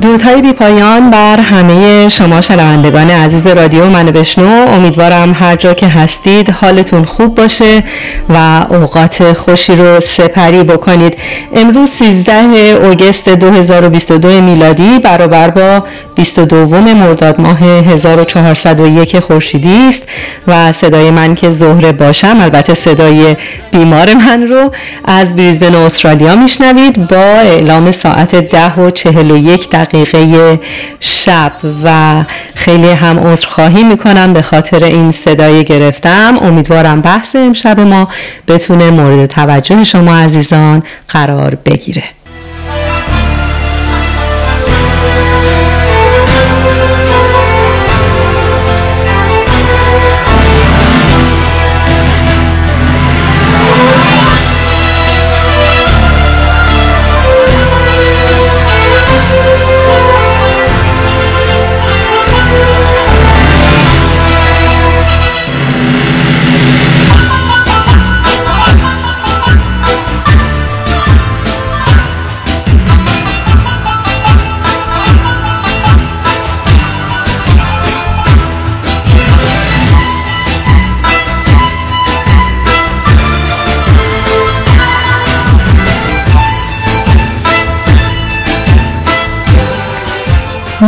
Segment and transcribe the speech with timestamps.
[0.00, 4.68] درودهای بی پایان بر همه شما شنوندگان عزیز رادیو منو بشنو.
[4.68, 7.84] امیدوارم هر جا که هستید حالتون خوب باشه
[8.28, 11.18] و اوقات خوشی رو سپری بکنید.
[11.54, 15.84] امروز 13 اوگست 2022 میلادی برابر با
[16.18, 20.02] 22 مرداد ماه 1401 خورشیدی است
[20.46, 23.36] و صدای من که زهره باشم البته صدای
[23.70, 24.72] بیمار من رو
[25.04, 30.60] از بریزبن استرالیا میشنوید با اعلام ساعت 10 و 41 دقیقه
[31.00, 31.52] شب
[31.84, 32.24] و
[32.54, 36.38] خیلی هم عذرخواهی می‌کنم به خاطر این صدای گرفتم.
[36.42, 38.08] امیدوارم بحث امشب ما
[38.48, 42.04] بتونه مورد توجه شما عزیزان قرار بگیره.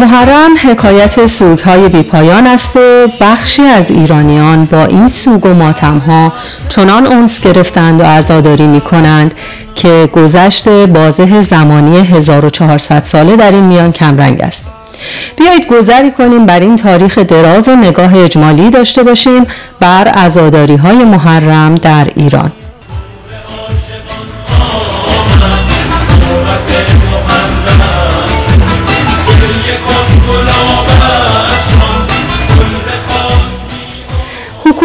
[0.00, 5.98] محرم حکایت سوگ های بیپایان است و بخشی از ایرانیان با این سوگ و ماتم
[5.98, 6.32] ها
[6.68, 9.34] چنان اونس گرفتند و عزاداری می کنند
[9.74, 14.66] که گذشت بازه زمانی 1400 ساله در این میان کمرنگ است.
[15.36, 19.46] بیایید گذری کنیم بر این تاریخ دراز و نگاه اجمالی داشته باشیم
[19.80, 22.52] بر عزاداری های محرم در ایران.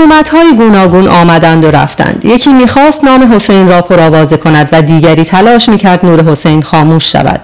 [0.05, 2.25] حکومت های گوناگون آمدند و رفتند.
[2.25, 7.41] یکی می‌خواست نام حسین را پرآوازه کند و دیگری تلاش می‌کرد نور حسین خاموش شود.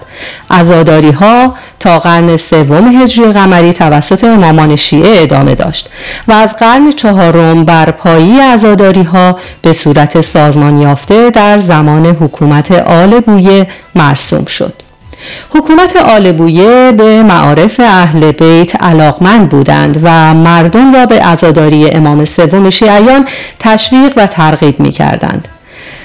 [0.50, 5.88] عزاداری ها تا قرن سوم هجری قمری توسط امامان شیعه ادامه داشت
[6.28, 13.20] و از قرن چهارم برپایی عزاداری ها به صورت سازمان یافته در زمان حکومت آل
[13.20, 14.74] بویه مرسوم شد.
[15.50, 22.24] حکومت آل بویه به معارف اهل بیت علاقمند بودند و مردم را به عزاداری امام
[22.24, 23.26] سوم شیعیان
[23.58, 25.48] تشویق و ترغیب می کردند.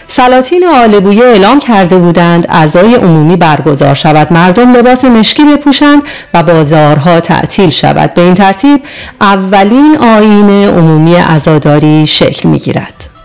[0.08, 6.04] سلاطین آل بویه اعلام کرده بودند اعضای عمومی برگزار شود مردم لباس مشکی بپوشند
[6.34, 8.82] و بازارها تعطیل شود به این ترتیب
[9.22, 13.17] اولین آیین عمومی عزاداری شکل می گیرد.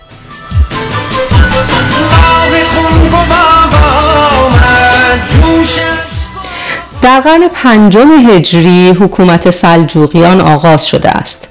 [7.03, 11.49] در قرن پنجم هجری حکومت سلجوقیان آغاز شده است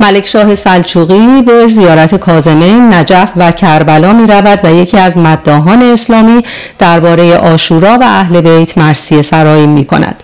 [0.00, 5.82] ملک شاه سلجوقی به زیارت کازمین، نجف و کربلا می رود و یکی از مداهان
[5.82, 6.44] اسلامی
[6.78, 10.22] درباره آشورا و اهل بیت مرسیه سرایی می کند.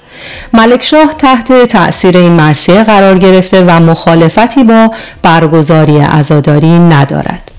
[0.53, 4.91] ملک شاه تحت تأثیر این مرسیه قرار گرفته و مخالفتی با
[5.23, 7.51] برگزاری عزاداری ندارد.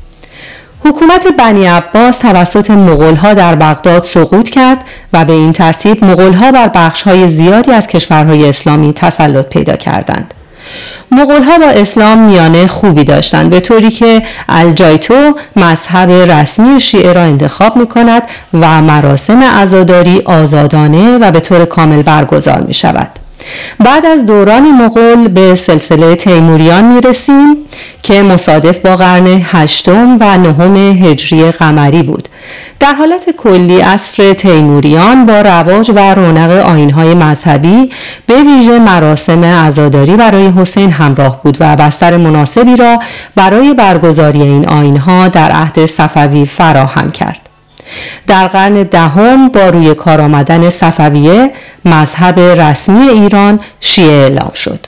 [0.87, 6.67] حکومت بنی عباس توسط مغولها در بغداد سقوط کرد و به این ترتیب مغولها بر
[6.67, 10.33] بخشهای زیادی از کشورهای اسلامی تسلط پیدا کردند.
[11.11, 17.75] مغولها با اسلام میانه خوبی داشتند به طوری که الجایتو مذهب رسمی شیعه را انتخاب
[17.75, 18.23] می کند
[18.53, 23.26] و مراسم عزاداری آزادانه و به طور کامل برگزار می شود.
[23.79, 27.55] بعد از دوران مغول به سلسله تیموریان می‌رسیم
[28.03, 32.29] که مصادف با قرن هشتم و نهم هجری قمری بود.
[32.79, 37.91] در حالت کلی اصر تیموریان با رواج و رونق آینهای مذهبی
[38.27, 42.99] به ویژه مراسم عزاداری برای حسین همراه بود و بستر مناسبی را
[43.35, 47.46] برای برگزاری این آینها در عهد صفوی فراهم کرد.
[48.27, 51.51] در قرن دهم با روی کار آمدن صفویه
[51.85, 54.79] مذهب رسمی ایران شیعه اعلام شد.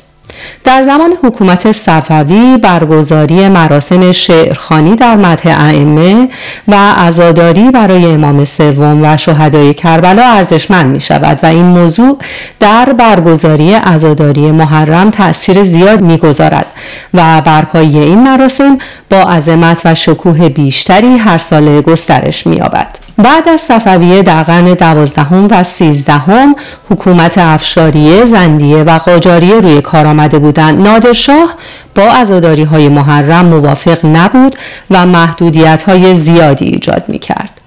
[0.63, 6.30] در زمان حکومت صفوی برگزاری مراسم شعرخانی در مدح ائمه
[6.68, 12.18] و عزاداری برای امام سوم و شهدای کربلا ارزشمند می شود و این موضوع
[12.59, 16.65] در برگزاری عزاداری محرم تأثیر زیاد می‌گذارد
[17.13, 18.77] و برپایی این مراسم
[19.09, 23.09] با عظمت و شکوه بیشتری هر ساله گسترش می‌یابد.
[23.18, 26.56] بعد از صفویه در قرن دوازدهم و سیزدهم
[26.90, 31.56] حکومت افشاریه زندیه و قاجاریه روی کار آمده بودند نادرشاه
[31.96, 34.56] با عزاداری های محرم موافق نبود
[34.92, 37.62] و محدودیت های زیادی ایجاد می کرد.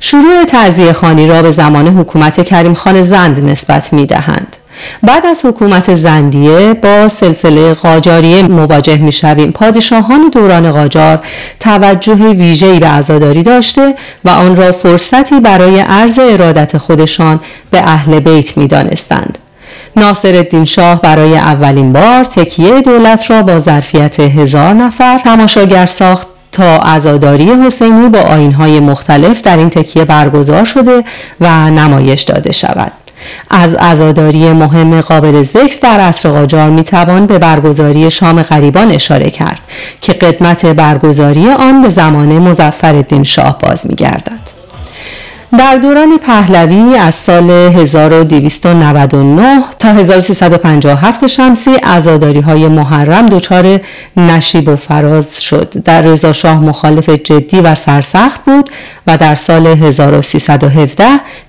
[0.00, 4.56] شروع تعذیه خانی را به زمان حکومت کریم خان زند نسبت می دهند.
[5.02, 11.18] بعد از حکومت زندیه با سلسله قاجاریه مواجه می شویم پادشاهان دوران قاجار
[11.60, 13.94] توجه ویژه‌ای به عزاداری داشته
[14.24, 17.40] و آن را فرصتی برای عرض ارادت خودشان
[17.70, 19.38] به اهل بیت می دانستند.
[19.96, 26.26] ناصر الدین شاه برای اولین بار تکیه دولت را با ظرفیت هزار نفر تماشاگر ساخت
[26.52, 31.04] تا عزاداری حسینی با آینهای مختلف در این تکیه برگزار شده
[31.40, 32.92] و نمایش داده شود.
[33.50, 39.60] از عزاداری مهم قابل ذکر در عصر قاجار می‌توان به برگزاری شام غریبان اشاره کرد
[40.00, 44.57] که قدمت برگزاری آن به زمان مزفر شاه باز میگردد.
[45.56, 53.80] در دوران پهلوی از سال 1299 تا 1357 شمسی عزاداری های محرم دچار
[54.16, 55.82] نشیب و فراز شد.
[55.84, 58.70] در رضا شاه مخالف جدی و سرسخت بود
[59.06, 61.04] و در سال 1317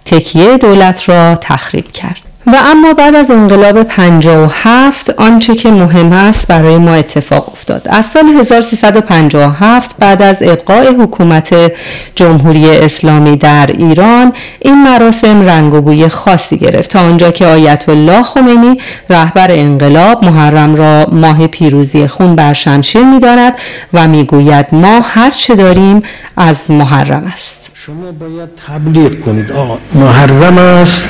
[0.06, 2.28] تکیه دولت را تخریب کرد.
[2.47, 7.88] و اما بعد از انقلاب 57 آنچه که مهم است برای ما اتفاق افتاد.
[7.89, 11.71] از سال 1357 بعد از ابقاء حکومت
[12.15, 16.91] جمهوری اسلامی در ایران این مراسم رنگ و بوی خاصی گرفت.
[16.91, 23.03] تا آنجا که آیت الله خمینی رهبر انقلاب محرم را ماه پیروزی خون بر شمشیر
[23.03, 23.53] می‌داند
[23.94, 26.03] و می‌گوید ما هر چه داریم
[26.38, 27.71] از محرم است.
[27.74, 29.51] شما باید تبلیغ کنید.
[29.51, 31.06] آقا محرم است.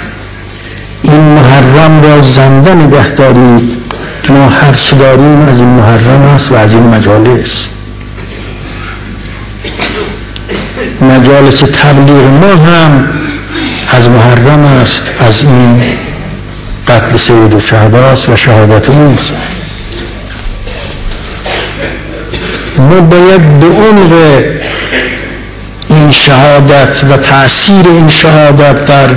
[1.03, 3.75] این محرم را زنده نگه دارید.
[4.29, 7.67] ما هر داریم از این محرم است و از این مجالس.
[11.01, 13.09] مجالس تبلیغ ما هم
[13.97, 15.81] از محرم است از این
[16.87, 19.35] قتل سید و شهداست و شهادت اوست.
[22.77, 24.13] ما باید به عمق
[25.89, 29.09] این شهادت و تأثیر این شهادت در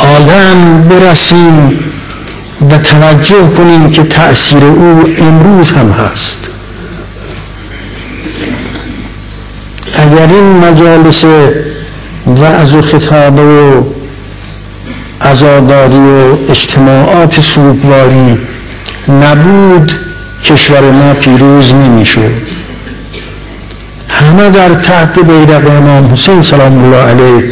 [0.00, 1.78] عالم برسیم
[2.70, 6.50] و توجه کنیم که تأثیر او امروز هم هست.
[9.94, 11.24] اگر این مجالس
[12.26, 13.86] وعظ و خطاب و
[15.20, 18.38] ازاداری و اجتماعات سوگواری
[19.08, 19.92] نبود
[20.44, 22.32] کشور ما پیروز نمی‌شد.
[24.08, 27.44] همه در تحت بیرق امام حسین سلام الله علیه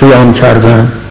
[0.00, 1.05] قیام کردند.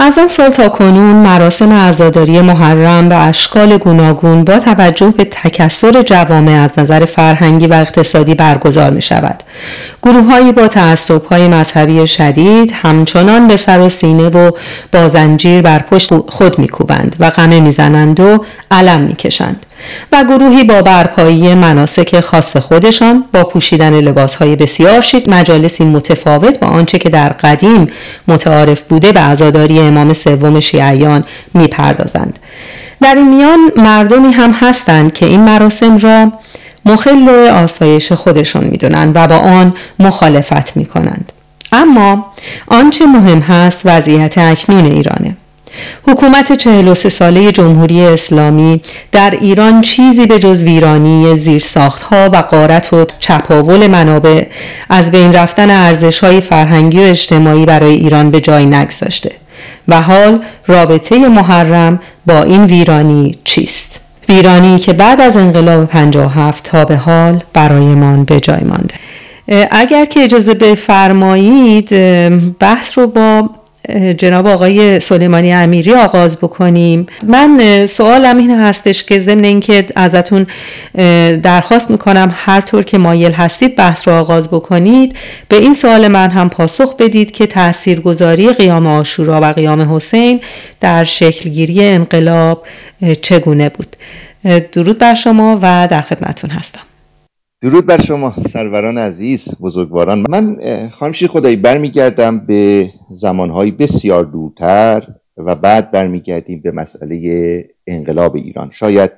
[0.00, 6.02] از آن سال تا کنون مراسم عزاداری محرم به اشکال گوناگون با توجه به تکسر
[6.02, 9.42] جوامع از نظر فرهنگی و اقتصادی برگزار می شود.
[10.02, 14.50] گروههایی با تعصب های مذهبی شدید همچنان به سر و سینه و
[14.92, 19.66] با زنجیر بر پشت خود میکوبند و غمه می‌زنند و علم می‌کشند
[20.12, 26.66] و گروهی با برپایی مناسک خاص خودشان با پوشیدن لباسهای بسیار شیک مجالسی متفاوت با
[26.66, 27.86] آنچه که در قدیم
[28.28, 32.38] متعارف بوده به عزاداری امام سوم شیعیان می‌پردازند.
[33.00, 36.32] در این میان مردمی هم هستند که این مراسم را
[36.84, 41.32] مخل آسایش خودشون می‌دونند و با آن مخالفت می‌کنند.
[41.72, 42.32] اما
[42.68, 45.36] آنچه مهم هست وضعیت اکنون ایرانه.
[46.06, 48.80] حکومت 43 ساله جمهوری اسلامی
[49.12, 54.46] در ایران چیزی به جز ویرانی زیرساختها و قارت و چپاول منابع
[54.88, 59.32] از بین رفتن ارزشهای فرهنگی و اجتماعی برای ایران به جای نگذاشته
[59.88, 66.84] و حال رابطه محرم با این ویرانی چیست؟ ویرانی که بعد از انقلاب 57 تا
[66.84, 68.94] به حال برایمان به جای مانده
[69.70, 71.88] اگر که اجازه بفرمایید
[72.58, 73.50] بحث رو با
[74.18, 77.06] جناب آقای سلیمانی امیری آغاز بکنیم.
[77.26, 80.46] من سوالم این هستش که ضمن اینکه ازتون
[81.42, 85.16] درخواست می‌کنم هر طور که مایل هستید بحث رو آغاز بکنید.
[85.48, 90.40] به این سوال من هم پاسخ بدید که تاثیرگذاری قیام آشورا و قیام حسین
[90.80, 92.66] در شکلگیری انقلاب
[93.22, 93.96] چگونه بود.
[94.72, 96.87] درود بر شما و در خدمتون هستم.
[97.60, 100.24] درود بر شما سروران عزیز بزرگواران.
[100.30, 108.70] من خانمشی خدایی برمیگردم به زمانهای بسیار دورتر و بعد برمیگردیم به مسئله انقلاب ایران.
[108.70, 109.12] شاید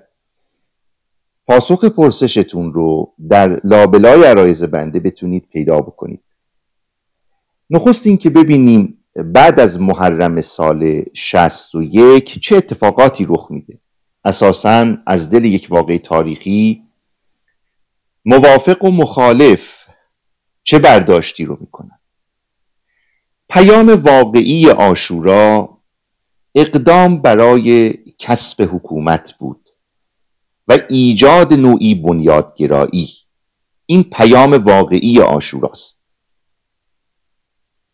[1.47, 6.21] پاسخ پرسشتون رو در لابلای عرایز بنده بتونید پیدا بکنید.
[7.71, 13.79] نخست این که ببینیم بعد از محرم سال 61 چه اتفاقاتی رخ میده.
[14.25, 16.90] اساسا از دل یک واقع تاریخی
[18.25, 19.77] موافق و مخالف
[20.63, 21.99] چه برداشتی رو می‌کنن؟
[23.49, 25.79] پیام واقعی آشورا
[26.55, 29.69] اقدام برای کسب حکومت بود
[30.69, 33.11] و ایجاد نوعی بنیادگرایی.
[33.87, 35.99] این پیام واقعی آشوراست.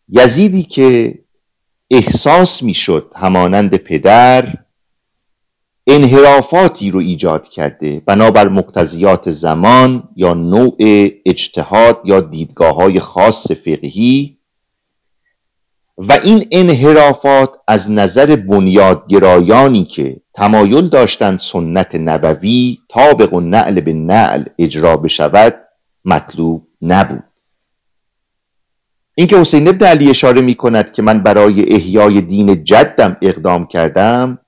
[0.09, 1.19] یزیدی که
[1.91, 4.66] احساس می‌شد همانند پدر
[5.87, 8.03] انحرافاتی رو ایجاد کرده.
[8.07, 10.77] بنابر مقتضیات زمان یا نوع
[11.27, 14.39] اجتهاد یا دیدگاه های خاص فقهی.
[15.99, 23.93] و این انحرافات از نظر بنیادگرایانی که تمایل داشتند سنت نبوی طابق و نعل به
[23.93, 25.55] نعل اجرا بشود
[26.05, 27.25] مطلوب نبود.
[29.15, 34.39] اینکه حسین ابن علی اشاره می کند که من برای احیای دین جدم اقدام کردم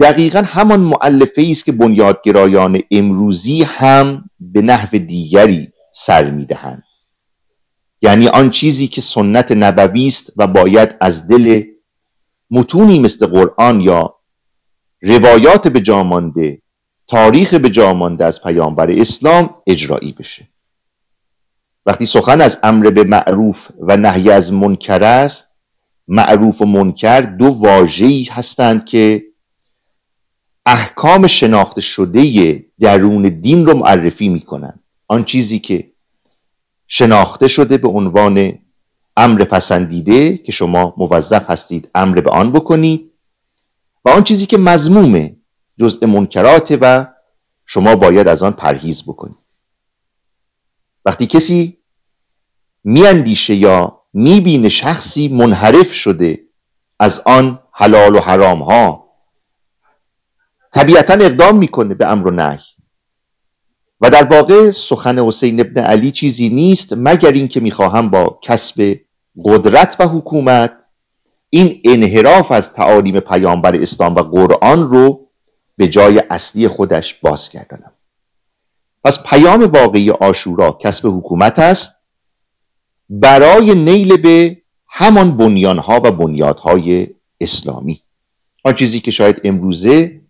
[0.00, 6.82] دقیقا همان معلفه است که بنیادگرایان امروزی هم به نحو دیگری سر می‌دهند.
[8.02, 11.62] یعنی آن چیزی که سنت نبوی است و باید از دل
[12.50, 14.14] متونی مثل قرآن یا
[15.02, 16.62] روایات به جامانده
[17.06, 20.48] تاریخ به جامانده از پیامبر اسلام اجرایی بشه.
[21.86, 25.48] وقتی سخن از امر به معروف و نهی از منکر است
[26.08, 29.33] معروف و منکر دو واژه‌ای هستند که
[30.66, 34.80] احکام شناخته شده درون دین رو معرفی می‌کنن.
[35.08, 35.92] آن چیزی که
[36.88, 38.58] شناخته شده به عنوان
[39.16, 43.12] امر پسندیده که شما موظف هستید امر به آن بکنید
[44.04, 45.36] و آن چیزی که مضمومه
[45.78, 47.06] جزء منکرات و
[47.66, 49.36] شما باید از آن پرهیز بکنید.
[51.04, 51.78] وقتی کسی
[52.84, 56.40] میاندیشه یا می‌بینه شخصی منحرف شده
[57.00, 59.03] از آن حلال و حرام ها
[60.74, 62.58] طبیعتا اقدام می‌کنه به امر و نهی.
[64.00, 69.00] و در واقع سخن حسین ابن علی چیزی نیست مگر اینکه می‌خواهم با کسب
[69.44, 70.76] قدرت و حکومت
[71.50, 75.28] این انحراف از تعالیم پیامبر اسلام و قرآن رو
[75.76, 77.92] به جای اصلی خودش بازگردانم.
[79.04, 81.94] پس پیام واقعی آشورا کسب حکومت است
[83.08, 87.08] برای نیل به همان بنیانها و بنیادهای
[87.40, 88.00] اسلامی.
[88.64, 90.23] آن چیزی که شاید امروزه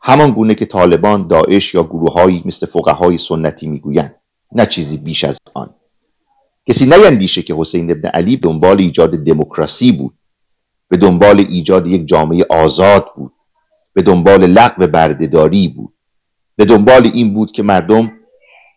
[0.00, 4.14] همان گونه که طالبان داعش یا گروههایی مثل های سنتی می‌گویند
[4.52, 5.70] نه چیزی بیش از آن.
[6.66, 10.14] کسی نیندیشه که حسین ابن علی دنبال ایجاد دموکراسی بود
[10.88, 13.32] به دنبال ایجاد یک جامعه آزاد بود
[13.92, 15.94] به دنبال لغو بردهداری بود.
[16.56, 18.12] به دنبال این بود که مردم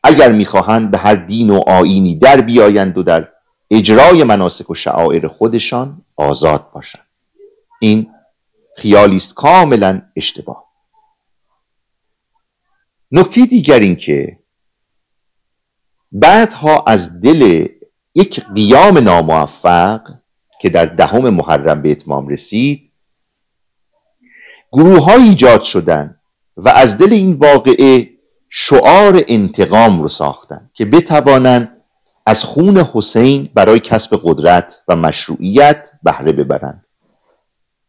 [0.03, 3.27] اگر می‌خواهند به هر دین و آینی در بیایند و در
[3.71, 7.07] اجرای مناسک و شعائر خودشان آزاد باشند.
[7.79, 8.07] این
[8.77, 10.70] خیالی است کاملا اشتباه.
[13.11, 14.39] نکته دیگر این که
[16.11, 17.67] بعدها از دل
[18.15, 20.01] یک قیام ناموفق
[20.61, 22.91] که در دهم محرم به اتمام رسید
[24.71, 26.15] گروه ها ایجاد شدن
[26.57, 28.09] و از دل این واقعه
[28.49, 31.81] شعار انتقام رو ساختن که بتوانند
[32.25, 36.85] از خون حسین برای کسب قدرت و مشروعیت بهره ببرند.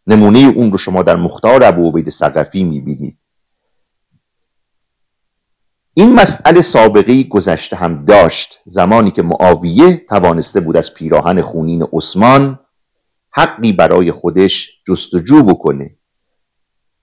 [0.07, 3.19] نمونه اون رو شما در مختار ابو عبید سقفی می‌بینید.
[5.95, 8.59] این مسئله سابقه گذشته هم داشت.
[8.67, 12.59] زمانی که معاویه توانسته بود از پیراهن خونین عثمان
[13.31, 15.97] حقی برای خودش جستجو بکنه.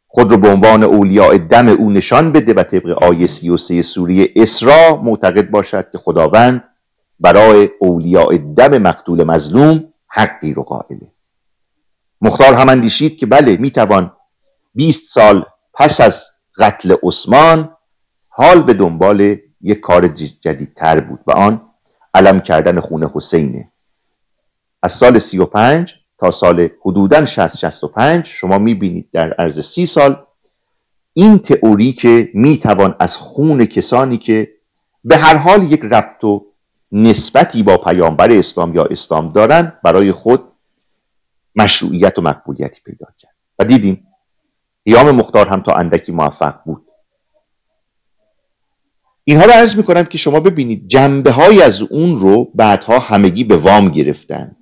[0.08, 5.02] خود رو به عنوان اولیاء دم او نشان بده و طبق آیه 33 سوریه اسرا
[5.04, 6.64] معتقد باشد که خداوند
[7.20, 11.12] برای اولیاء دم مقتول مظلوم حقی رو قائله.
[12.22, 14.12] مختار هم اندیشید که بله می‌توان
[14.76, 16.24] 20 سال پس از
[16.58, 17.70] قتل عثمان
[18.40, 20.08] حال به دنبال یک کار
[20.42, 21.62] جدیدتر بود و آن
[22.14, 23.72] علم کردن خون حسینه.
[24.84, 30.18] از سال 35 تا سال حدودا 60 65 شما می‌بینید در عرض سی سال
[31.14, 34.52] این تئوری که می‌توان از خون کسانی که
[35.04, 36.46] به هر حال یک ربط و
[36.92, 40.44] نسبتی با پیامبر اسلام یا اسلام دارن برای خود
[41.56, 43.36] مشروعیت و مقبولیتی پیدا کرد.
[43.60, 44.08] و دیدیم
[44.86, 46.89] قیام مختار هم تا اندکی موفق بود.
[49.30, 53.58] اینها رو عرض می‌کنم که شما ببینید جنبه های از اون رو بعدها همگی به
[53.58, 54.56] وام گرفتند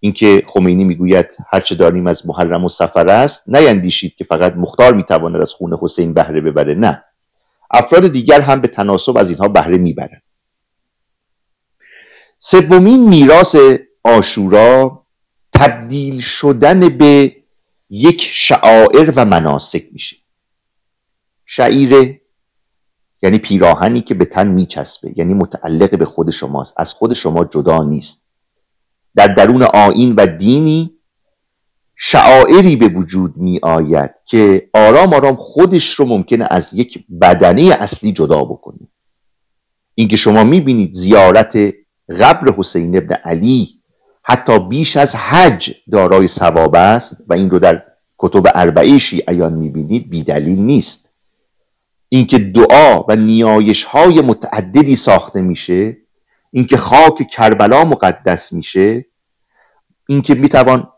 [0.00, 5.42] اینکه خمینی می‌گوید هرچه داریم از محرم و سفر است نیندیشید که فقط مختار می‌تواند
[5.42, 6.74] از خون حسین بهره ببره.
[6.74, 7.04] نه.
[7.70, 10.22] افراد دیگر هم به تناسب از اینها بهره می‌برند.
[12.38, 13.56] سومین میراث
[14.04, 15.06] آشورا
[15.52, 17.36] تبدیل شدن به
[17.90, 20.16] یک شعائر و مناسک میشه.
[21.46, 22.20] شعیره
[23.22, 26.74] یعنی پیراهنی که به تن میچسبه یعنی متعلق به خود شماست.
[26.76, 28.18] از خود شما جدا نیست.
[29.16, 30.98] در درون آین و دینی
[31.96, 38.12] شعائری به وجود می آید که آرام آرام خودش رو ممکنه از یک بدنه اصلی
[38.12, 38.88] جدا بکنه.
[39.94, 41.74] اینکه شما می‌بینید زیارت
[42.20, 43.68] قبر حسین ابن علی
[44.22, 47.82] حتی بیش از حج دارای ثواب است و این رو در
[48.18, 51.07] کتب اربعه شیعیان می‌بینید بیدلیل نیست.
[52.08, 55.96] اینکه دعا و نیایش های متعددی ساخته میشه
[56.50, 59.06] اینکه خاک کربلا مقدس میشه
[60.08, 60.92] اینکه می‌توان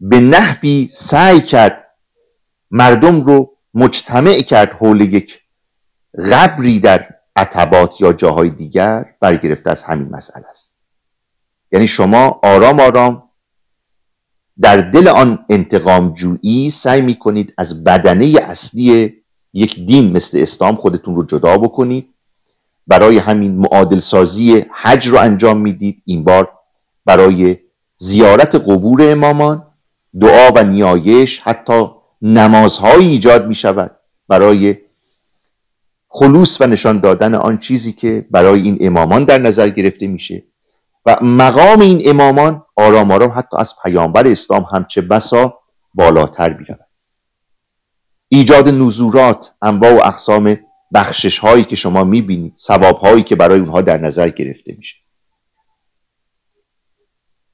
[0.00, 1.84] به نحوی سعی کرد
[2.70, 5.40] مردم رو مجتمع کرد حول یک
[6.30, 10.76] قبری در عتبات یا جاهای دیگر برگرفته از همین مسئله است.
[11.72, 13.28] یعنی شما آرام آرام
[14.60, 19.21] در دل آن انتقام جویی سعی می کنید از بدنه اصلی
[19.54, 22.08] یک دین مثل اسلام خودتون رو جدا بکنید.
[22.86, 26.02] برای همین معادل سازی حج رو انجام می‌دید.
[26.04, 26.50] این بار
[27.04, 27.56] برای
[27.96, 29.66] زیارت قبور امامان
[30.20, 31.90] دعا و نیایش حتی
[32.22, 33.90] نمازهایی ایجاد می شود
[34.28, 34.76] برای
[36.08, 40.42] خلوص و نشان دادن آن چیزی که برای این امامان در نظر گرفته میشه.
[41.06, 45.58] و مقام این امامان آرام آرام حتی از پیامبر اسلام همچه بسا
[45.94, 46.91] بالاتر بیرود
[48.34, 50.58] ایجاد نزورات انواع و اقسام
[50.94, 54.96] بخشش هایی که شما می‌بینید ثواب هایی که برای اونها در نظر گرفته میشه.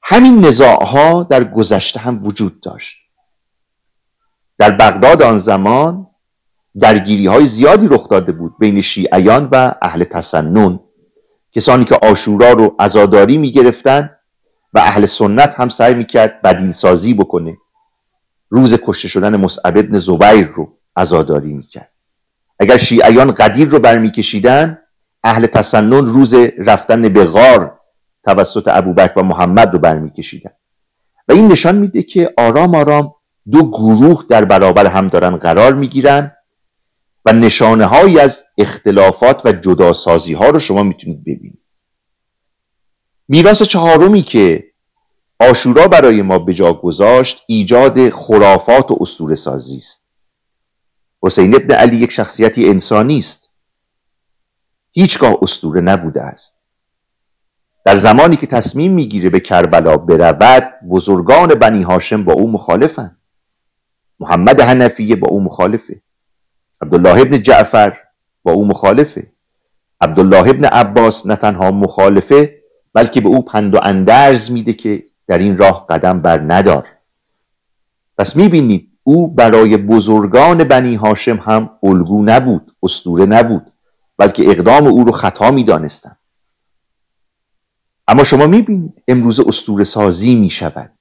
[0.03, 2.97] همین نزاع ها در گذشته هم وجود داشت.
[4.57, 6.07] در بغداد آن زمان
[6.79, 10.79] درگیری های زیادی رخ داده بود بین شیعیان و اهل تسنن.
[11.51, 14.09] کسانی که آشورا رو ازاداری می گرفتن
[14.73, 17.57] و اهل سنت هم سعی می کرد بدیل سازی بکنه.
[18.49, 20.78] روز کشته شدن مصعب ابن زبیر رو.
[20.95, 21.91] ازاداری می کرد
[22.59, 24.77] اگر شیعیان قدیر رو برمیکشیدن
[25.23, 27.79] اهل تسنن روز رفتن به غار
[28.23, 30.51] توسط ابوبکر و محمد رو برمیکشیدن.
[31.27, 33.15] و این نشان میده که آرام آرام
[33.51, 36.31] دو گروه در برابر هم دارن قرار می‌گیرن
[37.25, 41.59] و نشانه هایی از اختلافات و جداسازی ها رو شما می‌تونید ببینید.
[43.27, 44.63] میراث چهارمی که
[45.39, 49.98] آشورا برای ما به جا گذاشت ایجاد خرافات و اسطوره سازی است.
[51.23, 53.49] حسین ابن علی یک شخصیتی انسانی است.
[54.91, 56.53] هیچگاه اسطوره نبوده است.
[57.85, 63.17] در زمانی که تصمیم می‌گیره به کربلا برود بزرگان بنی هاشم با او مخالفند.
[64.19, 66.01] محمد حنفیه با او مخالفه.
[66.81, 67.97] عبدالله ابن جعفر
[68.43, 69.31] با او مخالفه.
[70.01, 75.37] عبدالله ابن عباس نه تنها مخالفه بلکه به او پند و اندرز میده که در
[75.37, 76.87] این راه قدم بر ندار.
[78.17, 83.71] پس می‌بینید او برای بزرگان بنی هاشم هم الگو نبود استوره نبود
[84.17, 86.17] بلکه اقدام او رو خطا می‌دانستند.
[88.07, 90.91] اما شما می‌بینید امروز استور سازی می‌شود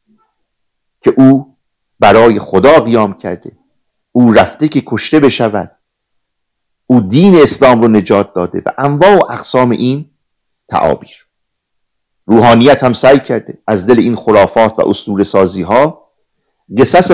[1.00, 1.56] که او
[2.00, 3.52] برای خدا قیام کرده.
[4.12, 5.70] او رفته که کشته بشود.
[6.86, 10.10] او دین اسلام رو نجات داده و انواع و اقسام این
[10.68, 11.26] تعابیر.
[12.26, 16.07] روحانیت هم سعی کرده از دل این خرافات و اسطوره سازی ها
[16.76, 17.10] قصص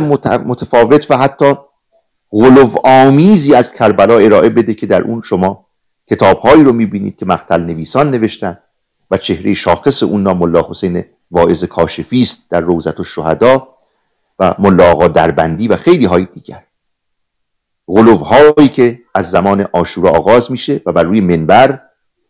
[0.47, 1.55] متفاوت و حتی
[2.31, 5.67] غلو آمیزی از کربلا ارائه بده که در اون شما
[6.11, 8.59] کتابهایی رو می‌بینید که مقتل نویسان نوشتن
[9.11, 13.69] و چهره شاخص اون نام ملا حسین واعظ کاشفی است در روزت الشهدا
[14.38, 16.62] و ملا آقا دربندی و خیلی های دیگر.
[17.88, 21.81] هایی که از زمان آشورا آغاز میشه و بر روی منبر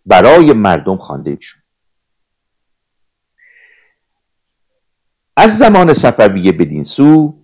[0.06, 1.63] برای مردم خوانده میشه
[5.36, 7.34] از زمان صفویه بدین سو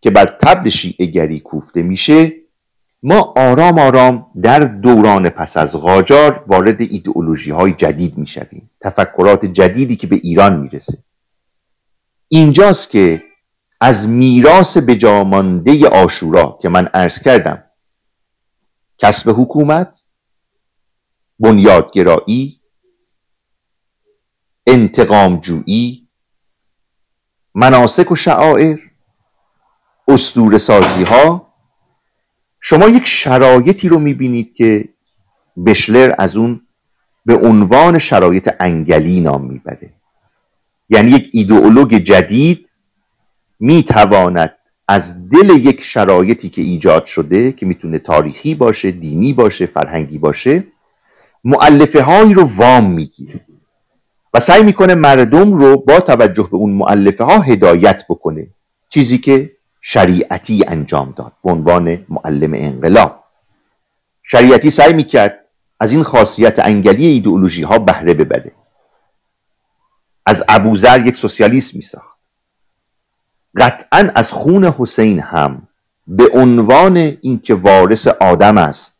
[0.00, 2.32] که بر تبل شیعه کوفته میشه
[3.02, 9.96] ما آرام آرام در دوران پس از غاجار وارد ایدئولوژی های جدید می‌شویم تفکرات جدیدی
[9.96, 10.98] که به ایران می‌رسه.
[12.28, 13.22] اینجاست که
[13.80, 17.64] از میراث بجامانده آشورا که من عرض کردم
[18.98, 20.02] کسب حکومت
[21.38, 22.60] بنیادگرایی
[24.66, 26.01] انتقام جویی
[27.54, 28.78] مناسک و شعائر
[30.08, 31.52] استور سازی ها.
[32.60, 34.88] شما یک شرایطی رو می‌بینید که
[35.66, 36.60] بشلر از اون
[37.26, 39.92] به عنوان شرایط انگلی نام می‌بره.
[40.88, 42.68] یعنی یک ایدئولوگ جدید
[43.60, 44.54] می‌تواند
[44.88, 50.64] از دل یک شرایطی که ایجاد شده که می‌تونه تاریخی باشه دینی باشه فرهنگی باشه
[51.44, 53.40] معلفه هایی رو وام می‌گیره.
[54.34, 58.46] و سعی می‌کنه مردم رو با توجه به اون معلفه ها هدایت بکنه.
[58.88, 63.24] چیزی که شریعتی انجام داد به عنوان معلم انقلاب.
[64.22, 65.38] شریعتی سعی می‌کرد
[65.80, 68.52] از این خاصیت انگلی ایدئولوژی ها بهره ببره.
[70.26, 72.18] از ابوذر یک سوسیالیسم میساخت.
[73.56, 75.68] قطعا از خون حسین هم
[76.06, 78.94] به عنوان اینکه وارث آدم است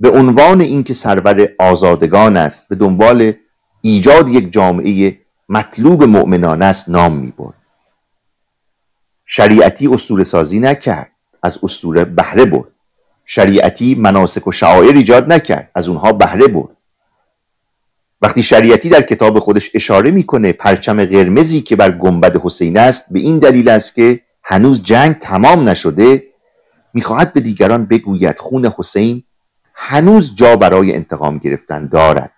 [0.00, 3.32] به عنوان اینکه سرور آزادگان است به دنبال
[3.80, 7.54] ایجاد یک جامعه مطلوب مؤمنان است نام می‌برد.
[9.26, 11.10] شریعتی استور سازی نکرد
[11.42, 12.68] از استور بهره برد.
[13.26, 16.76] شریعتی مناسک و شعائر ایجاد نکرد از اونها بهره برد.
[18.22, 23.18] وقتی شریعتی در کتاب خودش اشاره می‌کنه پرچم قرمزی که بر گنبد حسین است به
[23.18, 26.22] این دلیل است که هنوز جنگ تمام نشده
[26.94, 29.22] می‌خواهد به دیگران بگوید خون حسین
[29.74, 32.32] هنوز جا برای انتقام گرفتن دارد.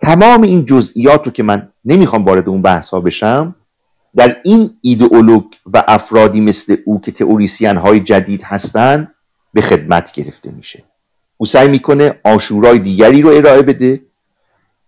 [0.00, 3.54] تمام این جزئیات رو که من نمی‌خوام وارد اون بحث ها بشم
[4.16, 9.14] در این ایدئولوگ و افرادی مثل او که تئوریسین های جدید هستند
[9.52, 10.84] به خدمت گرفته میشه.
[11.36, 14.02] او سعی می‌کنه آشورای دیگری رو ارائه بده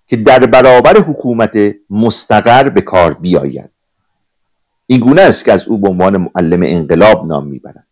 [0.06, 1.58] که در برابر حکومت
[1.90, 3.70] مستقر به کار بیاید.
[4.86, 7.86] این گونه است که از او به عنوان معلم انقلاب نام می‌برند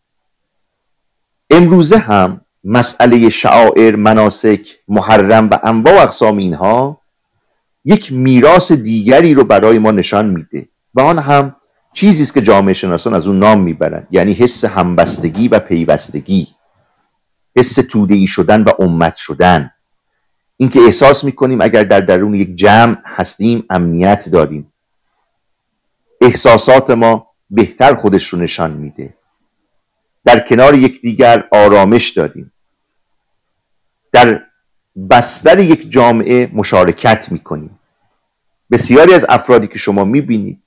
[1.51, 7.01] امروزه هم مسئله شعائر مناسک محرم و انواع اقسام اینها
[7.89, 10.69] یک میراث دیگری رو برای ما نشان میده.
[10.95, 11.57] و آن هم
[11.93, 14.07] چیزی است که جامعه شناسان از اون نام می‌برند.
[14.11, 16.49] یعنی حس همبستگی و پیوستگی.
[17.57, 19.71] حس تودهی شدن و امت شدن.
[20.57, 24.73] اینکه احساس می‌کنیم اگر در درون یک جمع هستیم امنیت داریم.
[26.21, 29.15] احساسات ما بهتر خودش رو نشان میده.
[30.25, 32.53] در کنار یکدیگر آرامش داریم.
[34.13, 34.43] در
[35.11, 37.79] بستر یک جامعه مشارکت می‌کنیم.
[38.71, 40.63] بسیاری از افرادی که شما می‌بینید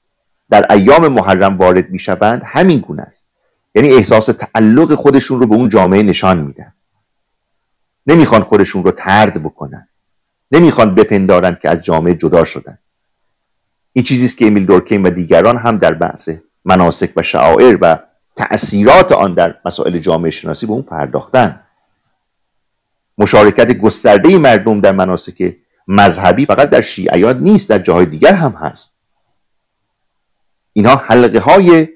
[0.50, 3.26] در ایام محرم وارد می‌شوند همین گونه است.
[3.76, 6.74] یعنی احساس تعلق خودشون رو به اون جامعه نشان میدن.
[8.08, 9.88] نمی‌خوان خودشون رو ترد بکنن.
[10.52, 12.78] نمی‌خوان بپندارن که از جامعه جدا شدن.
[13.94, 16.30] این چیزی است که امیل دورکیم و دیگران هم در بحث
[16.66, 18.00] مناسک و شعائر و
[18.36, 21.62] تأثیرات آن در مسائل جامعه شناسی به اون پرداختن.
[23.20, 25.56] مشارکت گسترده مردم در مناسک
[25.88, 28.92] مذهبی فقط در شیعیان نیست در جاهای دیگر هم هست.
[30.74, 31.88] اینها حلقه های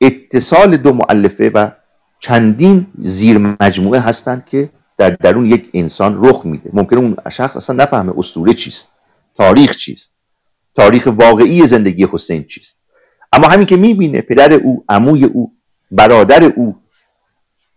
[0.00, 1.70] اتصال دو معلفه و
[2.18, 6.70] چندین زیر مجموعه هستند که در درون یک انسان رخ میده.
[6.72, 8.88] ممکنه اون شخص اصلا نفهمه اسطوره چیست
[9.36, 10.14] تاریخ چیست
[10.74, 12.76] تاریخ واقعی زندگی حسین چیست.
[13.32, 15.52] اما همین که می‌بینه پدر او عموی او
[15.90, 16.79] برادر او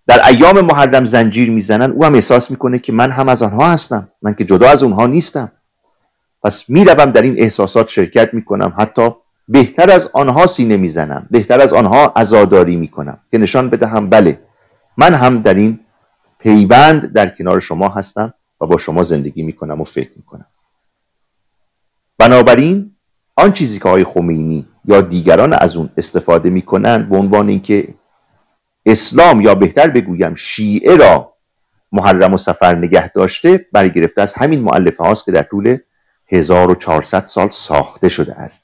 [0.07, 4.09] در ایام محرم زنجیر می‌زنن او هم احساس می‌کنه که من هم از آنها هستم
[4.21, 5.51] من که جدا از اونها نیستم.
[6.43, 9.09] پس می‌روم در این احساسات شرکت می‌کنم حتی
[9.47, 14.39] بهتر از آنها سینه می‌زنم بهتر از آنها عزاداری می‌کنم که نشان بدهم بله
[14.97, 15.79] من هم در این
[16.39, 20.45] پیوند در کنار شما هستم و با شما زندگی می‌کنم و فکر می‌کنم.
[22.17, 22.95] بنابراین
[23.35, 27.87] آن چیزی که آقای خمینی یا دیگران از اون استفاده می‌کنن به عنوان اینکه
[28.85, 31.33] اسلام یا بهتر بگویم شیعه را
[31.91, 35.77] محرم و سفر نگه داشته برگرفته از همین معلفه هاست که در طول
[36.27, 38.63] 1400 سال ساخته شده است.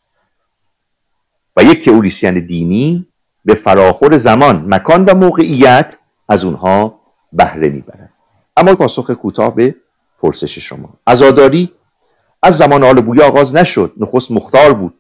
[1.58, 3.08] و یک تئوریسین دینی
[3.46, 5.98] به فراخور زمان مکان و موقعیت
[6.30, 7.00] از اونها
[7.34, 8.14] بهره می‌برد.
[8.58, 9.76] اما پاسخ کوتاه به
[10.22, 10.90] پرسش شما.
[11.08, 11.72] عزاداری
[12.44, 13.94] از زمان آل بویا آغاز نشد.
[13.98, 14.94] نخست مختار بود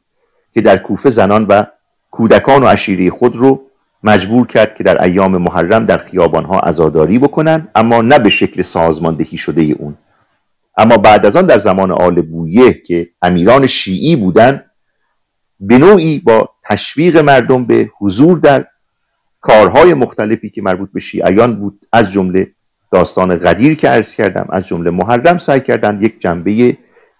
[0.54, 1.64] که در کوفه زنان و
[2.12, 3.69] کودکان و عشیره خود رو
[4.04, 9.38] مجبور کرد که در ایام محرم در خیابانها عزاداری بکنن اما نه به شکل سازماندهی
[9.38, 9.98] شده اون.
[10.78, 14.66] اما بعد از آن در زمان آل بویه که امیران شیعی بودند
[15.60, 18.66] به نوعی با تشویق مردم به حضور در
[19.42, 22.52] کارهای مختلفی که مربوط به شیعیان بود از جمله
[22.92, 26.78] داستان قدیر که عرض کردم از جمله محرم سعی کردند یک جنبه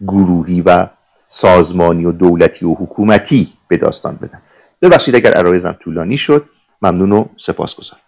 [0.08, 0.88] گروهی و
[1.28, 4.42] سازمانی و دولتی و حکومتی به داستان بدن.
[4.82, 6.50] ببخشید اگر عرایزم طولانی شد.
[6.82, 8.02] ممنون و سپاسگزارم.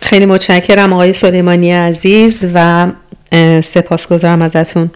[0.00, 2.86] خیلی متشکرم آقای سلیمانی عزیز و
[3.60, 4.90] سپاسگزارم ازتون.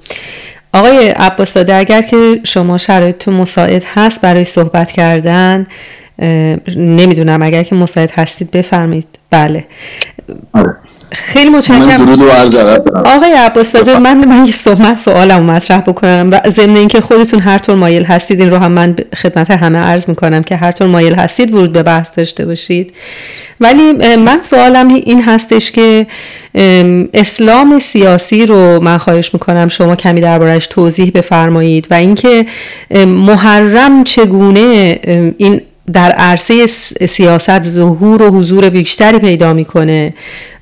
[0.72, 5.66] آقای عباساده اگر که شما شرایطتون مساعد هست برای صحبت کردن
[6.76, 9.18] نمی‌دونم اگر که مساعد هستید بفرمایید.
[9.30, 9.64] بله.
[10.52, 10.76] آره.
[11.12, 11.96] خیلی متشکرم.
[11.96, 12.54] درود و عرض
[13.04, 16.28] آقای عباس من من یه صحبت سوالم مطرح بکنم.
[16.32, 20.08] و ضمن اینکه خودتون هر طور مایل هستید این رو هم من خدمت همه عرض
[20.08, 22.94] می‌کنم که هر طور مایل هستید ورود به بحث داشته باشید.
[23.60, 26.06] ولی من سوالم این هستش که
[27.14, 32.46] اسلام سیاسی رو من خواهش می‌کنم شما کمی دربارش توضیح بفرمایید و اینکه
[33.06, 34.98] محرم چگونه
[35.38, 35.60] این
[35.92, 36.66] در عرصه
[37.06, 40.14] سیاست ظهور و حضور بیشتری پیدا می‌کنه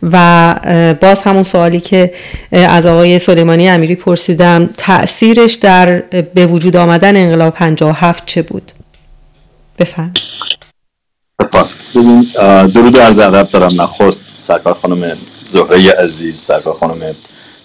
[0.03, 0.55] و
[1.01, 2.15] باز همون سوالی که
[2.53, 6.01] از آقای سلیمانی امیری پرسیدم تاثیرش در
[6.35, 8.73] به وجود آمدن انقلاب 57 چه بود؟
[9.79, 10.15] بفهم
[11.43, 11.85] سپاس.
[11.95, 12.27] ببین
[12.75, 13.83] درود عرض ادب دارم.
[13.83, 17.15] نخست سرکار خانم زهره عزیز سرکار خانم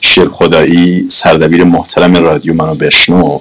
[0.01, 3.39] شیر خدایی سردبیر محترم رادیو منو بشنو.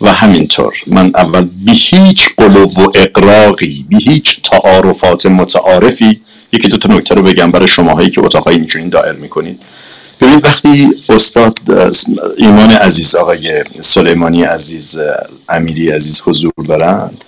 [0.00, 6.20] و همینطور من اول به هیچ قلوب و اقراقی به هیچ تعارفات متعارفی
[6.52, 9.62] یکی دو تا نکته رو بگم برای شماهایی که اتاقای اینجوری دائر می‌کنید.
[10.20, 11.58] ببینید وقتی استاد
[12.36, 15.00] ایمان عزیز آقای سلیمانی عزیز
[15.48, 17.24] امیری عزیز حضور دارند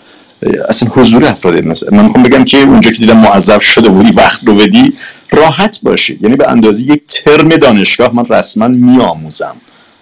[0.68, 4.54] اصلا حضور افراد من می‌خوام بگم که اونجا که دیدم معذب شده بودی وقت رو
[4.54, 4.92] بدی
[5.30, 6.22] راحت باشید.
[6.22, 9.56] یعنی به اندازه یک ترم دانشگاه من رسما میآموزم.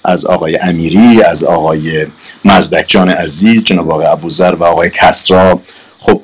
[0.07, 2.07] از آقای امیری از آقای
[2.45, 5.61] مزدک جان عزیز جناب آقای ابوذر و آقای کسرا.
[5.99, 6.21] خب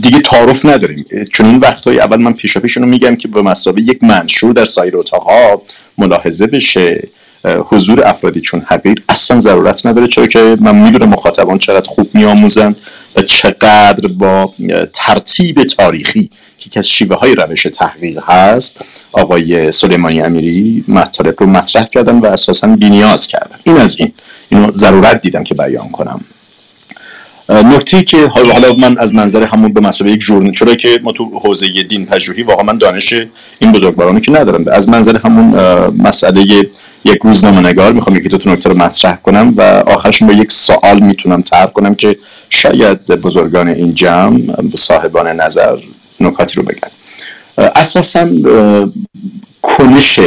[0.00, 1.04] دیگه تعارف نداریم.
[1.32, 4.96] چون این وقتهای اول من پیشا پیش میگم که به مسابقه یک منشور در سایر
[4.96, 5.62] اتاقها
[5.98, 7.08] ملاحظه بشه.
[7.44, 12.76] حضور افرادی چون حقیر اصلا ضرورت نداره چرا که من می‌دونم مخاطبان چقدر خوب میآموزن
[13.16, 14.54] و چقدر با
[14.92, 16.30] ترتیب تاریخی
[16.68, 18.80] که از شیوه های روش تحقیق هست.
[19.12, 23.56] آقای سلیمانی امیری مطالب رو مطرح کردن و اساسا بینیاز کردن.
[23.64, 24.12] این از این.
[24.48, 26.20] اینو ضرورت دیدم که بیان کنم.
[27.48, 31.24] نکته که حالا من از منظر همون به مسابقه یک ژورنال چرا که ما تو
[31.24, 33.12] حوزه دین پژوهی واقعا من دانش
[33.58, 34.68] این بزرگوارانی که ندارم.
[34.68, 35.56] از منظر همون
[36.02, 36.40] مسئله
[37.04, 41.00] یک روزنامه نگار می‌خوام یکی دو نکته رو مطرح کنم و آخرشون با یک سوال
[41.00, 42.16] می‌تونم طرح کنم که
[42.50, 44.40] شاید بزرگان این جمع
[44.74, 45.76] صاحبان نظر
[46.20, 46.90] نکاتی رو بگن
[47.76, 48.28] اساسا
[49.62, 50.20] کنش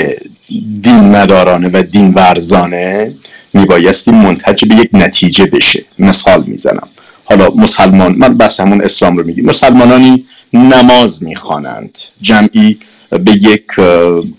[0.82, 3.14] دین ندارانه و دین ورزانه
[3.54, 5.84] میبایستی منتج به یک نتیجه بشه.
[6.00, 6.88] مثال می‌زنم.
[7.26, 9.46] حالا مسلمان من بس همون اسلام رو میگیم.
[9.46, 11.98] مسلمانانی نماز می‌خوانند.
[12.22, 12.78] جمعی
[13.10, 13.80] به یک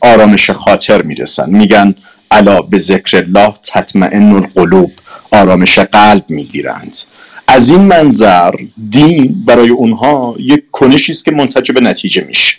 [0.00, 1.50] آرامش خاطر می‌رسن.
[1.50, 1.94] میگن
[2.30, 4.92] الا به ذکر الله تطمئن القلوب.
[5.30, 6.96] آرامش قلب می‌گیرند.
[7.52, 8.50] از این منظر
[8.90, 12.56] دین برای اونها یک کنشی است که منتج به نتیجه میشه.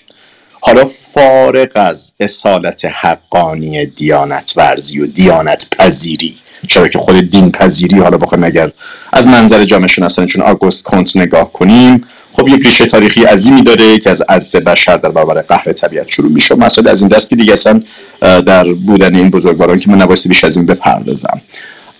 [0.62, 6.36] حالا فارغ از اصالت حقانی دیانت ورزی و دیانت پذیری
[6.67, 8.71] چرا که خود دین پذیری حالا بخوایم اگر
[9.13, 12.03] از منظر جامعه شناسانی چون آگوست کونت نگاه کنیم
[12.34, 16.32] خب یک ریشه تاریخی عظیمی داره که از عجز بشر در برابر قهر طبیعت شروع
[16.32, 16.56] میشه.
[16.56, 17.84] مسئله از این دست که دیگه اصلا
[18.21, 21.41] در بودن این بزرگواران که من نبایستی بیش از این بپردازم.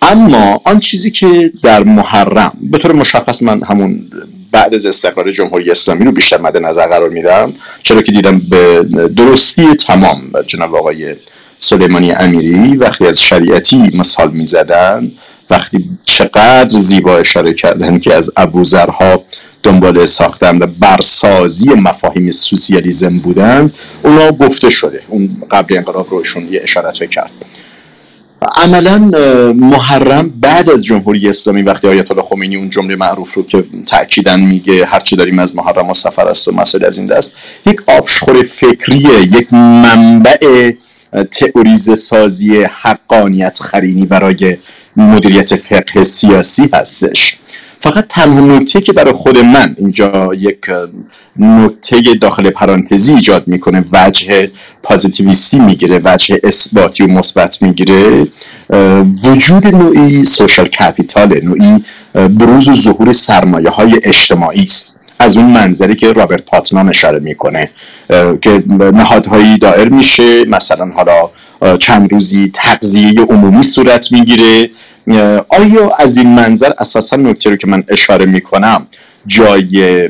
[0.04, 4.10] اما آن چیزی که در محرم به طور مشخص من همون
[4.52, 8.82] بعد از استقرار جمهوری اسلامی رو بیشتر مد نظر قرار میدم چرا که دیدم به
[9.16, 11.16] درستی تمام جناب آقای
[11.58, 15.10] سلیمانی امیری وقتی از شریعتی مثال می‌زدن
[15.50, 19.24] وقتی چقدر زیبا اشاره کردن که از ابوذرها
[19.62, 26.60] دنبال ساختن و برسازی مفاهیم سوسیالیزم بودن اونا گفته شده اون قبل انقلاب روشون یه
[26.62, 27.32] اشارت کرد
[28.56, 28.98] عملا
[29.54, 34.36] محرم بعد از جمهوری اسلامی وقتی آیت الله خمینی اون جمله معروف رو که تاکیدا
[34.36, 38.42] میگه هرچی داریم از محرم و سفر است و مسئله از این دست یک آبشخور
[38.42, 40.72] فکریه یک منبع
[41.30, 44.56] تئوریز سازی حقانیت خرینی برای
[44.96, 47.36] مدیریت فقه سیاسی هستش.
[47.84, 50.58] فقط تنها نکته که برای خود من اینجا یک
[51.38, 54.50] نکته داخل پرانتزی ایجاد می‌کنه وجه
[54.82, 58.26] پازیتیویستی می‌گیره وجه اثباتی و مثبت می‌گیره
[59.24, 65.00] وجود نوعی سوشال کپیتال نوعی بروز و ظهور سرمایه های اجتماعی است.
[65.18, 67.70] از اون منظری که رابرت پاتنام اشاره می‌کنه
[68.40, 71.30] که نهادهایی دائر میشه مثلا حالا
[71.78, 74.70] چند روزی تقضیه عمومی صورت می‌گیره
[75.48, 78.86] آیا از این منظر اساسا نکته رو که من اشاره می‌کنم
[79.26, 80.08] جای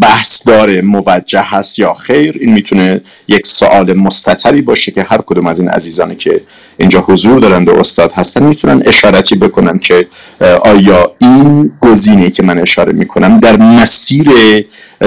[0.00, 5.46] بحث داره موجه هست یا خیر؟ این می‌تونه یک سوال مستطری باشه که هر کدوم
[5.46, 6.40] از این عزیزانی که
[6.78, 10.06] اینجا حضور دارند و استاد هستن می‌تونن اشارتی بکنن که
[10.64, 14.28] آیا این گزینه که من اشاره می‌کنم در مسیر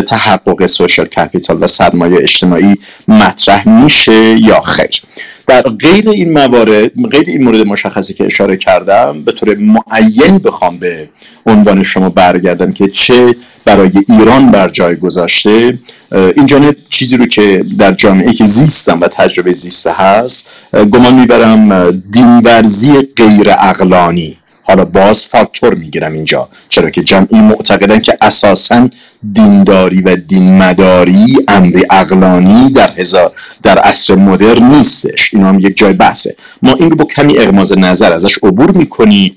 [0.01, 2.75] تحقق سوشال کپیتال و سرمایه اجتماعی
[3.08, 5.01] مطرح میشه یا خیر؟
[5.47, 10.78] در غیر این موارد غیر این مورد مشخصی که اشاره کردم به طور معین بخوام
[10.78, 11.10] به
[11.45, 15.80] عنوان شما برگردم که چه برای ایران بر جای گذاشته
[16.15, 20.49] این جانب چیزی رو که در جامعه که زیستم و تجربه زیسته هست
[20.91, 26.49] گمان می‌برم دینورزی غیر اقلانی حالا باز فاکتور می‌گیرم اینجا.
[26.69, 28.89] چرا که جمعی معتقدن که اساسا
[29.34, 33.32] دینداری و دین مداری امری اقلانی در هزار
[33.63, 35.30] در عصر مدرن نیستش.
[35.34, 36.36] این هم یک جای بحثه.
[36.62, 39.36] ما این رو با کمی اغماز نظر ازش عبور می‌کنیم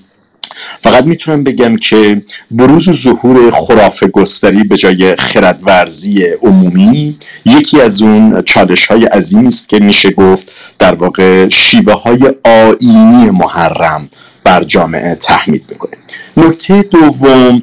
[0.80, 8.02] فقط می‌تونم بگم که بروز و ظهور خرافه گستری به جای خردورزی عمومی یکی از
[8.02, 14.08] اون چالش های عظیمی است که میشه گفت در واقع شیوه های آینی محرم
[14.44, 15.96] بر جامعه تحمیل می‌کنه.
[16.37, 17.62] نکته دوم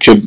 [0.00, 0.22] که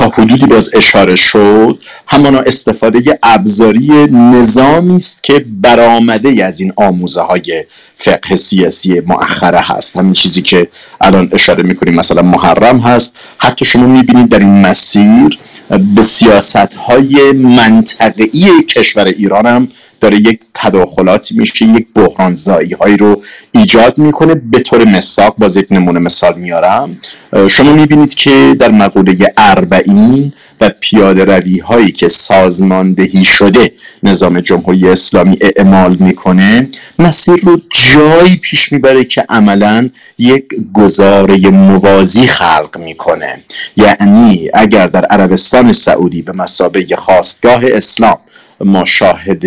[0.00, 7.20] تا حدودی باز اشاره شد همانا استفاده ابزاری نظامی است که برآمده از این آموزه
[7.20, 9.96] های فقه سیاسی مؤخره هست.
[9.96, 10.68] همین چیزی که
[11.00, 13.16] الان اشاره می‌کنیم مثلا محرم هست.
[13.38, 15.38] حتی شما می‌بینید در این مسیر
[15.94, 19.68] به سیاست های منطقی کشور ایران هم
[20.00, 24.34] داره یک تداخلاتی میشه یک بحران زایی هایی رو ایجاد می‌کنه.
[24.34, 26.98] به طور مساق باز یک نمونه مثال میارم.
[27.48, 34.88] شما می‌بینید که در مقوله اربعین و پیاده روی هایی که سازماندهی شده نظام جمهوری
[34.88, 36.68] اسلامی اعمال می‌کنه
[36.98, 37.60] مسیر رو
[37.92, 43.40] جایی پیش می‌بره که عملا یک گزاره موازی خلق می‌کنه.
[43.76, 48.18] یعنی اگر در عربستان سعودی به مسابه خواستگاه اسلام
[48.64, 49.44] ما شاهد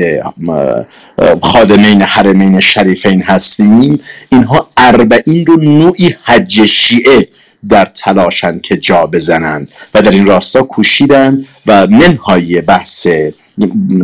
[1.42, 4.00] خادمین حرمین شریفین هستیم.
[4.30, 7.28] اینها اربعین رو نوعی حج شیعه
[7.70, 13.08] در تلاشند که جا بزنند و در این راستا کوشیدند و منهای بحث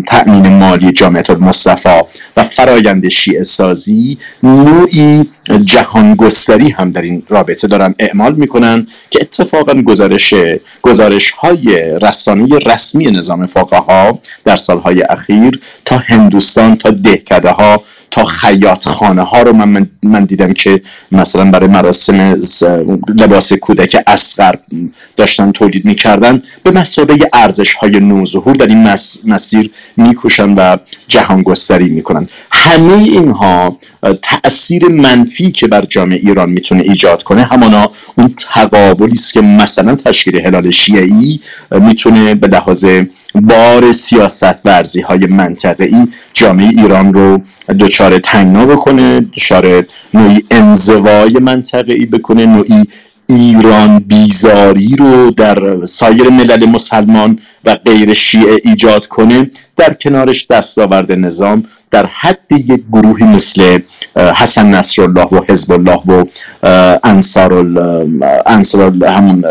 [0.08, 2.02] تأمین مالی جامعه المصطفى
[2.38, 5.26] و فرایند شیعه سازی نوعی
[5.66, 10.34] جهانگستری هم در این رابطه دارن اعمال می‌کنن که اتفاقا گزارش
[10.82, 17.84] گزارش های رسانه رسمی نظام فقها ها در سالهای اخیر تا هندوستان تا دهکده ها
[18.12, 22.42] تا خیاط خانه ها رو من, من دیدم که مثلا برای مراسم
[23.08, 24.56] لباس کودک اسقر
[25.18, 28.96] داشتن تولید می‌کردن به مسابقه ارزش های نوظهور در این
[29.26, 32.28] مسیر میکوشن و جهان گستری می‌کنن.
[32.52, 33.78] همه اینها
[34.22, 39.96] تاثیر منفی که بر جامعه ایران می‌تونه ایجاد کنه همانا اون تقابلی است که مثلا
[39.96, 41.40] تشکیل هلال شیعی
[41.72, 42.86] می‌تونه به لحاظ
[43.36, 47.42] بار سیاست ورزی های منطقه‌ای جامعه ایران رو
[47.74, 52.84] دچار تنگنا بکنه دچار نوعی انزوای منطقه‌ای بکنه نوعی
[53.30, 59.52] ایران بیزاری رو در سایر ملل مسلمان و غیر شیعه ایجاد کنه.
[59.78, 63.80] در کنارش دستاورد نظام در حد یک گروهی مثل
[64.20, 66.26] حسن نصرالله و حزب الله و
[67.04, 67.54] انصار
[68.46, 69.44] انصار همون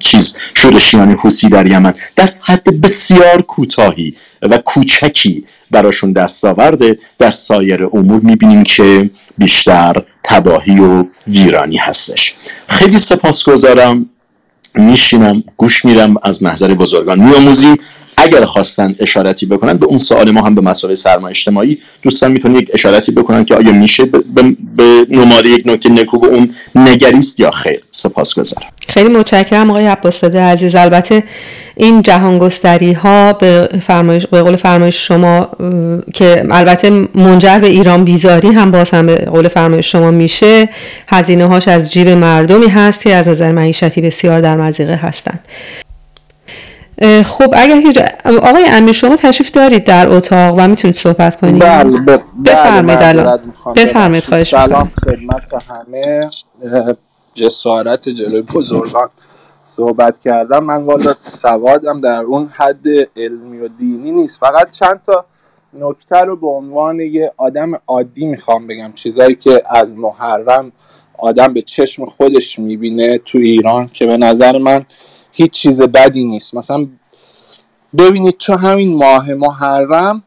[0.00, 7.30] چیز شورشیان حوسی در یمن در حد بسیار کوتاهی و کوچکی براشون دست آورده در
[7.30, 12.34] سایر امور می‌بینیم که بیشتر تباهی و ویرانی هستش
[12.68, 14.06] خیلی سپاسگزارم
[14.74, 17.76] میشینم گوش میرم از محضر بزرگان میآموزیم
[18.16, 22.54] اگر خواستن اشارتی بکنن به اون سوال ما هم به مسائل سرمایه اجتماعی دوستان می‌تونن
[22.54, 24.22] یک اشارتی بکنن که آیا میشه به,
[25.10, 27.80] نماد یک نکته نکو به اون نگریست یا خیر.
[27.90, 28.68] سپاسگزارم.
[28.88, 30.76] خیلی متشکرم آقای عباسده عزیز.
[30.76, 31.24] البته
[31.76, 35.48] این جهانگستری ها به, فرمایش، به قول فرمایش شما
[36.14, 40.68] که البته منجر به ایران بیزاری هم باز هم به قول فرمایش شما میشه
[41.08, 45.40] هزینه هاش از جیب مردمی هست که از نظر معیشتی بسیار در مزیقه هستند.
[47.24, 51.62] خب اگر که آقای امیر شما تشریف دارید در اتاق و می‌تونید صحبت کنید.
[51.62, 53.54] بله بفرمایید الان.
[53.76, 56.30] بفرمایید خواهش سلام خدمت همه.
[57.34, 59.08] جسارت جلوی بزرگان.
[59.64, 60.64] صحبت کردم.
[60.64, 64.40] من والا سوادم در اون حد علمی و دینی نیست.
[64.40, 65.24] فقط چند تا
[65.80, 68.92] نکته رو به عنوان یه آدم عادی می‌خوام بگم.
[68.94, 70.72] چیزایی که از محرم
[71.18, 74.86] آدم به چشم خودش می‌بینه تو ایران که به نظر من
[75.36, 76.54] هیچ چیز بدی نیست.
[76.54, 76.86] مثلا
[77.98, 80.22] ببینید تو همین ماه محرم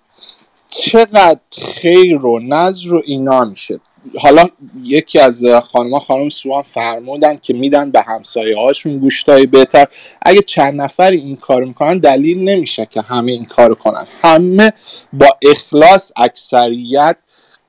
[0.70, 3.80] چقدر خیر و نظر و اینا میشه.
[4.20, 4.46] حالا
[4.84, 9.88] یکی از خانم خانم سوان فرمودن که میدن به همسایه هاشون گوشتای بهتر.
[10.22, 14.08] اگه چند نفری این کار می‌کنن دلیل نمیشه که همه این کار کنن.
[14.22, 14.74] همه
[15.14, 17.16] با اخلاص اکثریت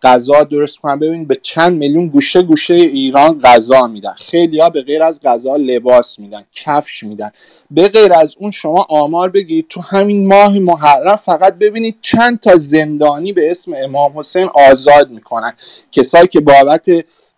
[0.02, 0.98] غذا درست کنن.
[0.98, 4.14] ببینید به چند میلیون گوشه گوشه ایران غذا میدن.
[4.18, 7.30] خیلی ها به غیر از غذا لباس میدن کفش میدن.
[7.70, 9.66] به غیر از اون شما آمار بگیرید.
[9.68, 15.52] تو همین ماه محرم فقط ببینید چند تا زندانی به اسم امام حسین آزاد می‌کنن.
[15.92, 16.86] کسایی که بابت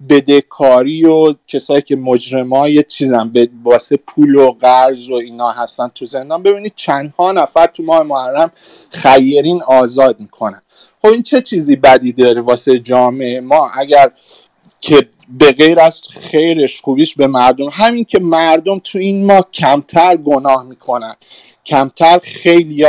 [0.08, 6.06] بدهکاری و کسایی که مجرمای چیزن به واسه پول و قرض و اینا هستن تو
[6.06, 6.42] زندان.
[6.42, 8.52] ببینید چندها نفر تو ماه محرم
[8.90, 10.62] خیرین آزاد می‌کنن.
[11.02, 14.10] خب این چه چیزی بدی داره واسه جامعه؟ ما اگر
[14.80, 20.16] که به غیر از خیرش خوبیش به مردم همین که مردم تو این ما کمتر
[20.16, 21.16] گناه می‌کنن.
[21.66, 22.86] کمتر خیلی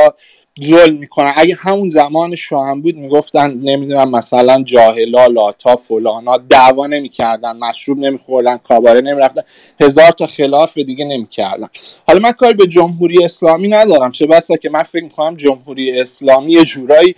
[0.62, 1.34] ظلم می‌کنن.
[1.36, 8.58] اگه همون زمان شاهم بود می‌گفتن نمی‌دونم مثلا جاهلا لاتا فلانا دعوا نمی‌کردن مشروب نمیخوردن
[8.58, 9.42] کاباره نمی‌رفتن.
[9.82, 11.68] هزار تا خلاف دیگه نمی‌کردن.
[12.08, 14.12] حالا من کاری به جمهوری اسلامی ندارم.
[14.12, 17.16] چه بسا که من فکر می‌کنم جمهوری اسلامی یه جورایی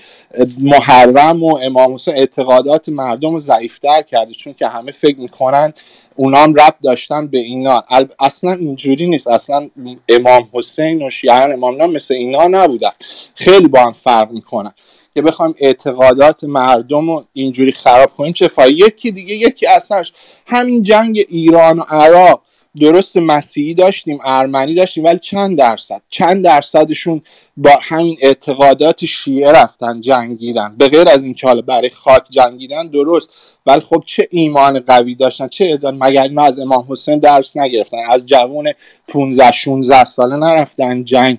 [0.61, 5.73] محرم و امام حسین اعتقادات مردم رو ضعیفتر کرده چون که همه فکر می‌کنن
[6.16, 7.84] اونام رب داشتن به اینا.
[8.20, 9.28] اصلا اینجوری نیست.
[9.28, 9.70] اصلا
[10.09, 12.91] امام حسین و شیعان امام مثل اینا نبودن.
[13.36, 14.74] خیلی با هم فرق می‌کنن.
[15.16, 20.13] که بخوایم اعتقادات مردم رو اینجوری خراب کنیم چه فایده؟ یکی دیگه یکی اصلاش
[20.45, 22.41] همین جنگ ایران و عراق.
[22.82, 27.21] درست مسیحی داشتیم ارمنی داشتیم ولی چند درصد؟ چند درصدشون
[27.57, 30.76] با همین اعتقادات شیعه رفتن جنگیدن.
[30.78, 33.30] به غیر از اینکه حالا برای خاک جنگیدن درست
[33.65, 37.97] ولی خب چه ایمان قوی داشتن چه ادان مگر اینا از امام حسین درس نگرفتن
[38.09, 38.71] از جوون
[39.07, 41.38] 15 16 ساله نرفتن جنگ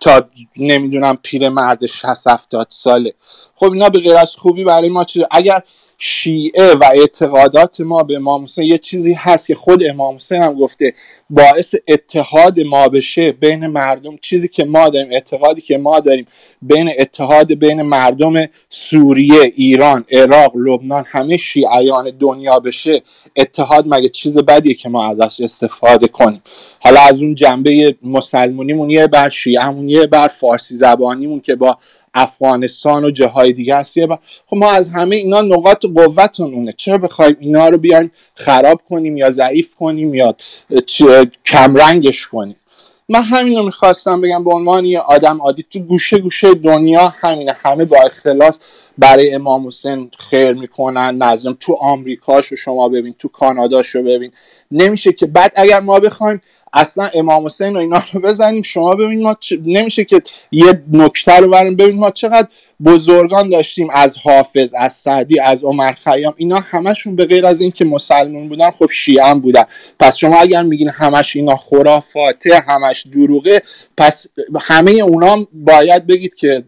[0.00, 3.14] تا نمی‌دونم پیرمرد 60 70 ساله.
[3.56, 5.62] خب اینا به غیر از خوبی برای ما چیز اگر
[6.06, 10.54] شیعه و اعتقادات ما به امام حسین یه چیزی هست که خود امام حسین هم
[10.54, 10.94] گفته
[11.30, 14.16] باعث اتحاد ما بشه بین مردم.
[14.16, 16.26] چیزی که ما داریم اعتقادی که ما داریم
[16.62, 23.02] بین اتحاد بین مردم سوریه ایران عراق لبنان همه شیعیان دنیا بشه
[23.36, 26.42] اتحاد مگه چیز بدیه که ما ازش استفاده کنیم؟
[26.80, 31.78] حالا از اون جنبه مسلمونیمون یه بر شیعهمون یه بر فارسی زبانیمون که با
[32.14, 34.06] افغانستان و جاهای دیگه هستیه
[34.46, 36.74] خب ما از همه اینا نقاط قوتمونه.
[36.76, 40.34] چرا بخوایم اینا رو بیایم خراب کنیم یا ضعیف کنیم یا
[41.44, 42.56] کمرنگش کنیم؟
[43.08, 45.64] من همین رو می‌خواستم بگم به عنوان یه آدم عادی.
[45.70, 47.56] تو گوشه گوشه دنیا همینه.
[47.62, 48.58] همه با اختلاس
[48.98, 54.30] برای امام حسین خیر می‌کنن نظرم تو آمریکاشو شما ببین تو کاناداشو ببین.
[54.70, 56.42] نمیشه که بعد اگر ما بخوایم
[56.74, 58.62] اصلا امام حسین و اینا رو بزنیم.
[58.62, 60.22] شما ببینید ما نمیشه که
[60.52, 61.76] یه نکته رو بریم.
[61.76, 62.48] ببینید ما چقدر
[62.84, 66.34] بزرگان داشتیم از حافظ از سعدی از عمر خیام.
[66.36, 69.64] اینا همشون به غیر از اینکه مسلمون بودن خب شیعه هم بودن.
[70.00, 73.62] پس شما اگر میگین همش اینا خرافاته همش دروغه
[73.96, 74.26] پس
[74.60, 76.64] همه اونا باید بگید که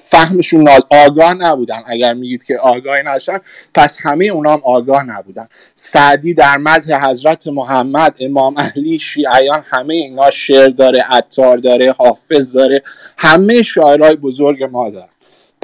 [0.00, 1.82] فهمشون آگاه نبودن.
[1.86, 3.38] اگر میگید که آگاه نشن
[3.74, 5.48] پس همه اونا هم آگاه نبودن.
[5.74, 12.52] سعدی در مدح حضرت محمد امام علی شیعیان همه اینا شعر داره عطار داره حافظ
[12.56, 12.82] داره
[13.16, 15.08] همه شاعرای بزرگ ما دارن.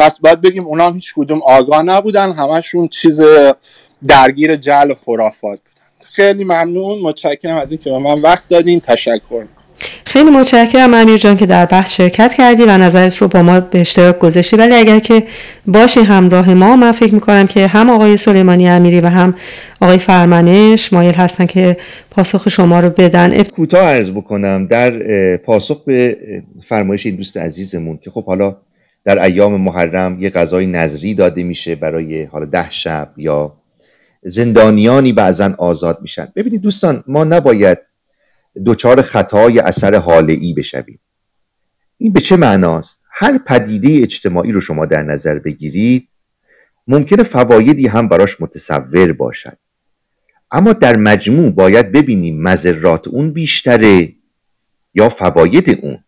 [0.01, 3.21] پس باید بگیم اونا هیچ کدوم آگاه نبودن همشون چیز
[4.09, 6.09] درگیر جل و خرافات بودن.
[6.09, 9.45] خیلی ممنون متشکرم از اینکه به من وقت دادین تشکر.
[10.05, 13.81] خیلی متشکرم امیر جان که در بحث شرکت کردی و نظرت رو با ما به
[13.81, 14.57] اشتراک گذاشتی.
[14.57, 15.23] ولی اگر که
[15.67, 19.35] باشی همراه ما من فکر می‌کنم که هم آقای سلیمانی امیری و هم
[19.81, 21.77] آقای فرمنش مایل هستن که
[22.11, 23.43] پاسخ شما رو بدن.
[23.43, 26.17] کوتاه عرض بکنم در پاسخ به
[26.69, 28.57] فرمایش این دوست عزیزمون که خب حالا
[29.05, 33.57] در ایام محرم یه غذای نظری داده میشه برای حالا ده شب یا
[34.23, 36.33] زندانیانی بعضا آزاد میشن.
[36.37, 37.79] ببینید دوستان ما نباید
[38.67, 41.01] دچار خطای اثر حاله ای بشویم.
[41.99, 46.09] این به چه معناست؟ هر پدیده اجتماعی رو شما در نظر بگیرید
[46.87, 49.59] ممکنه فوایدی هم براش متصور باشد.
[50.51, 54.13] اما در مجموع باید ببینیم مذرات اون بیشتره
[54.95, 55.99] یا فواید اون.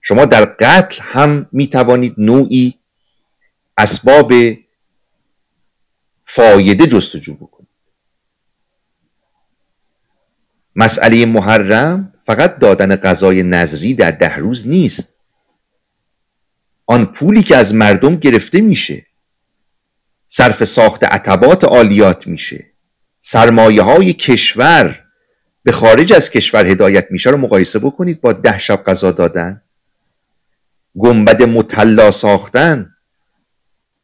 [0.00, 2.78] شما در قتل هم می توانید نوعی
[3.78, 4.32] اسباب
[6.26, 7.68] فایده جستجو بکنید.
[10.76, 15.08] مسئله محرم فقط دادن غذای نظری در ده روز نیست.
[16.86, 19.06] آن پولی که از مردم گرفته میشه
[20.28, 22.66] صرف ساخت عطبات عالیات میشه.
[23.20, 25.04] سرمایه های کشور
[25.62, 29.62] به خارج از کشور هدایت میشه رو مقایسه بکنید با ده شب غذا دادن.
[30.98, 32.94] گنبد مطلا ساختن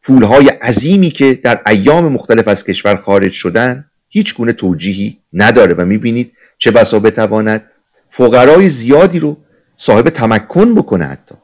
[0.03, 5.85] پولهای عظیمی که در ایام مختلف از کشور خارج شدن هیچ گونه توجیهی نداره و
[5.85, 7.71] می‌بینید چه بسا بتواند
[8.09, 9.37] فقرای زیادی رو
[9.77, 11.35] صاحب تمکن بکنه حتی.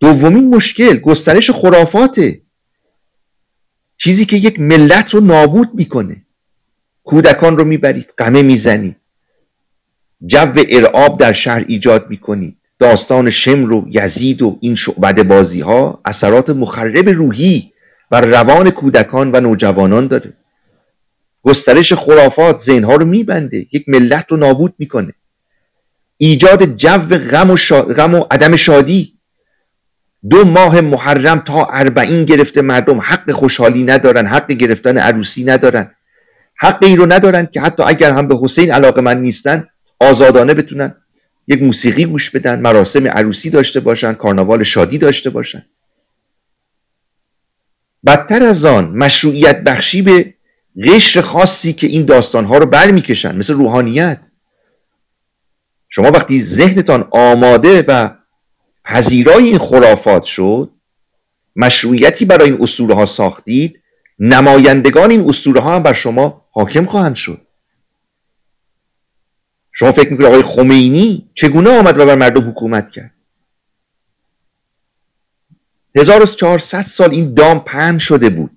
[0.00, 2.40] دومین مشکل گسترش خرافاته.
[3.96, 6.22] چیزی که یک ملت رو نابود می‌کنه.
[7.04, 8.96] کودکان رو می‌برید قمه می‌زنید.
[10.26, 12.59] جو ارعاب در شهر ایجاد می‌کنید.
[12.80, 17.72] داستان شمر و یزید و این شعبد بازی ها اثرات مخرب روحی
[18.10, 20.32] و روان کودکان و نوجوانان داره.
[21.42, 25.12] گسترش خرافات ذهنها رو میبنده یک ملت رو نابود می‌کنه.
[26.16, 26.98] ایجاد جو
[27.30, 29.14] غم و, غم و عدم شادی.
[30.30, 35.90] دو ماه محرم تا اربعین گرفته مردم حق خوشحالی ندارن حق گرفتن عروسی ندارن.
[36.56, 39.66] حق این رو ندارن که حتی اگر هم به حسین علاقه من نیستن
[40.00, 40.94] آزادانه بتونن.
[41.46, 45.64] یک موسیقی گوش بدن مراسم عروسی داشته باشن کارناوال شادی داشته باشن.
[48.06, 50.34] بدتر از آن مشروعیت بخشی به
[50.84, 54.20] قشر خاصی که این داستانها رو برمیکشن مثل روحانیت.
[55.88, 58.10] شما وقتی ذهنتان آماده و
[58.84, 60.70] پذیرای این خرافات شد
[61.56, 63.80] مشروعیتی برای این اسطوره ها ساختید
[64.18, 67.46] نمایندگان این اسطوره ها هم بر شما حاکم خواهند شد.
[69.72, 73.14] شما فکر می‌کنید آقای خمینی چگونه آمد و بر مردم حکومت کرد؟
[75.96, 78.50] 1400 سال این دام پهن شده بود.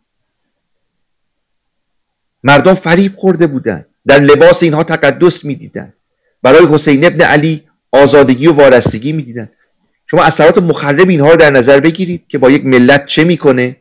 [2.43, 3.85] مردم فریب خورده بودند.
[4.07, 5.93] در لباس اینها تقدس می‌دیدند.
[6.41, 9.51] برای حسین ابن علی آزادگی و وارستگی می‌دیدند.
[10.07, 13.75] شما اثرات مخرب اینها رو در نظر بگیرید که با یک ملت چه می‌کنه؟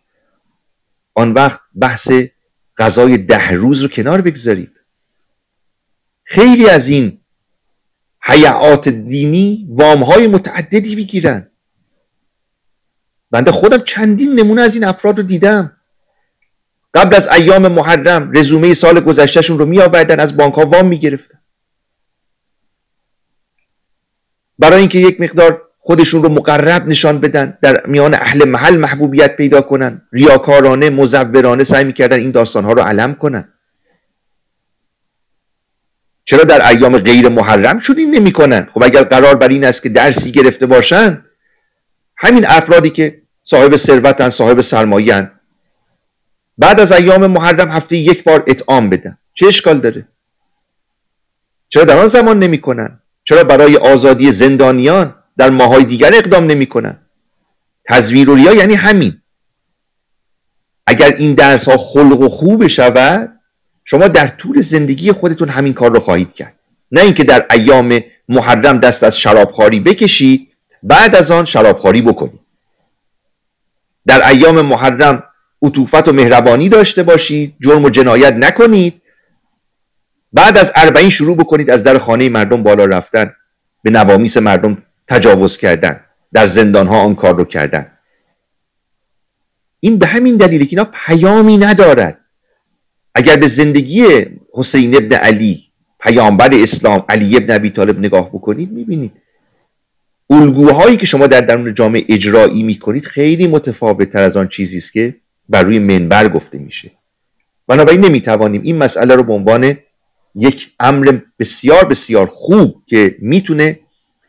[1.14, 2.10] آن وقت بحث
[2.78, 4.72] غذای ده روز رو کنار بگذارید.
[6.24, 7.18] خیلی از این
[8.24, 11.46] حیعات دینی وام های متعددی بگیرن
[13.30, 15.76] بنده خودم چندین نمونه از این افراد رو دیدم.
[16.94, 20.98] قبل از ایام محرم رزومه سال گذشتهشون رو می آوردن از بانک ها وام می
[20.98, 21.38] گرفتن
[24.58, 29.60] برای اینکه یک مقدار خودشون رو مقرب نشان بدن در میان اهل محل محبوبیت پیدا
[29.60, 33.52] کنن ریاکارانه مزورانه سعی می‌کردن این داستانها رو علم کنن.
[36.24, 40.32] چرا در ایام غیر محرم چنین نمی‌کنن؟ خب اگر قرار بر این است که درسی
[40.32, 41.24] گرفته باشن
[42.16, 45.40] همین افرادی که صاحب ثروتن صاحب سرمایه‌اند
[46.58, 49.18] بعد از ایام محرم هفته یک بار اطعام بدن.
[49.34, 50.08] چه اشکال داره؟
[51.68, 56.98] چرا در آن زمان نمی‌کنن؟ چرا برای آزادی زندانیان در ماهای دیگر اقدام نمی‌کنن؟
[57.84, 59.22] تزویر و ریا یعنی همین.
[60.86, 63.31] اگر این درس ها خلق و خوب شود
[63.84, 66.54] شما در طول زندگی خودتون همین کار رو خواهید کرد.
[66.92, 70.48] نه اینکه در ایام محرم دست از شرابخواری بکشید
[70.82, 72.40] بعد از آن شرابخواری بکنید.
[74.06, 75.22] در ایام محرم
[75.62, 79.02] عطوفت و مهربانی داشته باشید جرم و جنایت نکنید.
[80.32, 83.34] بعد از اربعین شروع بکنید از در خانه مردم بالا رفتن
[83.82, 86.00] به نوامیس مردم تجاوز کردن
[86.32, 87.90] در زندان ها آن کار رو کردن.
[89.80, 92.18] این به همین دلیله که اینا پیامی ندارد.
[93.14, 94.06] اگر به زندگی
[94.54, 95.62] حسین ابن علی
[96.00, 99.12] پیامبر اسلام علی ابن ابی طالب نگاه بکنید می‌بینید.
[100.30, 104.92] الگوهایی که شما در درون جامعه اجرایی می‌کنید خیلی متفاوت تر از آن چیزی است
[104.92, 105.16] که
[105.48, 106.90] بر روی منبر گفته میشه.
[107.66, 109.76] بنابراین نمی‌توانیم این مسئله رو به عنوان
[110.34, 113.78] یک امر بسیار بسیار خوب که می‌تونه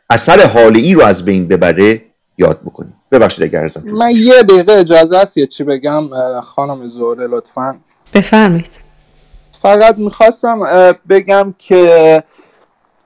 [0.10, 2.02] اثر حالی ای رو از بین ببره
[2.38, 2.94] یاد بکنیم.
[3.12, 6.10] ببخشید اگر ارزم من یه دقیقه اجازه است یه چی بگم
[6.42, 7.80] خانم زهره لطفا.
[8.14, 8.80] بفرمایید.
[9.62, 10.62] فقط می‌خواستم
[11.10, 12.24] بگم که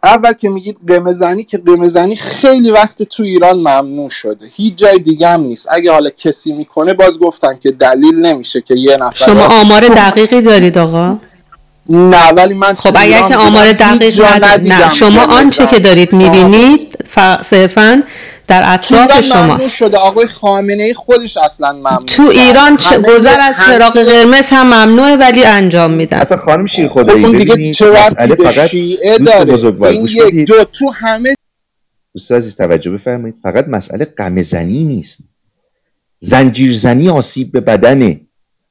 [0.04, 4.46] اول که میگید قمه که قمه خیلی وقت تو ایران ممنوع شده.
[4.56, 5.68] هیچ جای دیگه هم نیست.
[5.72, 10.42] اگه حالا کسی می‌کنه باز گفتن که دلیل نمیشه که یه نفر شما آمار دقیقی
[10.42, 11.18] دارید آقا؟
[11.90, 16.98] نه ولی من خب اگر که آمار دقیق نه شما آنچه که دارید می‌بینید
[17.42, 18.04] صرفا
[18.48, 19.76] در اطراف شماست.
[19.76, 19.98] شده.
[19.98, 25.44] آقای خامنه ای خودش اصلا ممنوع تو ایران گذر از چراغ قرمز هم ممنوعه ولی
[25.44, 26.18] انجام میدن.
[26.18, 31.34] اصلا خانم شیر خدایی خب دیگه چه فقط شیعه داره؟ این یک دو تو همه
[32.14, 33.36] دوست عزیز توجه بفرمایید.
[33.44, 35.18] فقط مسئله قمه زنی نیست.
[36.20, 38.22] زنجیر زنی آسیب به بدنه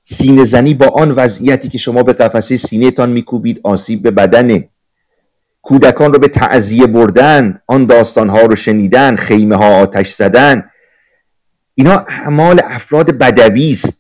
[0.03, 4.69] سینه زنی با آن وضعیتی که شما به قفسه سینه تان میکوبید آسیب به بدنه
[5.67, 10.71] کودکان رو به تعذیه بردن آن داستانها رو شنیدن خیمه ها آتش زدن.
[11.75, 13.93] اینا اعمال افراد بدوی است.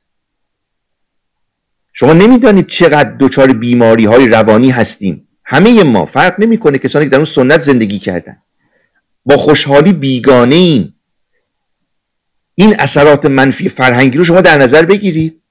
[1.92, 5.28] شما نمی‌دانید چقدر دچار بیماری های روانی هستیم.
[5.44, 8.36] همه ما فرق نمی‌کنه کسانی که در اون سنت زندگی کردن.
[9.24, 10.94] با خوشحالی بیگانه ایم
[12.54, 15.42] این اثرات منفی فرهنگی رو شما در نظر بگیرید.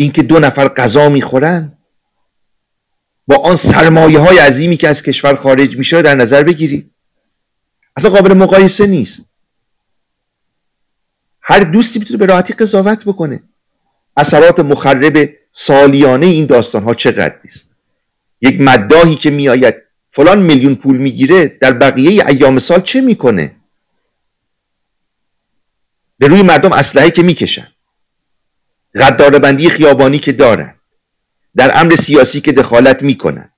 [0.00, 1.78] اینکه دو نفر غذا می‌خورن
[3.26, 6.90] با آن سرمایه های عظیمی که از کشور خارج میشه در نظر بگیرید.
[7.96, 9.20] اصلا قابل مقایسه نیست.
[11.42, 13.42] هر دوستی می‌تونه به راحتی قضاوت بکنه.
[14.16, 17.66] اثرات مخرب سالیانه این داستان ها چقدر نیست؟
[18.40, 19.74] یک مداهی که میآید
[20.10, 23.56] فلان میلیون پول می‌گیره در بقیه ایام سال چه می‌کنه؟
[26.18, 27.68] به روی مردم اسلحه که می‌کشن.
[29.42, 30.74] بندی خیابانی که دارن.
[31.56, 33.50] در امر سیاسی که دخالت می‌کنن.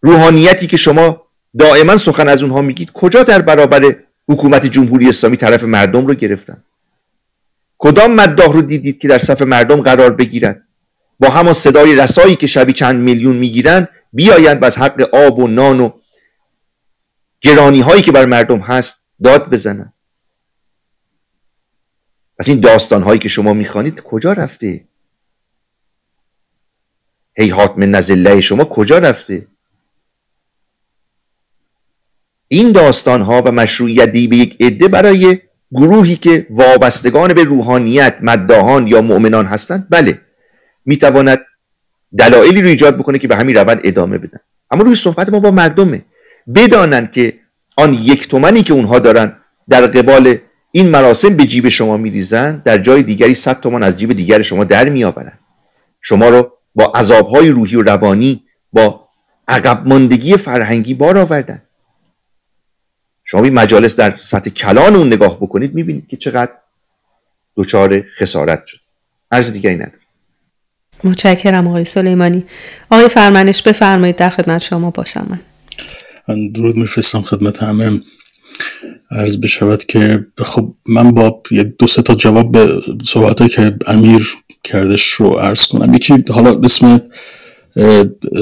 [0.00, 1.22] روحانیتی که شما
[1.58, 3.96] دائما سخن از اونها میگید کجا در برابر
[4.28, 6.64] حکومت جمهوری اسلامی طرف مردم رو گرفتن؟
[7.78, 10.62] کدام مداح رو دیدید که در صف مردم قرار بگیرد
[11.20, 15.46] با همان صدای رسایی که شبی چند میلیون می‌گیرند بیایند و از حق آب و
[15.46, 15.90] نان و
[17.40, 19.92] گرانی هایی که بر مردم هست داد بزنند.
[22.38, 24.84] پس این داستان هایی که شما می‌خوانید کجا رفته؟
[27.36, 29.46] هیهات من نزله شما کجا رفته؟
[32.48, 35.40] این داستان ها و مشروعیتی به یک عده برای
[35.72, 40.20] گروهی که وابستگان به روحانیت مداهان یا مؤمنان هستند بله
[40.84, 41.46] می‌تواند
[42.18, 44.40] دلایلی رو ایجاد بکنه که به همین روند ادامه بدن.
[44.70, 46.04] اما روی صحبت ما با مردمه.
[46.54, 47.40] بدانند که
[47.76, 49.36] آن یک تومنی که اونها دارن
[49.68, 50.38] در قبال
[50.72, 54.64] این مراسم به جیب شما میریزن در جای دیگری صد تومان از جیب دیگر شما
[54.64, 55.38] در میآورند
[56.00, 58.42] شما رو با عذابهای روحی و روانی
[58.72, 59.08] با
[59.48, 61.62] عقب ماندگی فرهنگی بار آوردن.
[63.24, 66.52] شما این مجالس در سطح کلان اون نگاه بکنید می‌بینید که چقدر
[67.56, 68.78] دچار خسارت شد.
[69.32, 69.98] عرض دیگری نداره
[71.04, 72.44] متشکرم آقای سلیمانی.
[72.90, 75.40] آقای فرمانش بفرمایید در خدمت شما باشم من.
[76.28, 78.00] من درود میفرستم خدمت همه.
[79.10, 81.42] عرض بشود که خب من با
[81.78, 85.94] دو سه تا جواب به صحبت که امیر کردش رو عرض کنم.
[85.94, 87.02] یکی حالا اسم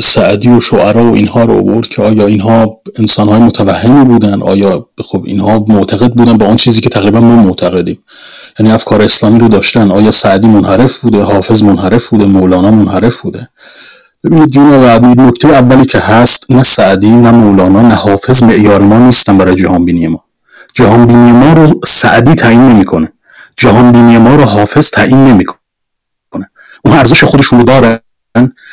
[0.03, 4.89] سعدی و شعرا و اینها رو آورد که آیا اینها انسان های متوهمی بودن؟ آیا
[5.05, 7.99] خب اینها معتقد بودن با آن چیزی که تقریبا ما معتقدیم؟
[8.59, 9.91] یعنی افکار اسلامی رو داشتن.
[9.91, 13.49] آیا سعدی منحرف بوده؟ حافظ منحرف بوده؟ مولانا منحرف بوده؟
[14.25, 18.99] ببینید جون آقا نکته اولی که هست نه سعدی نه مولانا نه حافظ معیار ما
[18.99, 20.26] نیستن برای جهان بینی ما.
[20.77, 23.13] جهان بینی ما رو سعدی تعیین نمی‌کنه.
[23.57, 26.51] جهان بینی ما رو حافظ تعیین نمی‌کنه.
[26.85, 28.01] اون ارزش خودشون رو داره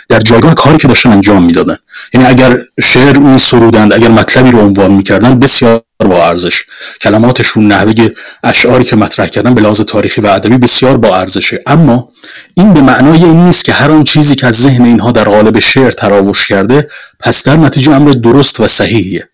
[0.10, 1.78] در جایگاه کاری که داشتن انجام می‌دادن.
[2.14, 6.64] یعنی اگر شعر می سرودند اگر مطلبی رو عنوان می‌کردن بسیار با ارزش.
[7.02, 8.10] کلماتشون نحوه
[8.44, 11.62] اشعاری که مطرح کردن به لحاظ تاریخی و ادبی بسیار با ارزشه.
[11.68, 12.10] اما
[12.58, 15.60] این به معنای این نیست که هر آن چیزی که از ذهن اینها در قالب
[15.60, 16.90] شعر تراوش کرده
[17.20, 19.30] پس در نتیجه امر درست و صحیحیه.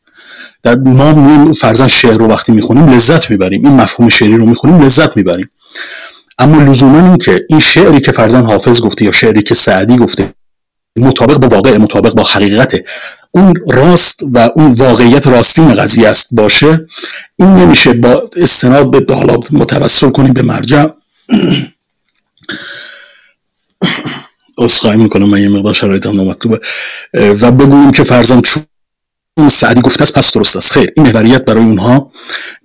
[0.64, 3.66] در ما فرزن شعر رو وقتی می‌خونیم لذت می‌بریم.
[3.66, 5.50] این مفهوم شعری رو می‌خونیم لذت می‌بریم.
[6.40, 10.34] اما لزوما این که این شعری که فرزن حافظ گفته یا شعری که سعدی گفته
[10.98, 12.82] مطابق با واقع مطابق با حقیقت
[13.32, 16.86] اون راست و اون واقعیت راستین قضیه است باشه.
[17.40, 20.86] این نمیشه با استناد به حالا متوسل کنیم به مرجع.
[24.58, 26.60] اصخایی می‌کنم من یه مقدار شرایطم نامطلوبه.
[27.14, 28.64] و بگوییم که فرزن چون
[29.48, 30.72] سعدی گفته است پس درست است.
[30.72, 32.12] خیر این محوریت برای اونها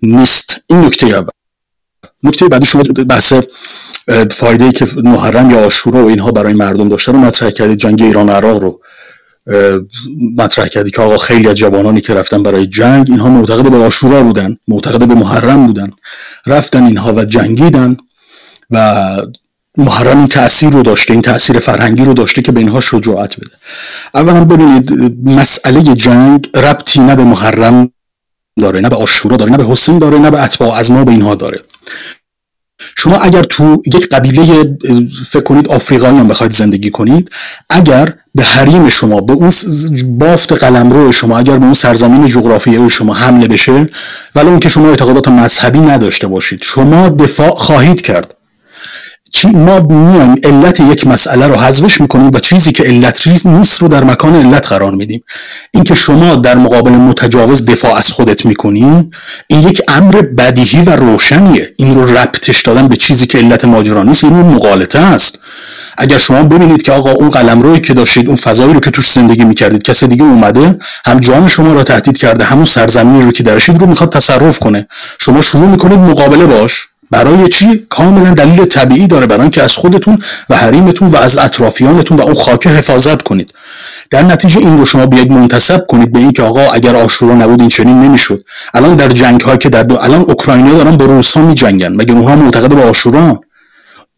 [0.02, 0.60] نیست.
[0.70, 1.28] این نکته اول.
[2.22, 3.32] نکته بعدی شما بحث
[4.30, 7.78] فایده ای که محرم یا آشورا و اینها برای مردم داشته رو مطرح کردید.
[7.78, 8.80] جنگ ایران عراق رو
[10.36, 14.22] مطرح کردی که آقا خیلی از جوانانی که رفتن برای جنگ اینها معتقد به آشورا
[14.22, 15.90] بودن معتقد به محرم بودن.
[16.46, 17.96] رفتن اینها و جنگیدن
[18.70, 19.16] و
[19.78, 23.56] محرم این تاثیر رو داشته این تاثیر فرهنگی رو داشته که به اینها شجاعت بده.
[24.14, 24.92] اولا ببینید
[25.28, 27.90] مسئله جنگ ربطی نه به محرم
[28.60, 31.10] داره نه به آشورا داره نه به حسین داره نه به اتباع از ما به
[31.10, 31.62] اینها داره.
[32.96, 34.76] شما اگر تو یک قبیله
[35.30, 37.30] فکر کنید آفریقایی هم بخواید زندگی کنید
[37.70, 39.52] اگر به حریم شما به اون
[40.18, 43.86] بافت قلمرو شما اگر به اون سرزمین جغرافیایی شما حمله بشه
[44.34, 48.33] ولی اون که شما اعتقادات مذهبی نداشته باشید شما دفاع خواهید کرد.
[49.44, 54.04] ما میایم علت یک مسئله رو حذفش می‌کنیم و چیزی که علت نیست رو در
[54.04, 55.22] مکان علت قرار میدیم.
[55.70, 59.10] اینکه شما در مقابل متجاوز دفاع از خودت می‌کنی
[59.46, 61.72] این یک امر بدیهی و روشنیه.
[61.76, 65.38] این رو ربطش دادن به چیزی که علت ماجرا نیست این مقالطه است.
[65.98, 69.12] اگر شما ببینید که آقا اون قلم روی که داشتید اون فضایی رو که توش
[69.12, 73.42] زندگی می‌کردید کسی دیگه اومده هم جان شما را تهدید کرده همون سرزمینی رو که
[73.42, 74.86] درشید رو می‌خواد تصرف کنه.
[75.20, 76.86] شما شروع می‌کنید مقابله باش.
[77.10, 80.18] برای چی؟ کاملا دلیل طبیعی داره برای اینکه از خودتون
[80.50, 83.54] و حریمتون و از اطرافیانتون و اون خاکه حفاظت کنید.
[84.10, 87.68] در نتیجه این رو شما بیاید منتسب کنید به اینکه آقا اگر آشورا نبود این
[87.68, 88.42] چنین نمی‌شد.
[88.74, 89.98] الان در جنگ هایی که در دو...
[89.98, 91.92] الان اوکراینیا دارن با روس ها میجنگن.
[91.92, 93.40] مگه اونها معتقد به آشورا؟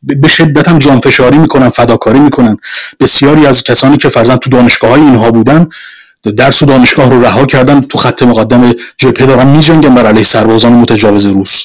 [0.03, 2.57] به شدت هم جانفشاری می‌کنن فداکاری می‌کنن.
[3.01, 5.66] بسیاری از کسانی که فرزن تو دانشگاه های اینها بودن
[6.37, 10.72] درس و دانشگاه رو رها کردن تو خط مقدم جبهه دارن میجنگن بر علیه سربازان
[10.72, 11.64] متجاوز روس.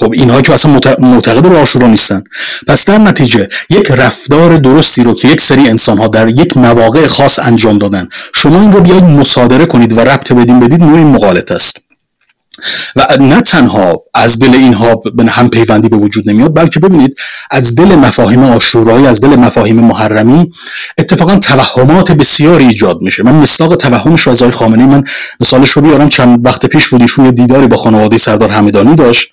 [0.00, 2.22] خب اینها که اصلا معتقد به آشورا نیستن.
[2.66, 7.06] پس در نتیجه یک رفتار درستی رو که یک سری انسان ها در یک مواقع
[7.06, 11.52] خاص انجام دادن شما این رو بیاید مصادره کنید و ربط بدین بدید نوع مقالط
[11.52, 11.89] است.
[12.96, 17.16] و نه تنها از دل اینها به هم پیوندی به وجود نمیاد بلکه ببینید
[17.50, 20.50] از دل مفاهیم آشورایی از دل مفاهیم محرمی
[20.98, 23.22] اتفاقا توهمات بسیاری ایجاد میشه.
[23.22, 25.04] من مصداق توهمش رضای خامنه‌ای من
[25.40, 29.28] مثالش رو بیارم چند وقت پیش بود ایشون دیداری با خانواده سردار همدانی داشت.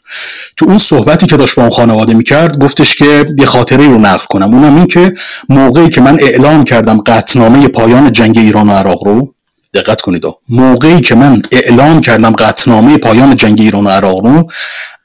[0.55, 4.25] تو اون صحبتی که داشت با اون خانواده می‌کرد گفتش که یه خاطره رو نقل
[4.29, 4.53] کنم.
[4.53, 5.13] اونم این که
[5.49, 9.33] موقعی که من اعلام کردم قطنامه پایان جنگ ایران و عراق رو
[9.81, 10.23] دقت کنید.
[10.49, 14.51] موقعی که من اعلام کردم قطنامه پایان جنگ ایران و عراق رو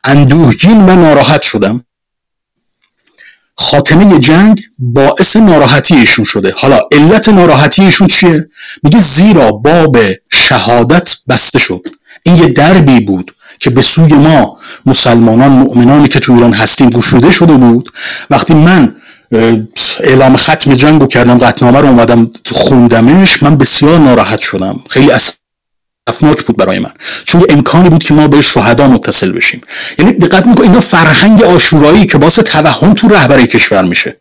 [0.04, 1.84] اندوهگین و ناراحت شدم.
[3.56, 6.54] خاتمه جنگ باعث ناراحتی ایشون شده.
[6.56, 8.48] حالا علت ناراحتی ایشون چیه؟
[8.82, 9.96] میگه زیرا باب
[10.32, 11.86] شهادت بسته شد.
[12.22, 17.30] این یه دربی بود که به سوی ما مسلمانان مؤمنانی که تو ایران هستیم گشوده
[17.30, 17.88] شده بود.
[18.30, 18.94] وقتی من
[20.00, 24.80] اعلام ختم جنگ رو کردم قطنامه رو اومدم خوندمش من بسیار ناراحت شدم.
[24.90, 25.10] خیلی
[26.06, 26.90] افناک بود برای من.
[27.24, 29.60] چون امکانی بود که ما به شهدا متصل بشیم.
[29.98, 34.16] یعنی دقت می‌کنید اینا فرهنگ آشورایی که باعث توهم تو رهبری کشور میشه.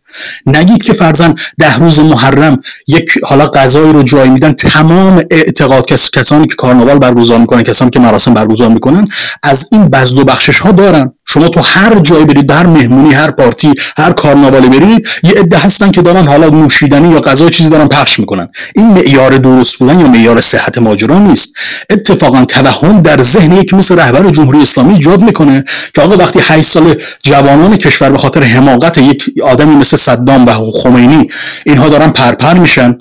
[0.46, 6.12] نگید که فرزن ده روز محرم یک حالا غذایی رو جای میدن تمام اعتقاد کس
[6.12, 9.08] کسانی که کارناوال برگزار می‌کنن کسانی که مراسم برگزار می‌کنن
[9.44, 11.12] از این بزد و بخشش ها دارن.
[11.26, 15.92] شما تو هر جایی برید هر مهمونی هر پارتی هر کارناوالی برید یه عده هستن
[15.92, 18.48] که دارن حالا نوشیدنی یا غذا چیزی دارن پخش می‌کنن.
[18.76, 21.54] این معیار درست بودن یا معیار صحت ماجرا نیست.
[21.90, 25.64] اتفاقا توهم در ذهن یک مثل رهبر جمهوری اسلامی ایجاد می‌کنه
[25.94, 30.72] که آقا وقتی 8 سال جوانان کشور به خاطر حماقت یک آدمی مثل صدام و
[30.72, 31.28] خمینی
[31.66, 32.98] اینها دارن پرپر میشن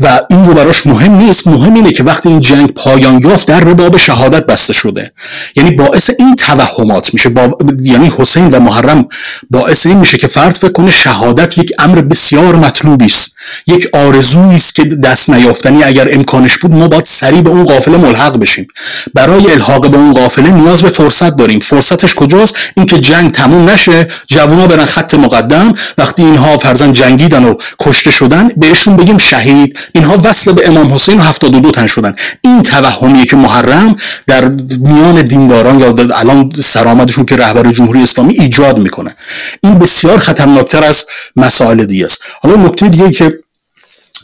[0.00, 3.64] و این رو براش مهم نیست مهم اینه که وقتی این جنگ پایان یافت در
[3.64, 5.12] باب شهادت بسته شده.
[5.56, 7.28] یعنی باعث این توهمات میشه.
[7.28, 7.58] با...
[7.82, 9.08] یعنی حسین و محرم
[9.50, 13.34] باعث این میشه که فرد فکر کنه شهادت یک امر بسیار مطلوبی است.
[13.66, 17.96] یک آرزویی است که دست نیافتنی اگر امکانش بود ما باید سریع به اون قافله
[17.96, 18.66] ملحق بشیم.
[19.14, 21.60] برای الحاق به اون قافله نیاز به فرصت داریم.
[21.60, 24.06] فرصتش کجاست؟ اینکه جنگ تموم نشه.
[24.28, 25.72] جوونا برن خط مقدم.
[25.98, 29.78] وقتی اینها فرزن جنگیدن و کشته شدن بهشون بگیم شهید.
[29.94, 32.14] اینها وصل به امام حسین و 72 تن شدن.
[32.40, 38.78] این توهمیه که محرم در میان دینداران یا الان سرآمدشون که رهبر جمهوری اسلامی ایجاد
[38.78, 39.14] می‌کنه.
[39.62, 42.22] این بسیار خطرناکتر از مسائل دیگه است.
[42.42, 43.38] حالا نکته دیگه که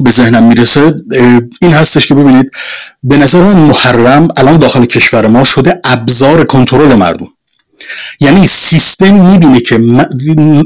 [0.00, 0.94] به ذهنم می‌رسه
[1.60, 2.50] این هستش که ببینید
[3.02, 7.26] به نظر من محرم الان داخل کشور ما شده ابزار کنترل مردم.
[8.20, 9.78] یعنی سیستم می‌بینه که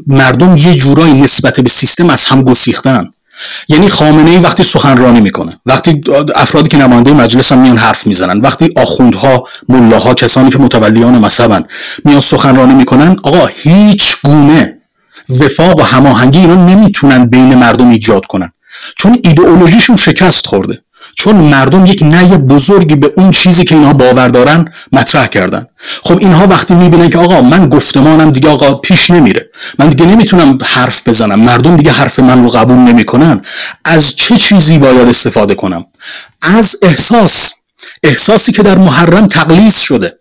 [0.06, 3.08] مردم یه جورایی نسبت به سیستم از هم گسیختن.
[3.68, 6.00] یعنی خامنه ای وقتی سخنرانی می‌کنه وقتی
[6.34, 11.64] افرادی که نماینده مجلس هم میان حرف می‌زنن وقتی آخوندها ملاها کسانی که متولیان مذهبن
[12.04, 14.76] میان سخنرانی می‌کنن آقا هیچ گونه
[15.40, 18.52] وفاق و هماهنگی اینا نمی‌تونن بین مردم ایجاد کنن.
[18.96, 20.82] چون ایدئولوژیشون شکست خورده.
[21.14, 25.66] چون مردم یک نهی بزرگی به اون چیزی که اینها باور دارن مطرح کردن.
[26.02, 29.50] خب اینها وقتی می‌بینن که آقا من گفتمانم دیگه آقا پیش نمیره.
[29.78, 31.40] من دیگه نمی‌تونم حرف بزنم.
[31.40, 33.40] مردم دیگه حرف من رو قبول نمی‌کنن.
[33.84, 35.84] از چه چیزی باید استفاده کنم؟
[36.42, 37.52] از احساس.
[38.02, 40.16] احساسی که در محرم تقلیص شده.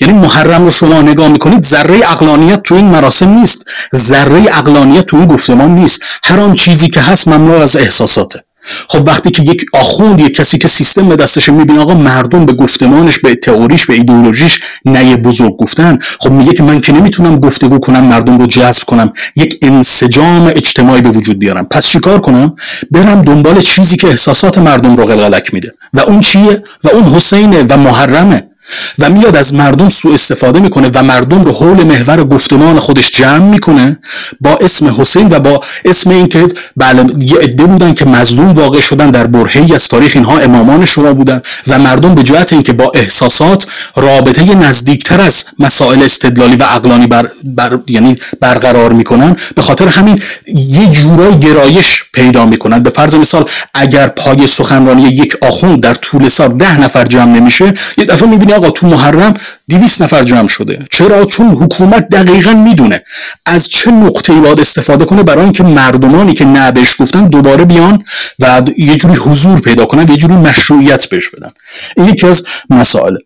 [0.00, 3.64] یعنی محرم رو شما نگاه می‌کنید ذره اقلانیت تو این مراسم نیست.
[3.94, 6.02] ذره اقلانیت تو این گفتمان نیست.
[6.24, 8.44] هر آن چیزی که هست ممنوع از احساساته.
[8.88, 12.52] خب وقتی که یک آخوند یک کسی که سیستم به دستش می‌بینه آقا مردم به
[12.52, 17.78] گفتمانش به تئوریش به ایدئولوژیش نه بزرگ گفتن خب میگه که من که نمی‌تونم گفتگو
[17.78, 21.64] کنم مردم رو جذب کنم یک انسجام اجتماعی به وجود بیارم.
[21.64, 22.54] پس چیکار کنم؟
[22.90, 25.72] برم دنبال چیزی که احساسات مردم رو قلقلک میده.
[25.94, 28.48] و اون چیه؟ و اون حسینه و محرمه.
[28.98, 33.38] و میاد از مردم سوء استفاده می‌کنه و مردم رو حول محور گفتمان خودش جمع
[33.38, 33.98] می‌کنه
[34.40, 39.10] با اسم حسین و با اسم اینکه بله یه عده بودن که مظلوم واقع شدن
[39.10, 43.66] در برهی از تاریخ اینها امامان شما بودن و مردم به جهت اینکه با احساسات
[43.96, 50.18] رابطه نزدیکتر از مسائل استدلالی و عقلانی بر, بر یعنی برقرار می‌کنن به خاطر همین
[50.46, 52.82] یه جورای گرایش پیدا می‌کنن.
[52.82, 53.44] به فرض مثال
[53.74, 58.52] اگر پای سخنرانی یک آخوند در طول سال ده نفر جمع نمیشه یه دفعه می‌بینی
[58.56, 59.34] آقا تو محرم
[59.68, 60.86] 200 نفر جمع شده.
[60.90, 63.02] چرا؟ چون حکومت دقیقا می‌دونه
[63.46, 68.04] از چه نقطه باید استفاده کنه برای اینکه مردمانی که نه گفتن دوباره بیان
[68.38, 71.50] و یه جوری حضور پیدا کنن یه جوری مشروعیت بهش بدن.
[71.96, 73.16] این یکی از مسائل.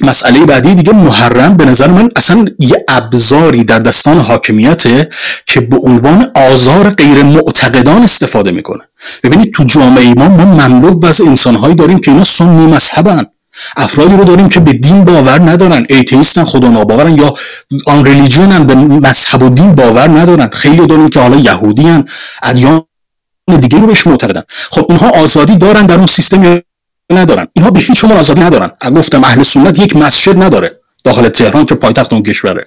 [0.00, 5.08] مسئله بعدی دیگه محرم به نظر من اصلا یه ابزاری در دستان حاکمیته
[5.46, 8.82] که به عنوان آزار غیر معتقدان استفاده می‌کنه.
[9.22, 13.26] ببینید تو جامعه ما ما مملو از انسانهایی داریم که اینا سنی مذهبن.
[13.76, 17.34] افرادی رو داریم که به دین باور ندارن ایتیستن خدا ناباورن یا
[17.86, 20.50] آن ریلیجنن به مذهب و دین باور ندارن.
[20.52, 22.04] خیلی داریم که حالا یهودی هن
[22.42, 22.82] ادیان
[23.60, 24.42] دیگه رو بهش معتقدن.
[24.70, 26.60] خب اینها آزادی دارن در اون سیستم
[27.10, 28.70] ندارن؟ اینها به هیچ عنوان آزادی ندارن.
[28.96, 30.72] گفتم اهل سنت یک مسجد نداره
[31.04, 32.66] داخل تهران که پایتخت اون کشوره.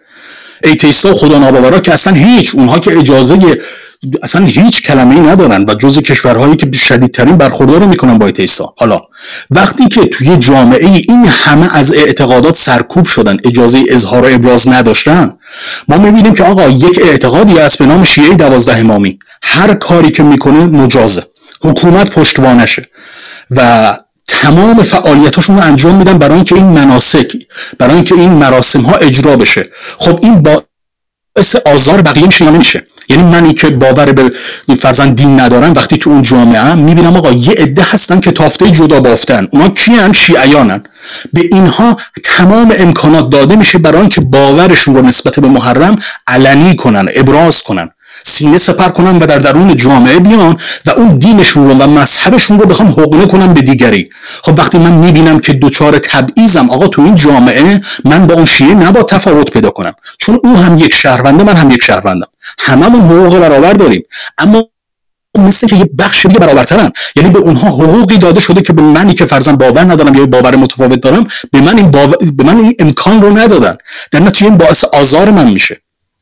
[0.64, 3.60] ایتیستا و خدا ناباورا که اصلا هیچ اونها که اجازه
[4.24, 8.74] اصلا هیچ کلمه ای ندارن و جز کشورهایی که شدیدترین برخوردار رو می‌کنن با ایتیستا.
[8.78, 9.02] حالا
[9.50, 15.32] وقتی که توی جامعه این همه از اعتقادات سرکوب شدن اجازه اظهار و ابراز نداشتن
[15.88, 19.20] ما می‌بینیم که آقا یک اعتقادی هست به نام شیعه دوازده امامی.
[19.44, 21.24] هر کاری که می‌کنه مجازه.
[21.62, 22.82] حکومت پشتوانشه.
[23.52, 23.98] و
[24.28, 27.34] تمام فعالیتاشون رو انجام میدن برای اینکه این مناسک
[27.80, 29.64] برای اینکه این مراسم ها اجرا بشه.
[29.98, 34.32] خب این باعث آزار بقیه میشه یا نمیشه؟ یعنی منی که باور به
[34.76, 38.72] فرزن دین ندارم وقتی که اون جامعه هم می‌بینم آقا یه عده هستن که تافته
[38.72, 39.48] جدا بافتن.
[39.52, 40.84] اونا کیان؟ شیعیانن.
[41.34, 45.96] به اینها تمام امکانات داده میشه برای اینکه باورشون رو نسبت به محرم
[46.28, 47.90] علنی کنن ابراز کنن.
[48.24, 52.66] سینه سپر کنن و در درون جامعه بیان و اون دینشون رو و مذهبشون رو
[52.66, 54.10] بخوام حقنه کنن به دیگری.
[54.44, 58.74] خب وقتی من می‌بینم که دوچار تبعیضم آقا تو این جامعه من با اون شیعه
[58.74, 59.94] نباید تفاوت پیدا کنم.
[60.18, 62.28] چون او هم یک شهرونده من هم یک شهروندم.
[62.60, 64.04] هممون حقوق برابر داریم.
[64.38, 64.68] اما
[65.38, 66.92] مثل که یه بخش دیگه برابرترن.
[67.16, 70.56] یعنی به اونها حقوقی داده شده که به منی که فرزن باور ندارم یا باور
[70.56, 72.16] متفاوت دارم به من این, باور...
[72.34, 73.78] به من این امکان رو ندادن.
[74.12, 75.82] در نتیجه این باعث آزار من میشه.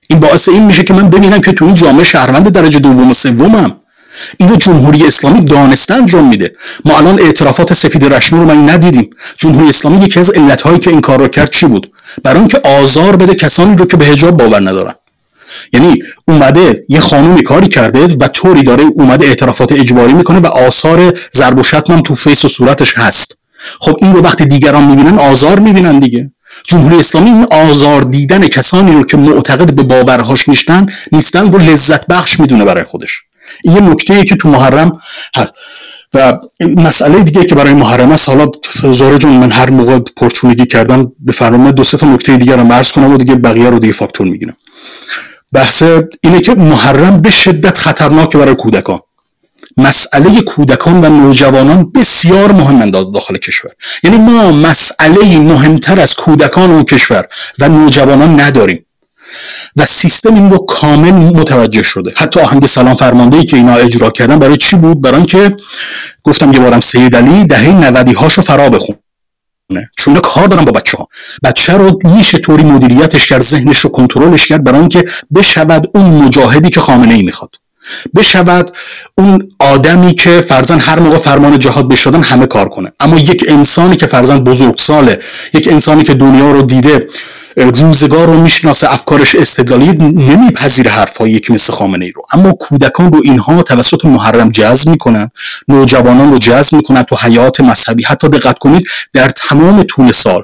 [0.10, 3.14] این باعث این میشه که من ببینم که تو این جامعه شهروند درجه دوم و
[3.14, 3.76] سومم.
[4.38, 6.56] اینو جمهوری اسلامی دانسته انجام میده.
[6.86, 9.10] ما الان اعترافات سپیده رشنو رو من ندیدیم.
[9.38, 11.92] جمهوری اسلامی یکی از علتهایی که این کار رو کرد چی بود؟
[12.24, 14.94] برای اینکه آزار بده کسانی رو که به حجاب باور ندارن.
[15.74, 21.14] یعنی اومده یه خانومی کاری کرده و طوری داره اومده اعترافات اجباری می‌کنه و آثار
[21.34, 23.38] ضرب و شتم تو face و صورتش هست.
[23.80, 26.32] خب این رو وقتی دیگران می‌بینن آزار می‌بینن دیگه.
[26.64, 32.08] جمهوری اسلامی این آزار دیدن کسانی رو که معتقد به باورهاش نیستن نیستن رو لذت
[32.08, 33.22] بخش می‌دونه برای خودش.
[33.64, 35.00] این یه نکته که تو محرم
[35.36, 35.54] هست.
[36.14, 38.52] و مسئله دیگه که برای محرم است حالا
[38.94, 42.64] زاره جون من هر موقع پرچونگی کردم به فرامه دو سه تا نکته دیگه رو
[42.64, 44.58] مرز کنم و دیگه بقیه رو دیگه فاکتور می‌گیرم.
[45.54, 45.84] بحث
[46.24, 48.98] اینه که محرم به شدت خطرناک برای کودکان.
[49.78, 53.72] مسئله کودکان و نوجوانان بسیار مهم داخل کشور.
[54.04, 57.26] یعنی ما مسئله مهمتر از کودکان اون کشور
[57.60, 58.86] و نوجوانان نداریم.
[59.76, 62.12] و سیستم این رو کامل متوجه شده.
[62.16, 65.56] حتی آهنگ سلام فرمانده ای که اینا اجرا کردن برای چی بود؟ برای اینکه
[66.24, 68.96] گفتم یه بارم سید علی دهه 90 هاشو فرا بخون
[69.98, 71.08] چون کار دارن با بچه ها
[71.44, 75.04] بچه رو میشه طوری مدیریتش کرد ذهنش رو کنترلش کرد برای اینکه
[75.36, 77.56] بشود اون مجاهدی که خامنه ای می‌خواد.
[78.16, 78.72] بشود
[79.18, 82.92] اون آدمی که فرزن هر موقع فرمان جهاد بشدن همه کار کنه.
[83.00, 85.20] اما یک انسانی که فرزن بزرگ ساله
[85.54, 87.08] یک انسانی که دنیا رو دیده
[87.58, 92.22] روزگار رو می‌شناسه افکارش استدلالی نمیپذیره حرفایی که مثل خامنه ای رو.
[92.32, 95.30] اما کودکان رو اینها توسط محرم جذب می‌کنن
[95.68, 98.04] نوجوانان رو جذب می‌کنن تو حیات مذهبی.
[98.04, 100.44] حتی دقت کنید در تمام طول سال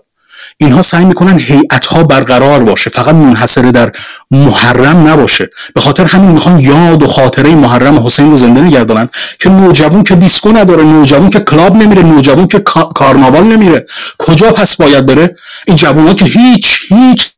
[0.58, 3.92] اینها سعی می‌کنن هیئت ها برقرار باشه فقط منحصره در
[4.32, 5.50] محرم نباشه.
[5.76, 10.04] به خاطر همین می‌خوان یاد و خاطره محرم و حسین رو زنده نگردانن که نوجوان
[10.04, 12.60] که دیسکو نداره نوجوان که club نمیره نوجوان که
[12.96, 13.86] کارناوال نمیره.
[14.20, 15.36] کجا پس باید بره؟
[15.68, 17.32] این جوان که هیچ هیچ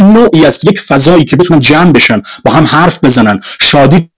[0.00, 4.10] نوعی از یک فضایی که بتونن جمع بشن با هم حرف بزنن شادی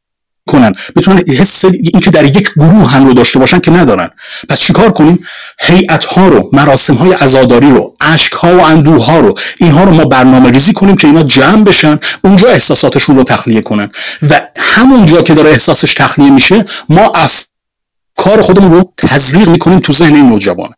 [0.49, 0.73] کنن.
[0.97, 4.11] بتونن حس این که در یک گروه هم رو داشته باشن که ندارن.
[4.49, 5.19] پس چیکار کنیم؟
[5.61, 9.95] هیئت ها رو مراسم های عزاداری رو اشک ها و اندوه ها رو اینها رو
[9.95, 13.89] ما برنامه ریزی کنیم که اینا جمع بشن اونجا احساساتشون رو تخلیه کنن.
[14.31, 20.15] و همونجا که داره احساسش تخلیه میشه ما افکار خودمون رو تزریق می‌کنیم تو ذهن
[20.15, 20.71] این نوجوان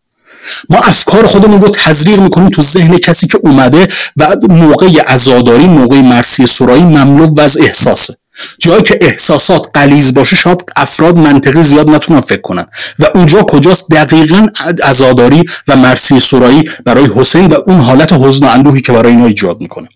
[0.71, 6.01] ما افکار خودمون رو تزریق می‌کنیم تو ذهن کسی که اومده و موقع عزاداری موقع
[6.01, 8.20] مرسی سرایی مملو از احساسه.
[8.59, 12.67] جایی که احساسات قلیز باشه شاید افراد منطقی زیاد نتونن فکر کنن.
[12.99, 14.49] و اونجا کجاست؟ دقیقا
[14.85, 19.27] عزاداری و مرسی سرایی برای حسین و اون حالت حزن و اندوهی که برای اینا
[19.27, 19.89] ایجاد می‌کنه.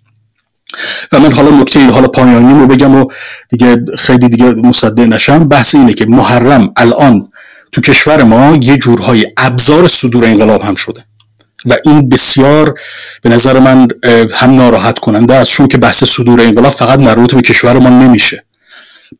[1.12, 3.06] و من حالا نکته حالا پایانی رو بگم و
[3.48, 5.48] دیگه خیلی دیگه مصدق نشم.
[5.48, 7.28] بحث اینه که محرم الان
[7.72, 11.04] تو کشور ما یه جورهای ابزار صدور انقلاب هم شده.
[11.66, 12.74] و این بسیار
[13.22, 13.88] به نظر من
[14.34, 15.50] هم ناراحت کننده است.
[15.50, 18.44] چون که بحث صدور انقلاب فقط مربوط به کشور ما نمیشه.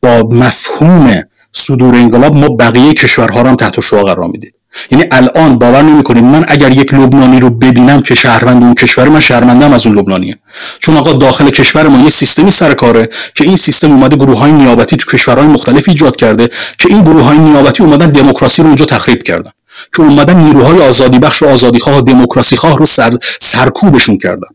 [0.03, 1.23] با مفهوم
[1.53, 4.53] صدور انقلاب ما بقیه کشورها رو هم تحت شعا قرار میدیم.
[4.91, 9.21] یعنی الان باور نمی‌کنید من اگر یک لبنانی رو ببینم که شهروند اون کشور من
[9.21, 10.39] شهروندم از اون لبنانیه.
[10.79, 14.53] چون آقا داخل کشور ما یه سیستمی سر کاره که این سیستم اومده گروه های
[14.53, 18.85] نیابتی تو کشورهای مختلف ایجاد کرده که این گروه های نیابتی اومدن دموکراسی رو اونجا
[18.85, 19.51] تخریب کردن.
[19.97, 24.49] که اومدن نیروهای آزادی بخش و آزادی خواه و دموکراسی خواه رو سر سرکوبشون کردن.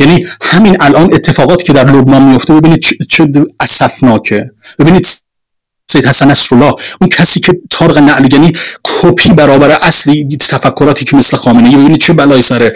[0.00, 3.28] یعنی همین الان اتفاقاتی که در لبنان میفته ببینید چه
[3.60, 4.50] اسفناکه.
[4.78, 5.06] ببینید
[5.96, 8.52] سید حسن نصرالله اون کسی که طارق نعلیگنی
[8.84, 12.72] کپی برابر اصلی تفکراتی که مثل خامنه ای ببینید چه بلایی سر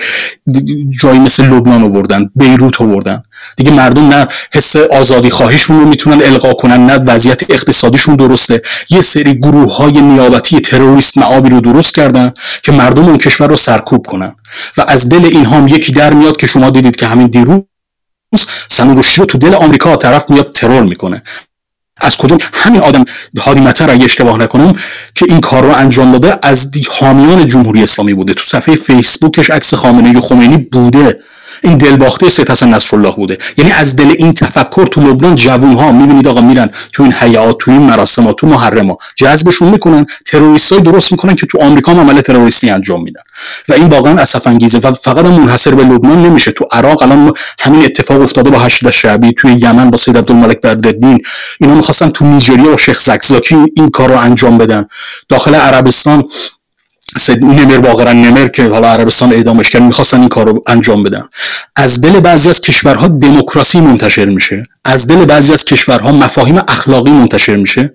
[1.00, 3.22] جایی مثل لبنان آوردن بیروت آوردن.
[3.56, 8.62] دیگه مردم نه حس آزادی خواهیشون رو می‌تونن القا کنن نه وضعیت اقتصادیشون درسته.
[8.90, 13.56] یه سری گروه های نیابتی تروریست معابی رو درست کردن که مردم اون کشور رو
[13.56, 14.34] سرکوب کنن.
[14.76, 17.62] و از دل اینها هم یکی در میاد که شما دیدید که همین دیروز
[18.70, 21.22] سنوروشی رو تو دل آمریکا طرف میاد ترور می‌کنه.
[22.00, 23.04] از کجا همین آدم
[23.40, 24.72] هادی متر اگه اشتباه نکنم
[25.14, 28.34] که این کار رو انجام داده از حامیان جمهوری اسلامی بوده.
[28.34, 31.20] تو صفحه فیسبوکش عکس خامنه ای خمینی بوده.
[31.62, 33.38] این دلباخته سید حسن نصرالله بوده.
[33.56, 37.56] یعنی از دل این تفکر تو لبنان جوون ها می‌بینید آقا میرن تو این حیات
[37.60, 41.62] تو این مراسم ها تو محرم ها جذبشون می‌کنن تروریست های درست می‌کنن که تو
[41.62, 43.22] آمریکا هم عمل تروریستی انجام میدن.
[43.68, 46.52] و این واقعا اسف انگیزه و فقط منحصر به لبنان نمیشه.
[46.52, 51.20] تو عراق الان همین اتفاق افتاده با هشت شعبی توی یمن با سید عبدالملک بدرالدین.
[51.60, 54.86] اینا می‌خواستن تو نیجریه با شیخ زکزاکی این کار رو انجام بدن.
[55.28, 56.24] داخل عربستان
[57.42, 61.22] نمر باقرا نمر که حالا عربستان اعدامش کرد می‌خواستن این کار انجام بدن.
[61.76, 64.62] از دل بعضی از کشورها دموکراسی منتشر میشه.
[64.84, 67.94] از دل بعضی از کشورها مفاهیم اخلاقی منتشر میشه.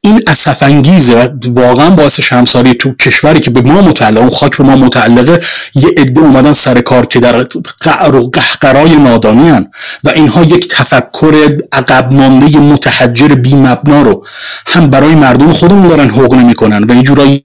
[0.00, 4.64] این اسف انگیزه واقعا باعث شرمساری تو کشوری که به ما متعلق اون خاک به
[4.64, 5.38] ما متعلقه
[5.74, 7.46] یه عده اومدن سر کار که در
[7.82, 9.70] قعر و قهقرای نادانی هن
[10.04, 14.24] و اینها یک تفکر عقب مانده متحجر بی مبنا رو
[14.66, 16.86] هم برای مردم خودمون دارن حقوق نمی‌کنن.
[16.90, 17.44] و یه جورایی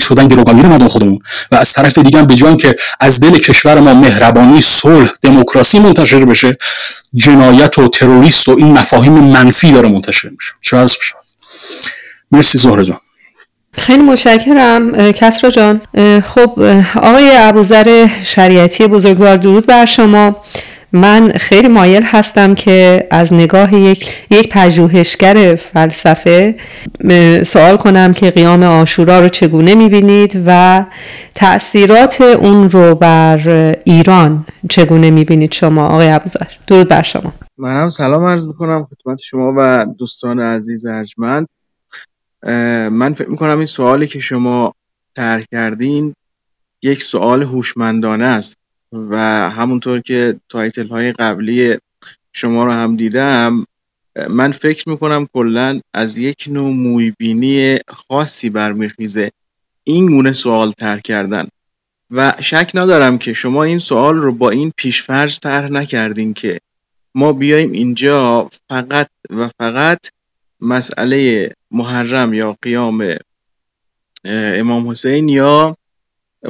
[0.00, 1.18] شدن گروگانگیر مردم خودمون.
[1.52, 6.24] و از طرف دیگه به جان که از دل کشور ما مهربانی صلح دموکراسی منتشر
[6.24, 6.56] بشه
[7.14, 10.52] جنایت و تروریست و این مفاهیم منفی داره منتشر میشه.
[10.60, 11.14] چه بشه
[12.32, 12.98] مرسی زهره جان.
[13.72, 15.80] خیلی متشکرم کسرا جان.
[16.20, 16.60] خب
[16.96, 20.42] آقای ابوذر شریعتی بزرگوار درود بر شما.
[20.92, 26.54] من خیلی مایل هستم که از نگاه یک, یک پژوهشگر فلسفه
[27.46, 30.84] سوال کنم که قیام آشورا رو چگونه می‌بینید و
[31.34, 33.40] تأثیرات اون رو بر
[33.84, 37.32] ایران چگونه می‌بینید شما آقای ابوذر؟ درود بر شما.
[37.58, 41.46] منم سلام عرض می‌کنم خدمت شما و دوستان عزیز ارجمند.
[42.92, 44.74] من فکر می‌کنم این سوالی که شما
[45.16, 46.14] طرح کردین
[46.82, 48.56] یک سوال هوشمندانه است.
[48.92, 49.16] و
[49.50, 51.76] همونطور که تایتل های قبلی
[52.32, 53.66] شما رو هم دیدم
[54.30, 59.30] من فکر می‌کنم کلا از یک نوع مویبینی خاصی برمیخیزه
[59.84, 61.48] این گونه سوال طرح کردن.
[62.10, 66.60] و شک ندارم که شما این سوال رو با این پیشفرض طرح نکردین که
[67.14, 70.06] ما بیایم اینجا فقط و فقط
[70.60, 73.14] مسئله محرم یا قیام
[74.24, 75.76] امام حسین یا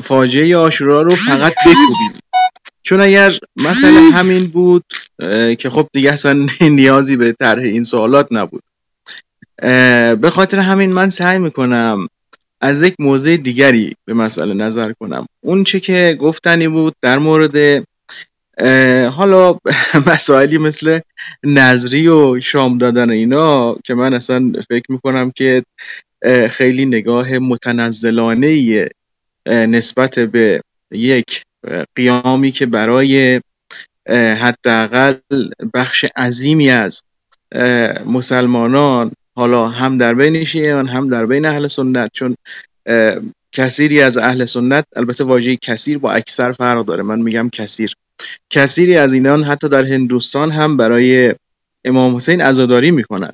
[0.03, 2.21] فاجعه آشورا رو فقط بکوبیم.
[2.83, 4.85] چون اگر مسئله همین بود
[5.59, 8.63] که خب دیگه اصلا نیازی به طرح این سوالات نبود.
[10.21, 12.09] به خاطر همین من سعی می‌کنم
[12.61, 15.27] از یک موضع دیگری به مسئله نظر کنم.
[15.41, 17.85] اون چه که گفتنی بود در مورد
[19.13, 19.59] حالا
[20.13, 21.01] مسائلی مثل
[21.45, 25.63] نظری و شام دادن اینا که من اصلا فکر می‌کنم که
[26.51, 28.47] خیلی نگاه متنزلانه
[29.47, 30.61] نسبت به
[30.93, 31.43] یک
[31.95, 33.41] قیامی که برای
[34.09, 35.15] حداقل
[35.75, 37.03] بخش عظیمی از
[38.07, 42.37] مسلمانان حالا هم در بین شیعیان هم در بین اهل سنت چون
[43.53, 47.03] کثیری از اهل سنت البته واژه کثیر با اکثر فرق داره.
[47.03, 47.95] من میگم کثیر.
[48.51, 51.35] کثیری از اینان حتی در هندوستان هم برای
[51.85, 53.33] امام حسین عزاداری می‌کنن.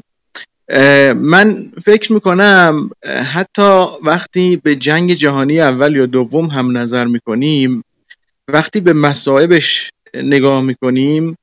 [1.15, 2.91] من فکر می‌کنم
[3.33, 7.85] حتی وقتی به جنگ جهانی اول یا دوم هم نظر می‌کنیم
[8.49, 11.37] وقتی به مصائبش نگاه می‌کنیم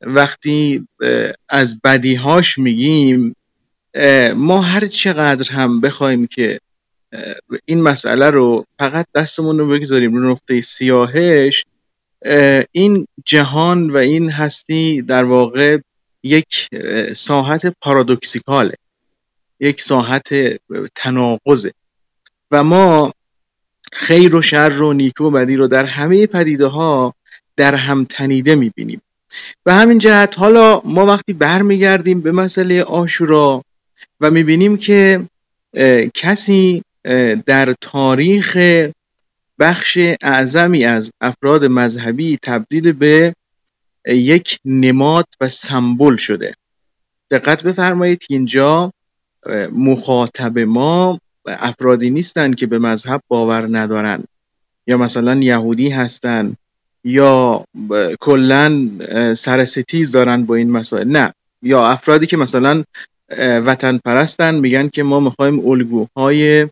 [0.00, 0.86] وقتی
[1.48, 3.36] از بدیهاش میگیم
[4.36, 6.58] ما هر چقدر هم بخوایم که
[7.64, 11.64] این مسئله رو فقط دستمون رو بگذاریم رو نقطه سیاهش
[12.72, 15.78] این جهان و این هستی در واقع
[16.22, 16.68] یک
[17.16, 18.74] ساحت پارادوکسیکاله.
[19.60, 20.28] یک ساحت
[20.94, 21.72] تناقضه.
[22.50, 23.12] و ما
[23.92, 27.14] خیر و شر و نیکو و بدی رو در همه پدیده ها
[27.56, 29.02] در هم تنیده می‌بینیم.
[29.64, 33.64] به همین جهت حالا ما وقتی برمیگردیم به مسئله آشورا
[34.20, 35.24] و می‌بینیم که
[36.14, 36.82] کسی
[37.46, 38.56] در تاریخ
[39.58, 43.34] بخش اعظمی از افراد مذهبی تبدیل به
[44.06, 46.54] یک نماد و سمبل شده.
[47.30, 48.92] دقت بفرمایید اینجا
[49.72, 54.24] مخاطب ما افرادی نیستند که به مذهب باور ندارن.
[54.86, 56.56] یا مثلا یهودی هستند
[57.04, 57.64] یا
[58.20, 58.88] کلا
[59.36, 61.08] سر ستیز دارن با این مسائل.
[61.08, 61.34] نه.
[61.62, 62.84] یا افرادی که مثلا
[63.38, 66.68] وطن پرستن میگن که ما می‌خوایم الگوهای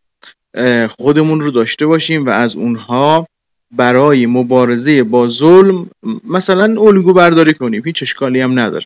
[0.99, 3.27] خودمون رو داشته باشیم و از اونها
[3.71, 5.91] برای مبارزه با ظلم
[6.25, 8.85] مثلا الگو برداری کنیم هیچ اشکالی هم نداره.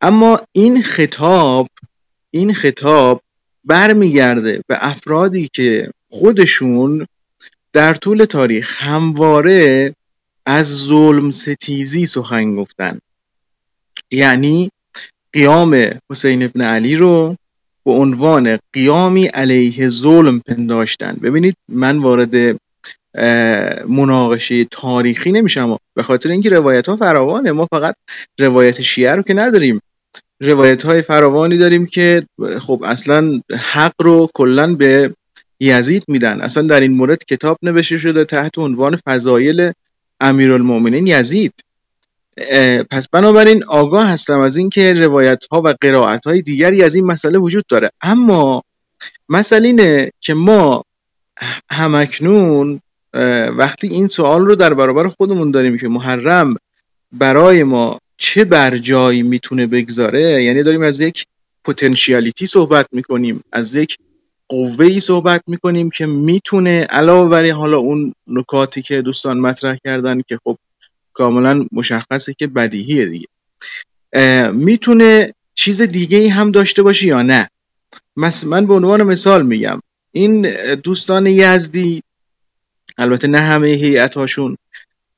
[0.00, 1.68] اما این خطاب
[2.30, 3.22] این خطاب
[3.64, 7.06] برمیگرده به افرادی که خودشون
[7.72, 9.94] در طول تاریخ همواره
[10.46, 12.98] از ظلم ستیزی سخن گفتن.
[14.10, 14.70] یعنی
[15.32, 17.36] قیام حسین ابن علی رو
[17.84, 21.12] به عنوان قیامی علیه ظلم پنداشتن.
[21.22, 22.60] ببینید من وارد
[23.88, 25.78] مناقشه تاریخی نمیشم.
[25.94, 27.52] به خاطر اینکه روایت ها فراوانه.
[27.52, 27.94] ما فقط
[28.38, 29.80] روایت شیعه رو که نداریم.
[30.40, 32.26] روایت های فراوانی داریم که
[32.60, 33.40] خب اصلا
[33.72, 35.14] حق رو کلا به
[35.60, 36.40] یزید میدن.
[36.40, 39.72] اصلا در این مورد کتاب نوشته شده تحت عنوان فضایل
[40.20, 41.52] امیرالمؤمنین یزید.
[42.90, 47.38] پس بنابراین آگاه هستم از اینکه روایت ها و قرائت های دیگری از این مسئله
[47.38, 47.90] وجود داره.
[48.00, 48.62] اما
[49.28, 50.84] مسئله اینه که ما
[51.70, 52.80] همکنون
[53.56, 56.56] وقتی این سوال رو در برابر خودمون داریم که محرم
[57.12, 61.26] برای ما چه بر جایی می‌تونه بگذاره یعنی داریم از یک
[61.64, 63.96] پتانسیالیتی صحبت می‌کنیم از یک
[64.48, 70.20] قوه ای صحبت می‌کنیم که می‌تونه علاوه بر حالا اون نکاتی که دوستان مطرح کردن
[70.28, 70.58] که خب
[71.12, 73.28] کاملا مشخصه که بدیهیه دیگه.
[74.52, 77.48] می‌تونه چیز دیگه ای هم داشته باشه یا نه؟
[78.46, 79.80] من به عنوان مثال میگم
[80.12, 80.42] این
[80.74, 82.02] دوستان یزدی
[82.98, 84.56] البته نه همه هیئت‌هاشون.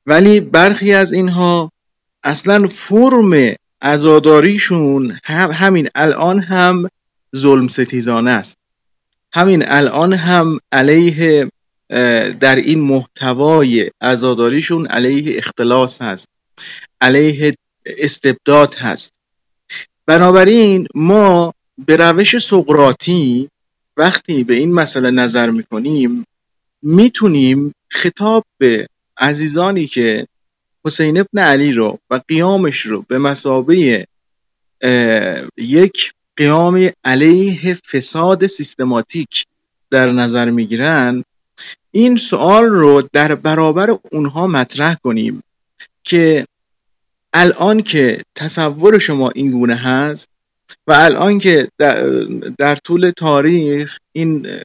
[0.05, 1.71] ولی برخی از اینها
[2.23, 6.89] اصلا فرم عزاداریشون هم همین الان هم
[7.35, 8.57] ظلم ستیزانه است.
[9.33, 11.51] همین الان هم علیه
[12.39, 16.27] در این محتوای عزاداریشون علیه اختلاس هست.
[17.01, 17.55] علیه
[17.85, 19.13] استبداد هست.
[20.05, 21.53] بنابراین ما
[21.85, 23.49] به روش سقراطی
[23.97, 26.25] وقتی به این مسئله نظر می‌کنیم
[26.85, 30.27] می‌تونیم خطاب به عزیزانی که
[30.85, 34.07] حسین ابن علی رو و قیامش رو به مسابه
[35.57, 39.45] یک قیام علیه فساد سیستماتیک
[39.89, 41.23] در نظر می‌گیرن
[41.91, 45.43] این سوال رو در برابر اونها مطرح کنیم
[46.03, 46.45] که
[47.33, 50.27] الان که تصور شما این گونه هست
[50.87, 51.67] و الان که
[52.57, 54.61] در, طول تاریخ این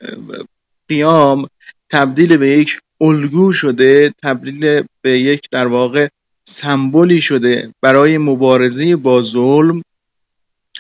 [0.88, 1.48] قیام
[1.91, 6.09] تبدیل به یک الگو شده تبدیل به یک در واقع
[6.45, 9.82] سمبولی شده برای مبارزه با ظلم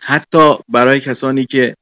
[0.02, 1.74] حتی برای کسانی که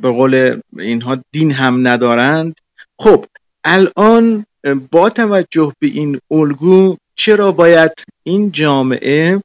[0.00, 2.54] به قول اینها دین هم ندارند.
[2.98, 3.24] خب
[3.64, 4.46] الان
[4.90, 9.42] با توجه به این الگو چرا باید این جامعه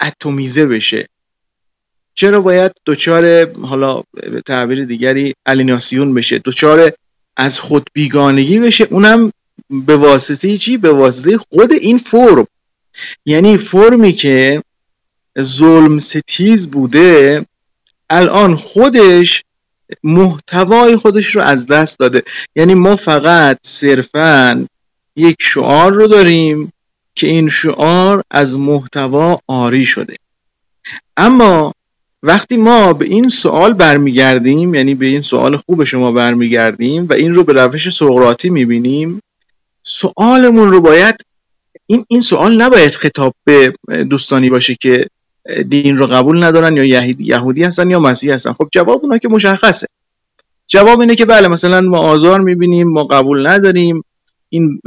[0.00, 1.08] اتمیزه بشه؟
[2.14, 6.92] چرا باید دچار حالا به تعبیر دیگری الیناسیون بشه؟ دچار
[7.38, 9.32] از خود بیگانگی بشه اونم
[9.70, 12.46] به واسطه چی؟ به واسطه خود این فرم.
[13.26, 14.62] یعنی فرمی که
[15.40, 17.46] ظلم ستیز بوده
[18.10, 19.44] الان خودش
[20.02, 22.22] محتوای خودش رو از دست داده.
[22.56, 24.66] یعنی ما فقط صرفا
[25.16, 26.72] یک شعار رو داریم
[27.14, 30.16] که این شعار از محتوا آری شده.
[31.16, 31.74] اما
[32.22, 37.34] وقتی ما به این سوال برمیگردیم یعنی به این سوال خوب شما برمیگردیم و این
[37.34, 39.20] رو به روش سقراطی می‌بینیم
[39.82, 41.14] سوالمون رو باید
[41.86, 43.72] این این سوال نباید خطاب به
[44.10, 45.06] دوستانی باشه که
[45.68, 46.84] دین رو قبول ندارن یا
[47.18, 48.52] یهودی هستن یا مسیحی هستن.
[48.52, 49.86] خب جواب اونا که مشخصه.
[50.66, 54.04] جواب اینه که بله مثلا ما آزار می‌بینیم ما قبول نداریم.
[54.48, 54.80] این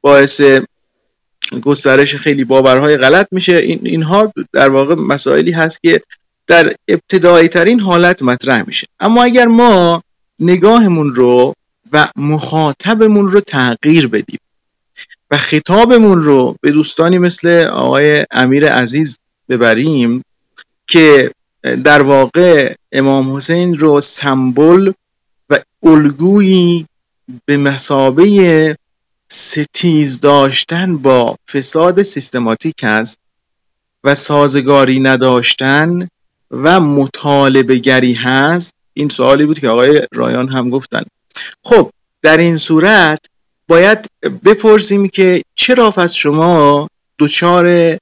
[0.00, 0.40] باعث
[1.62, 3.56] گسترش خیلی باورهای غلط میشه.
[3.56, 6.00] این اینها در واقع مسائلی هست که
[6.46, 8.86] در ابتدایی ترین حالت مطرح میشه.
[9.00, 10.02] اما اگر ما
[10.40, 11.54] نگاهمون رو
[11.92, 14.38] و مخاطبمون رو تغییر بدیم
[15.30, 19.18] و خطابمون رو به دوستانی مثل آقای امیر عزیز
[19.48, 20.22] ببریم
[20.86, 21.32] که
[21.84, 24.92] در واقع امام حسین رو سمبل
[25.50, 26.86] و الگویی
[27.44, 28.76] به مسابه
[29.28, 33.18] ستیز داشتن با فساد سیستماتیک است
[34.04, 36.08] و سازگاری نداشتن
[36.50, 41.02] و مطالبه گری هست؟ این سوالی بود که آقای رایان هم گفتن.
[41.64, 41.90] خب
[42.22, 43.26] در این صورت
[43.68, 44.10] باید
[44.44, 47.96] بپرسیم که چرا پس شما دچار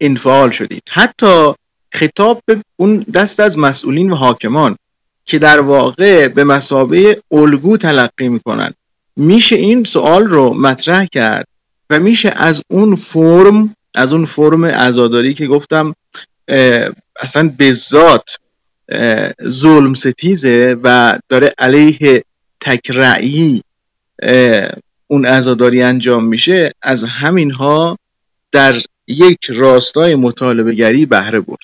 [0.00, 1.52] انفعال شدید؟ حتی
[1.92, 4.76] خطاب به اون دست از مسئولین و حاکمان
[5.24, 8.74] که در واقع به مسابه الگو تلقی می‌کنن.
[9.16, 11.46] میشه این سوال رو مطرح کرد
[11.90, 15.94] و میشه از اون فرم از اون فرم عزاداری که گفتم
[17.20, 18.36] اصلا به ذات
[19.48, 22.24] ظلم ستیزه و داره علیه
[22.60, 23.62] تکرعی
[25.06, 26.72] اون عزاداری انجام میشه.
[26.82, 27.98] از همینها
[28.52, 31.58] در یک راستای مطالبه گری بهره برد.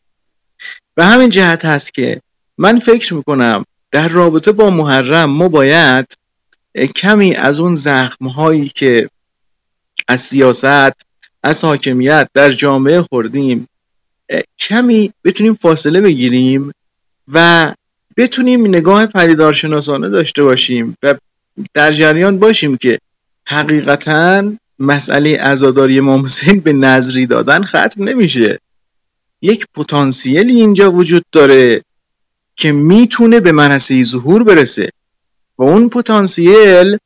[0.96, 2.20] و همین جهت هست که
[2.58, 6.14] من فکر می‌کنم در رابطه با محرم ما باید
[6.96, 9.10] کمی از اون زخم هایی که
[10.08, 10.92] از سیاست
[11.42, 13.68] از حاکمیت در جامعه خوردیم.
[14.58, 16.72] کمی بتونیم فاصله بگیریم
[17.32, 17.74] و
[18.16, 21.14] بتونیم نگاه پدیدارشناسانه داشته باشیم و
[21.74, 22.98] در جریان باشیم که
[23.46, 28.58] حقیقتا مسئله ازاداری امام حسین به نظری دادن ختم نمیشه.
[29.42, 31.82] یک پتانسیلی اینجا وجود داره
[32.56, 34.90] که می‌تونه به منصه ظهور برسه
[35.58, 36.98] و اون پتانسیل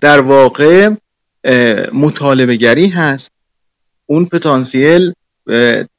[0.00, 0.90] در واقع
[1.92, 3.30] مطالبه گری هست.
[4.06, 5.12] اون پتانسیل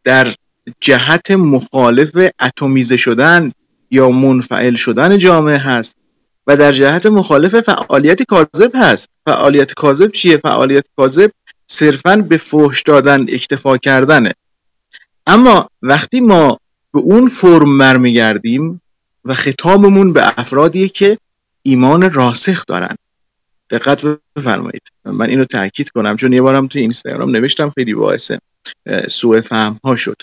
[0.04, 0.36] در
[0.82, 3.52] جهت مخالف اتمیزه شدن
[3.92, 5.96] یا منفعل شدن جامعه هست
[6.48, 9.10] و در جهت مخالف فعالیت کاذب هست.
[9.26, 11.32] فعالیت کاذب چیه؟ فعالیت کاذب
[11.68, 14.34] صرفا به فحش دادن اکتفا کردنه.
[15.28, 16.60] اما وقتی ما
[16.94, 18.82] به اون فرم برمیگردیم
[19.26, 21.18] و خطابمون به افرادیه که
[21.64, 22.96] ایمان راسخ دارن.
[23.70, 24.02] دقت
[24.36, 24.82] بفرمایید.
[25.06, 28.32] من اینو تاکید کنم چون یه بارم تو اینستاگرام نوشتم خیلی باعث
[29.08, 30.22] سوء فهم ها شد.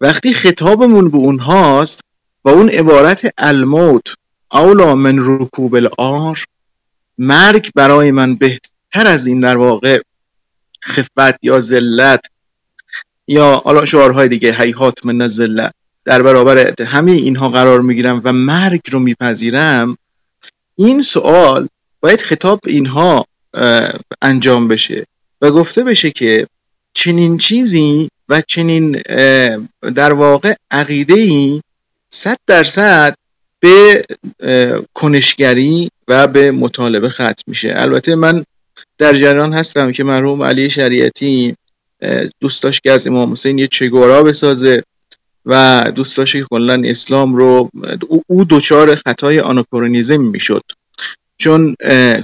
[0.00, 2.00] وقتی خطابمون به اونهاست
[2.44, 4.14] و اون عبارت الموت
[4.52, 6.44] اولا من رکوب الار
[7.18, 10.00] مرگ برای من بهتر از این در واقع
[10.84, 12.26] خفت یا ذلت
[13.28, 15.74] یا حالا شعارهای دیگه هیهات من ذلت
[16.04, 19.96] در برابر همه اینها قرار می‌گیرم و مرگ رو میپذیرم
[20.76, 21.68] این سوال
[22.00, 23.26] باید خطاب اینها
[24.22, 25.06] انجام بشه
[25.40, 26.46] و گفته بشه که
[27.00, 28.92] چنین چیزی و چنین
[29.94, 31.60] در واقع عقیده ای
[32.10, 33.14] صد درصد
[33.60, 34.04] به
[34.94, 37.72] کنشگری و به مطالبه ختم میشه.
[37.76, 38.44] البته من
[38.98, 41.56] در جریان هستم که مرحوم علی شریعتی
[42.40, 44.82] دوست داشت که از امام حسین یه چگورا بسازه
[45.46, 47.70] و دوست داشت که کلا اسلام رو
[48.26, 50.62] او دوچار خطای آناکرونیزم می‌شد.
[51.38, 51.76] چون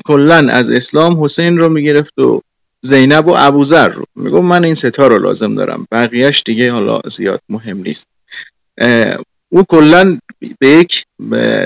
[0.07, 2.41] کلا از اسلام حسین رو می‌گرفت و
[2.87, 4.05] زینب و ابوذر رو.
[4.17, 5.87] میگم من این ستا رو لازم دارم.
[5.93, 8.07] بقیهش دیگه حالا زیاد مهم نیست.
[9.49, 10.19] او کلا
[10.59, 11.05] به یک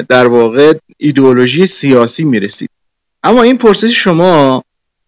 [0.09, 2.71] در واقع ایدئولوژی سیاسی می‌رسید.
[3.23, 4.65] اما این پرسش شما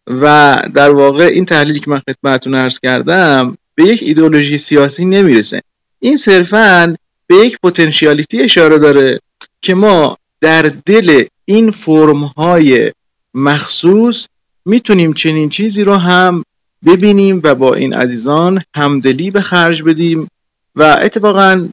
[0.06, 5.62] و در واقع این تحلیلی که من خدمتتون عرض کردم به یک ایدئولوژی سیاسی نمی‌رسه.
[6.00, 9.20] این صرفا به یک پتانسیالیتی اشاره داره
[9.62, 12.92] که ما در دل این فرم های
[13.34, 14.26] مخصوص
[14.64, 16.44] می‌تونیم چنین چیزی رو هم
[16.86, 20.28] ببینیم و با این عزیزان همدلی به خرج بدیم
[20.76, 21.68] و اتفاقا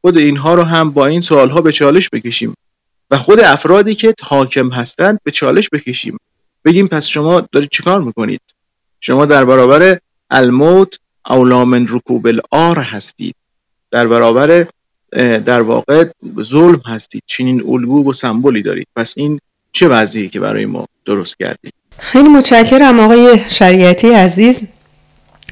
[0.00, 2.54] خود اینها رو هم با این سوال ها به چالش بکشیم
[3.10, 6.18] و خود افرادی که حاکم هستند به چالش بکشیم.
[6.64, 8.40] بگیم پس شما دارید چیکار می‌کنید؟
[9.00, 9.98] شما در برابر
[10.30, 13.34] الموت اولا من رکوب الار هستید.
[13.90, 14.66] در برابر
[15.44, 16.04] در واقع
[16.42, 17.22] ظلم هستید.
[17.26, 18.86] چنین الگو و سمبولی دارید.
[18.96, 19.40] پس این
[19.72, 24.60] چه وضعی که برای ما درست کردید؟ خیلی متشکرم آقای شریعتی عزیز.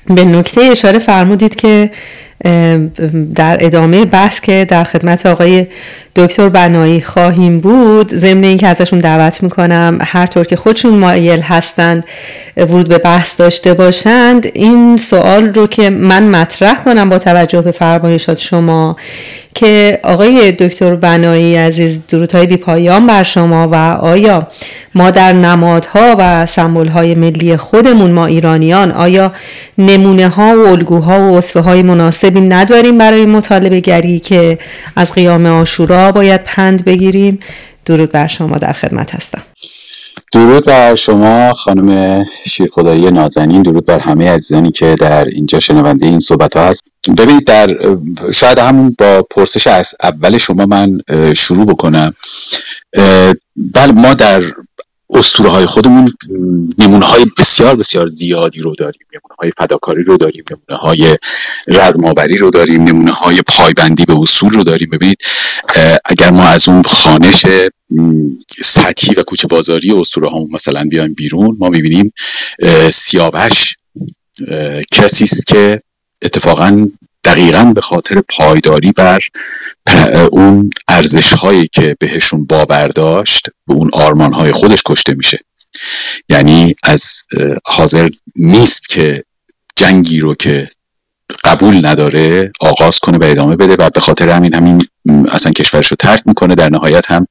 [0.07, 1.91] به نکته اشاره فرمودید که
[3.35, 5.67] در ادامه بحث که در خدمت آقای
[6.17, 12.05] دکتر بنایی خواهیم بود ضمن اینکه ازشون دعوت می‌کنم هر طور که خودشون مایل هستند
[12.57, 14.47] ورود به بحث داشته باشند.
[14.55, 18.97] این سوال رو که من مطرح کنم با توجه به فرمایشات شما
[19.55, 24.47] که آقای دکتر بنایی عزیز درودهای بی پایان بر شما و آیا
[24.95, 26.47] ما در نمادها و
[26.91, 29.33] های ملی خودمون ما ایرانیان آیا
[29.79, 31.83] نمونه ها و الگوها و وصفه های
[32.31, 34.59] مناسبی نداریم برای مطالبه گری که
[34.97, 37.39] از قیام آشورا باید پند بگیریم.
[37.87, 39.43] درود بر شما در خدمت هستم.
[40.33, 43.63] درود بر شما خانم شیرخدایی نازنین.
[43.63, 46.83] درود بر همه عزیزانی که در اینجا شنونده این صحبت ها هست.
[47.19, 47.77] ببینید در
[48.35, 50.99] شاید همون با پرسش از اول شما من
[51.37, 52.13] شروع بکنم.
[53.57, 54.43] بله ما در
[55.13, 56.13] اسطوره های خودمون
[56.79, 59.07] نمونه های بسیار بسیار زیادی رو داریم.
[59.15, 61.17] نمونه های فداکاری رو داریم نمونه های
[61.67, 64.91] رزماوری رو داریم نمونه های پایبندی به اصول رو داریم.
[64.91, 65.19] ببینید
[66.05, 67.47] اگر ما از اون خانش
[68.63, 72.13] سطحی و کوچه بازاری اسطوره ها مثلا بیایم بیرون ما می‌بینیم
[72.91, 73.77] سیاوش
[74.93, 75.81] کسی است که
[76.23, 76.89] اتفاقا
[77.25, 79.21] دقیقا به خاطر پایداری بر
[80.33, 85.39] اون ارزش هایی که بهشون باور داشت به اون آرمان های خودش کشته میشه.
[86.29, 87.25] یعنی از
[87.65, 89.25] حاضر نیست که
[89.77, 90.69] جنگی رو که
[91.45, 94.83] قبول نداره آغاز کنه و ادامه بده و به خاطر همین همین
[95.29, 96.55] اصلا کشورش رو ترک می‌کنه.
[96.55, 97.27] در نهایت هم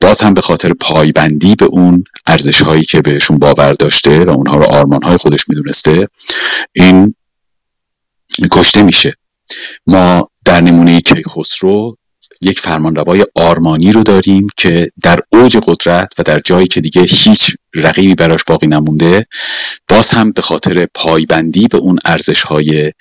[0.00, 4.56] باز هم به خاطر پایبندی به اون ارزش هایی که بهشون باور داشته و اونها
[4.56, 6.08] رو آرمان های خودش می‌دونسته
[6.72, 7.14] این
[8.52, 9.14] کشته میشه.
[9.86, 11.96] ما در نمونه کیخسرو
[12.42, 17.56] یک فرمانروای آرمانی رو داریم که در اوج قدرت و در جایی که دیگه هیچ
[17.74, 19.26] رقیبی براش باقی نمونده
[19.88, 22.92] باز هم به خاطر پایبندی به اون ارزش های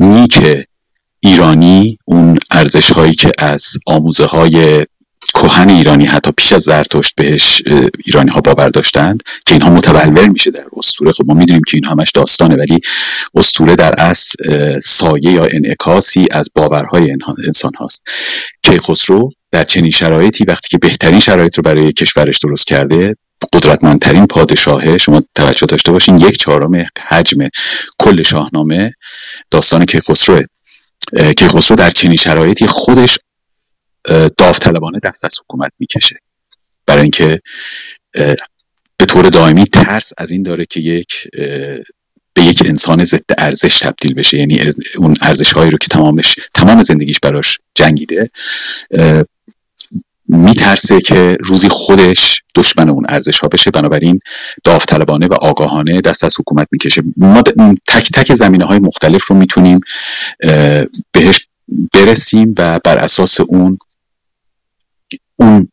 [0.00, 0.66] نیک
[1.20, 4.86] ایرانی اون ارزش هایی که از آموزه های
[5.34, 7.62] کهن ایرانی حتی پیش از زرتشت بهش
[8.04, 11.12] ایرانی ها باور داشتند که اینها متبلور میشه در اسطوره.
[11.12, 12.80] خب ما می‌دونیم که این همش داستانه ولی
[13.34, 14.34] اسطوره در اصل
[14.80, 17.16] سایه یا انعکاسی از باورهای
[17.46, 18.02] انسان هاست
[18.62, 23.16] کیخسرو در چنین شرایطی وقتی که بهترین شرایط رو برای کشورش درست کرده
[23.52, 27.48] قدرتمندترین پادشاهه شما توجه داشته باشین یک چهارم حجم
[27.98, 28.92] کل شاهنامه
[29.50, 30.42] داستان کیخسروه.
[31.36, 33.18] کیخسرو در چنین شرایطی خودش
[34.36, 36.16] داوطلبانه دست از حکومت می‌کشه.
[36.86, 37.40] برای اینکه
[38.96, 41.28] به طور دائمی ترس از این داره که یک
[42.34, 44.38] به یک انسان ضد ارزش تبدیل بشه.
[44.38, 44.60] یعنی
[44.96, 48.30] اون ارزش هایی رو که تمامش تمام زندگیش براش جنگیده
[50.28, 53.70] میترسه که روزی خودش دشمن اون ارزش ها بشه.
[53.70, 54.20] بنابراین
[54.64, 57.02] داوطلبانه و آگاهانه دست از حکومت می‌کشه.
[57.16, 57.42] ما
[57.86, 59.80] تک تک زمینه های مختلف رو می‌تونیم
[61.12, 61.46] بهش
[61.92, 63.78] برسیم و بر اساس اون
[65.36, 65.68] اون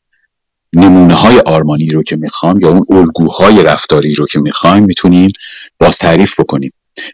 [0.74, 5.30] نمونه های آرمانی رو که می‌خوام یا اون الگوهای رفتاری رو که می‌خوایم می‌تونیم
[5.80, 6.72] باز تعریف بکنیم.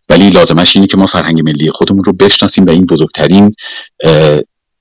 [0.09, 3.55] ولی لازمش اینه که ما فرهنگ ملی خودمون رو بشناسیم و این بزرگترین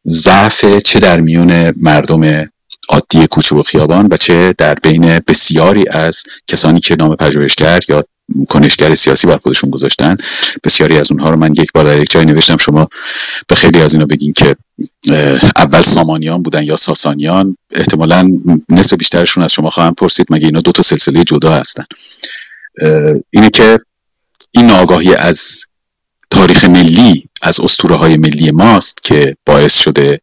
[0.07, 2.51] ضعف چه در میون مردم
[2.89, 8.03] عادی کوچه و خیابان و چه در بین بسیاری از کسانی که نام پژوهشگر یا
[8.49, 10.17] کنشگر سیاسی بر خودشون گذاشتن.
[10.65, 12.89] بسیاری از اونها رو من یک بار در یک جای نوشتم شما
[13.49, 14.57] به خیلی از اینا بگین که
[15.57, 17.57] اول سامانیان بودن یا ساسانیان.
[17.71, 18.31] احتمالا
[18.69, 21.85] نصف بیشترشون از شما خواهم پرسید مگه اینا دو تا سلسله جدا هستن؟
[23.31, 23.79] اینه که
[24.51, 25.65] این آگاهی از
[26.31, 30.21] تاریخ ملی از اسطوره های ملی ماست که باعث شده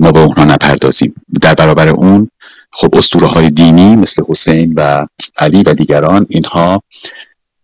[0.00, 1.14] ما به اونها نپردازیم.
[1.40, 2.30] در برابر اون
[2.72, 5.06] خب اسطوره های دینی مثل حسین و
[5.38, 6.82] علی و دیگران اینها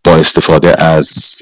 [0.03, 1.39] با استفاده از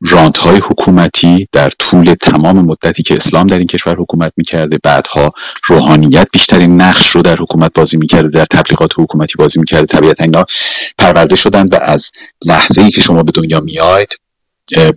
[0.00, 5.32] رانت های حکومتی در طول تمام مدتی که اسلام در این کشور حکومت می‌کرده بعدها
[5.64, 10.44] روحانیت بیشترین نقش رو در حکومت بازی می‌کرده در تبلیغات حکومتی بازی می‌کرده طبیعتا اینا
[10.98, 12.10] پرورده شدن و از
[12.44, 14.16] لحظه ای که شما به دنیا میاید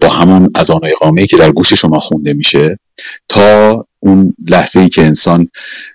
[0.02, 2.80] با همون از آن اقامه که در گوش شما خونده میشه
[3.30, 5.50] تا اون لحظه ای که انسان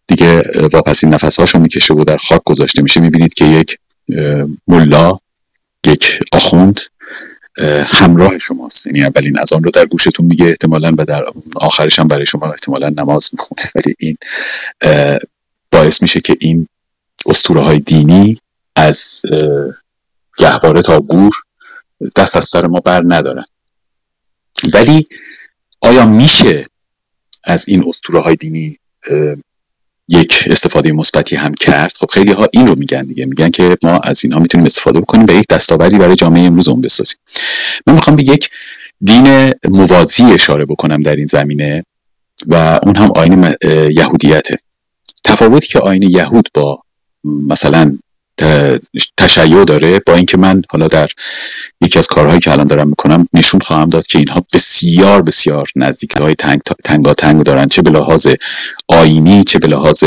[0.07, 3.79] دیگه واپسین نفس رو می‌کشه و در خاک گذاشته میشه می‌بینید که یک
[4.69, 5.19] ملا
[5.87, 6.81] یک آخوند
[7.85, 8.87] همراه شماست.
[8.87, 11.25] یعنی اولین از آن رو در گوشتون میگه احتمالا و در
[11.57, 13.63] آخرش هم برای شما احتمالا نماز می‌خونه.
[13.75, 14.17] ولی این
[15.71, 16.69] باعث میشه که این
[17.27, 18.41] اسطوره های دینی
[18.77, 19.23] از
[20.39, 21.33] گهواره تا گور
[22.17, 23.45] دست از سر ما بر ندارن.
[24.75, 25.07] ولی
[25.81, 26.67] آیا میشه
[27.49, 28.79] از این اسطوره های دینی
[30.09, 31.93] یک استفاده مثبتی هم کرد.
[31.97, 33.27] خب خیلی ها این رو میگن دیگه.
[33.27, 36.81] میگن که ما از اینها می‌تونیم استفاده بکنیم و یک دستاوردی برای جامعه امروز اون
[36.81, 37.17] بسازیم.
[37.87, 38.51] من می‌خوام به یک
[39.05, 41.85] دین موازی اشاره بکنم در این زمینه
[42.47, 43.55] و اون هم آین
[43.91, 44.57] یهودیته.
[45.25, 46.83] تفاوتی که آین یهود با
[47.25, 47.99] مثلا
[49.17, 51.09] تشیع داره با اینکه من حالا در
[51.81, 56.19] یکی از کارهایی که الان دارم می‌کنم نشون خواهم داد که اینها بسیار بسیار نزدیکی
[56.19, 58.29] های تنگ تنگا تنگ دارن چه به لحاظ
[58.89, 60.05] آینی چه به لحاظ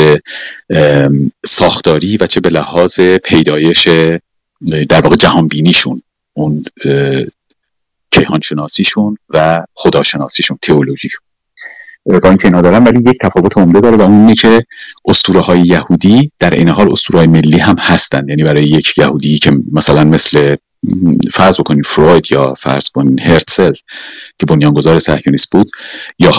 [1.46, 3.88] ساختاری و چه به لحاظ پیدایش
[4.88, 6.02] در واقع جهان بینیشون
[6.32, 6.64] اون
[8.10, 11.31] کیهان شناسیشون و خداشناسیشون تئولوژیشون.
[12.06, 14.60] با اینکه اینا دارن ولی یک تفاوت عمده داره و اون که
[15.08, 19.38] اسطوره های یهودی در این حال اسطوره های ملی هم هستند یعنی برای یک یهودی
[19.38, 20.56] که مثلا مثل
[21.32, 23.72] فرض بکنین فروید یا فرض کنین هرتسل
[24.38, 25.70] که بنیانگذار صهیونیست بود
[26.18, 26.30] یا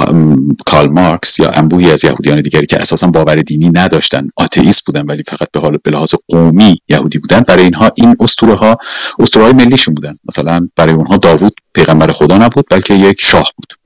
[0.66, 5.24] کارل مارکس یا انبوهی از یهودیان دیگری که اساسا باور دینی نداشتن آتئیست بودن ولی
[5.28, 8.78] فقط به حال به لحاظ قومی یهودی بودن برای اینها این اسطوره ها
[9.20, 10.18] اسطوره های ملیشون بودن.
[10.30, 13.83] مثلا برای اونها داوود پیغمبر خدا نبود بلکه یک شاه بود.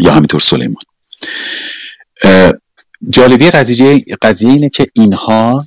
[0.00, 0.82] یا همینطور سلیمان.
[3.08, 5.64] جالبی قضیه قضیه اینه که اینها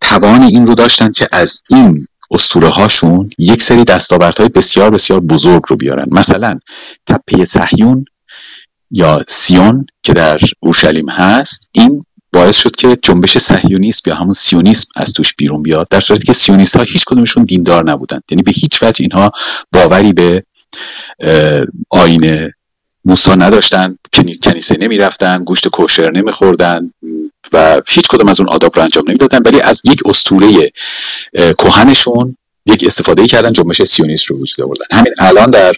[0.00, 5.62] توان این رو داشتن که از این اسطوره هاشون یک سری دستاوردهای بسیار بسیار بزرگ
[5.68, 6.06] رو بیارن.
[6.10, 6.58] مثلا
[7.06, 8.04] تپه صهیون
[8.90, 14.88] یا سیون که در اورشلیم هست این باعث شد که جنبش صهیونیسم یا همون سیونیسم
[14.96, 18.50] از توش بیرون بیاد در صورتی که سیونیست ها هیچ کدومشون دیندار نبودند یعنی به
[18.50, 19.30] هیچ وجه اینها
[19.72, 20.44] باوری به
[21.90, 22.50] آین
[23.06, 26.92] موسا نداشتن کنیسه نمی‌رفتن گوشت کوشر نمیخوردن
[27.52, 29.38] و هیچ کدوم از اون آداب رو انجام نمی‌دادن.
[29.46, 30.72] ولی از یک اسطوره
[31.34, 34.84] کهنشون یک استفاده کردن جنبش سیونیست رو وجود آوردن.
[34.92, 35.74] همین الان در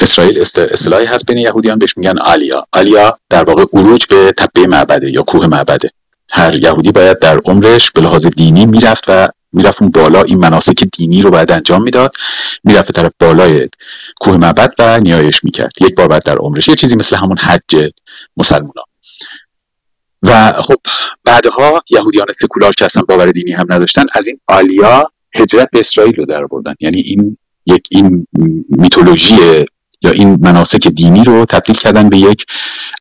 [0.00, 2.66] اسرائیل اصطلاحی هست بین یهودیان بهش میگن آلیا.
[2.72, 5.90] آلیا در واقع عروج به تپه معبده یا کوه معبده.
[6.30, 10.84] هر یهودی باید در عمرش به لحاظ دینی می‌رفت و می‌رفت اون بالا این مناسک
[10.92, 12.14] دینی رو باید انجام می‌داد.
[12.64, 13.68] می‌رفت طرف بالای
[14.20, 15.72] کوه معبد و نیایش می‌کرد.
[15.80, 16.68] یک بار بعد در عمرش.
[16.68, 17.90] یه چیزی مثل همون حج
[18.36, 18.72] مسلمان
[20.22, 20.76] و خب
[21.24, 26.14] بعدها یهودیان سکولار که اصلا باور دینی هم نداشتن از این آلیا هجرت به اسرائیل
[26.14, 28.26] رو در بردن یعنی این یک این
[28.68, 29.64] میتولوژی
[30.02, 32.46] یا این مناسک دینی رو تبدیل کردن به یک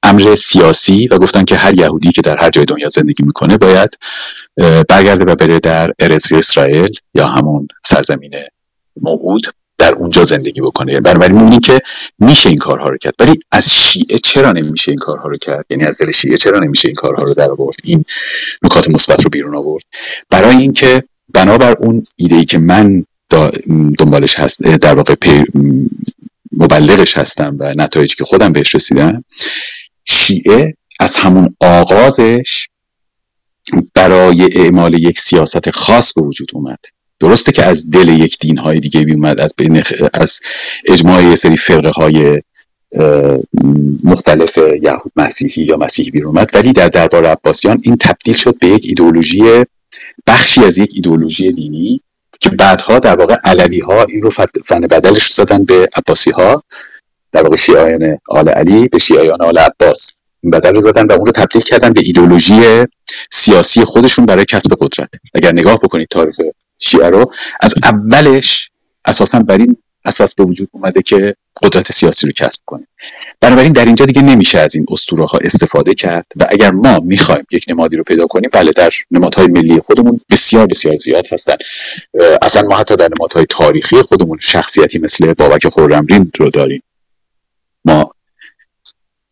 [0.04, 3.98] امر سیاسی و گفتن که هر یهودی که در هر جای دنیا زندگی می‌کنه باید
[4.90, 8.32] برگرده و بره در ارز اسرائیل یا همون سرزمین
[9.02, 11.00] موعود در اونجا زندگی بکنه.
[11.00, 11.80] بنابراین می‌بینیم که
[12.20, 13.14] میشه این کارها رو کرد.
[13.20, 16.88] ولی از شیعه چرا نمیشه این کارها رو کرد؟ یعنی از دل شیعه چرا نمیشه
[16.88, 18.04] این کارها رو در آورد؟ این
[18.64, 19.84] نکات مثبت رو بیرون آورد.
[20.30, 21.04] برای اینکه
[21.34, 23.06] بنابر اون ایده ای که من
[24.00, 25.16] دنبالش هست در واقع
[26.52, 29.24] مبلغش هستم و نتایجی که خودم بهش رسیدم
[30.06, 32.68] شیعه از همون آغازش
[33.94, 36.80] برای اعمال یک سیاست خاص به وجود اومد.
[37.20, 39.84] درسته که از دل یک دین های دیگه بی اومد از بین
[40.14, 40.40] از
[40.86, 42.42] اجماع یه سری فرقه های
[44.04, 48.68] مختلف یهود مسیحی یا مسیحی بیرون اومد ولی در دربار عباسیان این تبدیل شد به
[48.68, 49.64] یک ایدولوژی
[50.28, 52.02] بخشی از یک ایدولوژی دینی.
[52.40, 54.30] که بعدها در واقع علوی ها این رو
[54.66, 56.64] فن بدلش زدن به عباسی ها
[57.32, 61.26] در واقع شیعیان آل علی به شیعیان آل عباس این بدل رو زدن و اون
[61.26, 62.86] رو تبدیل کردن به ایدولوژی
[63.32, 65.10] سیاسی خودشون برای کسب قدرت.
[65.34, 66.36] اگر نگاه بکنید تاریخ
[66.78, 67.32] شیعه رو
[67.62, 68.70] از اولش
[69.06, 72.88] اساسا بر این اساس به وجود اومده که قدرت سیاسی رو کسب کنه
[73.42, 77.46] بنابراین در اینجا دیگه نمیشه از این اسطوره ها استفاده کرد و اگر ما می‌خوایم
[77.52, 81.56] یک نمادی رو پیدا کنیم بله در نمادهای ملی خودمون بسیار بسیار زیاد هستن.
[82.42, 86.84] اصلا ما حتی در نمادهای تاریخی خودمون شخصیتی مثل بابک خرمدین رو داریم.
[87.86, 88.12] ما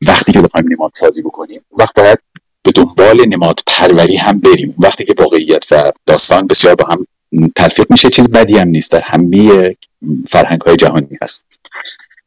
[0.07, 2.19] وقتی که بخوایم نماد سازی بکنیم وقت باید
[2.63, 4.75] به دنبال نماد پروری هم بریم.
[4.79, 7.07] وقتی که واقعیت و داستان بسیار با هم
[7.55, 8.91] تلفیق میشه چیز بدی هم نیست.
[8.91, 9.75] در همه
[10.29, 11.45] فرهنگ های جهانی هست.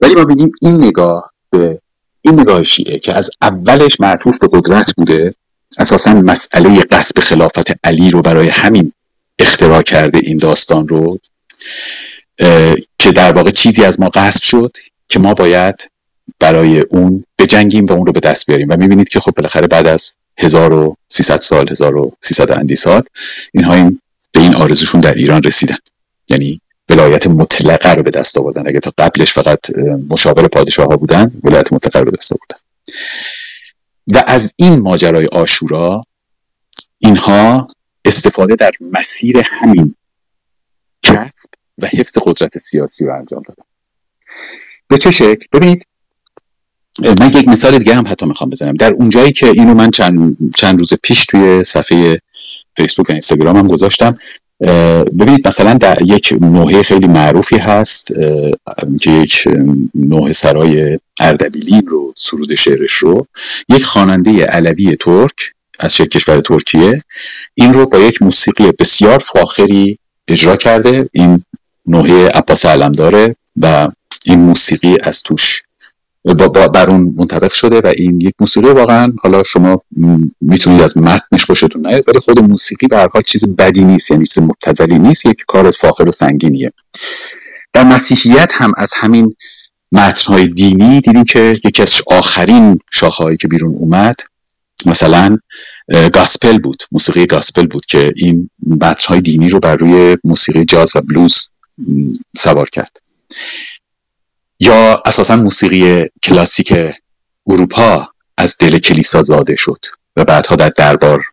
[0.01, 1.81] ولی ما بینیم این نگاه به
[2.23, 5.35] این نگاه شیعه که از اولش معطوف به قدرت بوده
[5.79, 8.93] اساسا مسئله قصب خلافت علی رو برای همین
[9.39, 11.19] اختراع کرده این داستان رو
[12.99, 14.77] که در واقع چیزی از ما قصب شد
[15.09, 15.91] که ما باید
[16.41, 18.69] برای اون بجنگیم و اون رو به دست بیاریم.
[18.71, 23.03] و می‌بینید که خب بالاخره بعد از 1300 سال 1300 اندی سال
[23.53, 24.01] اینها این
[24.33, 25.77] به این آرزوشون در ایران رسیدن.
[26.31, 28.69] یعنی ولایت مطلقه رو به دست آوردن.
[28.69, 29.59] اگه تا قبلش فقط
[30.10, 32.60] مشاور پادشاه ها بودن ولایت مطلقه رو به دست آوردن.
[34.15, 36.02] و از این ماجرای آشورا
[36.98, 37.69] اینها
[38.05, 39.94] استفاده در مسیر همین
[41.02, 41.48] کسب
[41.78, 43.62] و حفظ قدرت سیاسی رو انجام دادن.
[44.89, 45.86] به چه شکل؟ ببینید
[47.20, 48.74] من یک مثال دیگه هم حتی می‌خوام بزنم.
[48.74, 52.20] در اونجایی که اینو من چند, چند روز پیش توی صفحه
[52.79, 54.19] فیسبوک و اینستاگرام هم گذاشتم.
[55.19, 58.13] ببینید مثلا در یک نوحه خیلی معروفی هست
[59.01, 59.49] که یک
[59.95, 63.27] نوحه سرای اردبیلی رو سرود شعرش رو.
[63.69, 65.35] یک خواننده علوی ترک
[65.79, 67.03] از کشور ترکیه
[67.55, 69.99] این رو با یک موسیقی بسیار فاخری
[70.29, 71.09] اجرا کرده.
[71.13, 71.45] این
[71.87, 73.89] نوحه عباس علمداره و
[74.25, 75.63] این موسیقی از توش
[76.35, 79.83] بر اون منطبق شده و این یک موسیقی واقعا حالا شما
[80.41, 84.27] می‌تونید از متنش خوشتون نیاد ولی خود موسیقی به هر حال چیز بدی نیست یعنی
[84.27, 86.73] چیز مبتذلی نیست یک کار فاخر و سنگینیه.
[87.73, 89.35] در مسیحیت هم از همین
[89.93, 94.17] متنهای دینی دیدیم که یکی از آخرین شاخهایی که بیرون اومد
[94.87, 95.39] مثلا
[96.13, 101.01] گاسپل بود موسیقی گاسپل بود که این متنهای دینی رو بر روی موسیقی جاز و
[101.01, 101.51] بلوز
[102.37, 102.97] سوار کرد.
[104.60, 106.74] یا اساسا موسیقی کلاسیک
[107.47, 109.80] اروپا از دل کلیسا زاده شد
[110.16, 111.24] و بعدها در دربار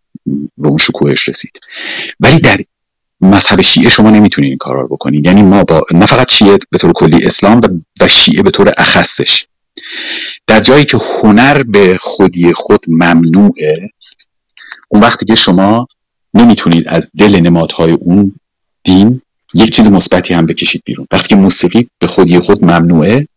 [0.58, 1.60] به اون شکوهش رسید.
[2.20, 2.60] ولی در
[3.20, 6.78] مذهب شیعه شما نمی‌تونید این کار رو بکنید یعنی ما با نه فقط شیعه به
[6.78, 9.46] طور کلی اسلام و شیعه به طور اخصش.
[10.46, 13.88] در جایی که هنر به خودی خود ممنوعه
[14.88, 15.88] اون وقتی که شما
[16.34, 18.34] نمی‌تونید از دل نمادهای اون
[18.84, 19.22] دین
[19.54, 21.06] یک چیز مثبتی هم بکشید بیرون.
[21.10, 23.28] وقتی موسیقی به خودی خود ممنوعه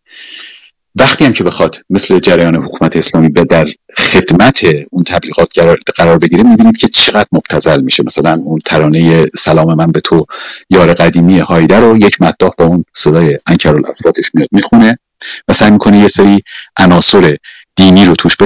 [0.96, 3.68] وقتی هم که بخواد مثل جریان حکومت اسلامی به در
[3.98, 5.50] خدمت اون تبلیغات
[5.96, 8.04] قرار بگیره می‌بینید که چقدر مبتزل میشه.
[8.04, 10.26] مثلا اون ترانه سلام من به تو
[10.70, 15.00] یار قدیمی هایده رو یک مداح با اون صدای انکرالافراتش میاد می‌خونه
[15.48, 16.40] و سعی می‌کنه یه سری
[16.78, 17.38] عناصر
[17.76, 18.38] دینی رو توش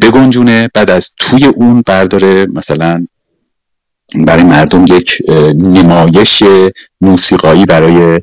[0.00, 3.06] بگنجونه بعد از توی اون برداره مثلا
[4.14, 5.18] برای مردم یک
[5.54, 6.42] نمایش
[7.00, 8.20] موسیقایی برای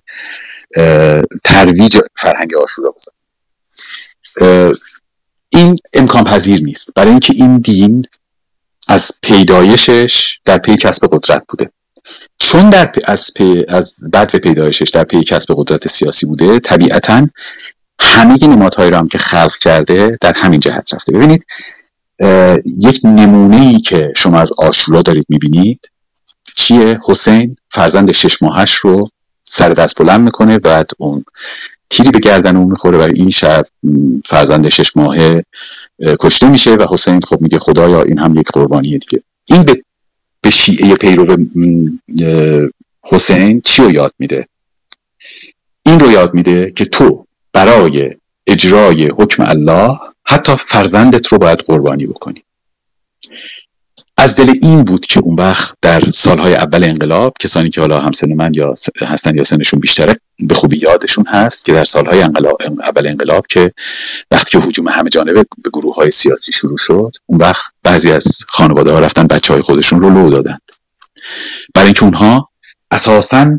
[1.43, 3.11] ترویج فرهنگ عاشورا بزن.
[5.49, 6.89] این امکان پذیر نیست.
[6.95, 8.05] برای اینکه این دین
[8.87, 11.71] از پیدایشش در پی کسب قدرت بوده.
[12.37, 13.93] چون در از, پی از
[14.43, 17.27] پیدایشش در پی کسب قدرت سیاسی بوده طبیعتا
[17.99, 21.11] همه نمادهایی را هم که خلق کرده در همین جهت رفته.
[21.11, 21.45] ببینید
[22.79, 25.91] یک نمونه ای که شما از عاشورا دارید می‌بینید
[26.55, 29.09] چیه؟ حسین فرزند شش ماهش رو
[29.43, 31.25] سر دست بلند می‌کنه بعد اون
[31.89, 33.63] تیری به گردن اون می‌خوره و این شب
[34.25, 35.43] فرزند شش ماهه
[36.19, 39.23] کشته میشه و حسین خب میگه خدایا این هم یک قربانیه دیگه.
[39.45, 39.83] این به,
[40.41, 41.37] به شیعه پیرو
[43.03, 44.47] حسین چی رو یاد میده؟
[45.85, 48.15] این رو یاد میده که تو برای
[48.47, 52.43] اجرای حکم الله حتی فرزندت رو باید قربانی بکنی.
[54.17, 58.33] از دل این بود که اون وقت در سالهای اول انقلاب کسانی که حالا همسن
[58.33, 63.07] من یا هستن یا سنشون بیشتره به خوبی یادشون هست که در سالهای انقلاب اول
[63.07, 63.73] انقلاب که
[64.31, 68.45] وقتی که حجوم همه جانبه به گروه های سیاسی شروع شد اون وقت بعضی از
[68.47, 70.61] خانواده ها رفتن بچه های خودشون رو لو دادند
[71.75, 72.49] برای اینکه اونها
[72.91, 73.57] اساسا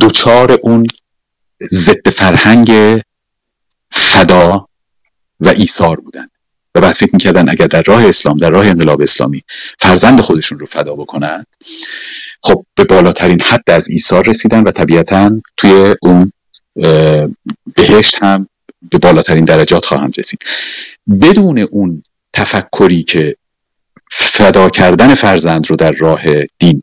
[0.00, 0.86] دوچار اون
[1.72, 3.00] ضد فرهنگ
[3.90, 4.68] فدا
[5.40, 6.28] و ایثار بودن.
[6.74, 9.42] و بعد فکر می‌کردن اگر در راه اسلام در راه انقلاب اسلامی
[9.80, 11.46] فرزند خودشون رو فدا بکنند
[12.42, 16.32] خب به بالاترین حد از ایثار رسیدن و طبیعتا توی اون
[17.76, 18.48] بهشت هم
[18.90, 20.44] به بالاترین درجات خواهند رسید.
[21.20, 22.02] بدون اون
[22.32, 23.36] تفکری که
[24.10, 26.22] فدا کردن فرزند رو در راه
[26.58, 26.82] دین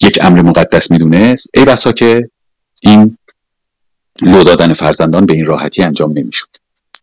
[0.00, 2.30] یک امر مقدس می‌دونست ای بسا که
[2.82, 3.18] این
[4.22, 6.48] لو دادن فرزندان به این راحتی انجام نمی‌شد.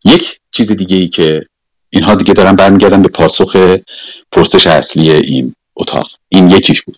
[0.06, 1.46] یک چیز دیگه ای که
[1.90, 3.78] اینها دیگه دارن برمیگردن به پاسخ
[4.32, 6.12] پرسش اصلی این اتاق.
[6.30, 6.98] این یکیش بود.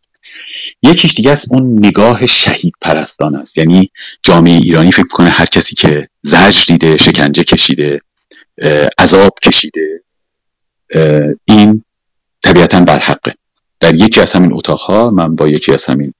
[0.84, 3.58] یکیش دیگه از اون نگاه شهید پرستان است.
[3.58, 3.92] یعنی
[4.24, 8.02] جامعه ایرانی فکر کنه هر کسی که زجر دیده شکنجه کشیده
[8.98, 10.04] عذاب کشیده
[11.46, 11.84] این
[12.44, 13.36] طبیعتا برحقه
[13.80, 16.14] در یکی از همین اتاقها من با یکی از همین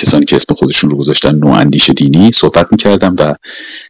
[0.00, 3.34] کسانی که اسم خودشون رو گذاشتن نواندیش دینی صحبت می‌کردم و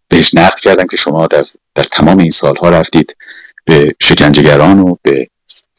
[0.08, 3.16] بهش نقد کردم که شما در, در تمام این سالها رفتید
[3.64, 5.28] به شکنجهگران و به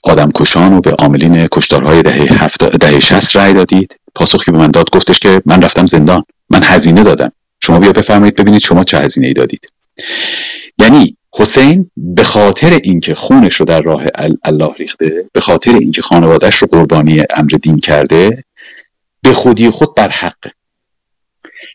[0.03, 3.95] آدمکشان و به عاملین کشتارهای دهه هفت دهه 60 رأی دادید.
[4.15, 6.23] پاسخی به من داد گفتش که من رفتم زندان.
[6.49, 7.31] من هزینه دادم.
[7.63, 9.65] شما بیا بفرمایید ببینید شما چه هزینه ای دادید.
[10.79, 14.03] یعنی حسین به خاطر اینکه خونش رو در راه
[14.43, 18.43] الله ریخته به خاطر اینکه خانوادهش رو قربانی امر دین کرده
[19.21, 20.51] به خودی خود بر حقه.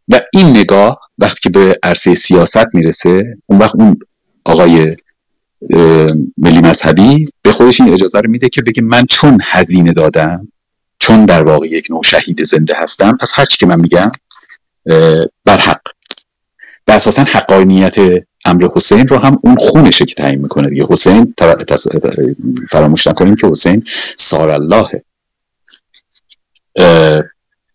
[0.08, 3.98] و این نگاه وقتی به عرصه سیاست می‌رسه اون وقت اون
[4.44, 4.96] آقای
[6.38, 10.48] ملی مذهبی به خودش این اجازه رو میده که بگه من چون هزینه دادم
[10.98, 14.12] چون در واقع یک نوع شهید زنده هستم پس هر چی که من میگم
[15.44, 15.80] بر حق.
[16.88, 17.96] و اساسا حقانیت
[18.44, 20.86] امر حسین رو هم اون خونشه که تعیین می‌کنه دیگه.
[20.90, 21.34] حسین
[22.70, 23.84] فراموش نکنیم که حسین
[24.16, 24.88] سار الله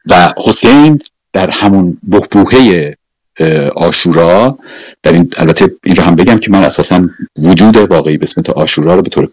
[0.09, 0.99] و حسین
[1.33, 2.95] در همون بحبوهه
[3.75, 4.57] آشورا
[5.03, 8.95] در این البته این رو هم بگم که من اساسا وجود واقعی به اسم آشورا
[8.95, 9.29] رو به طور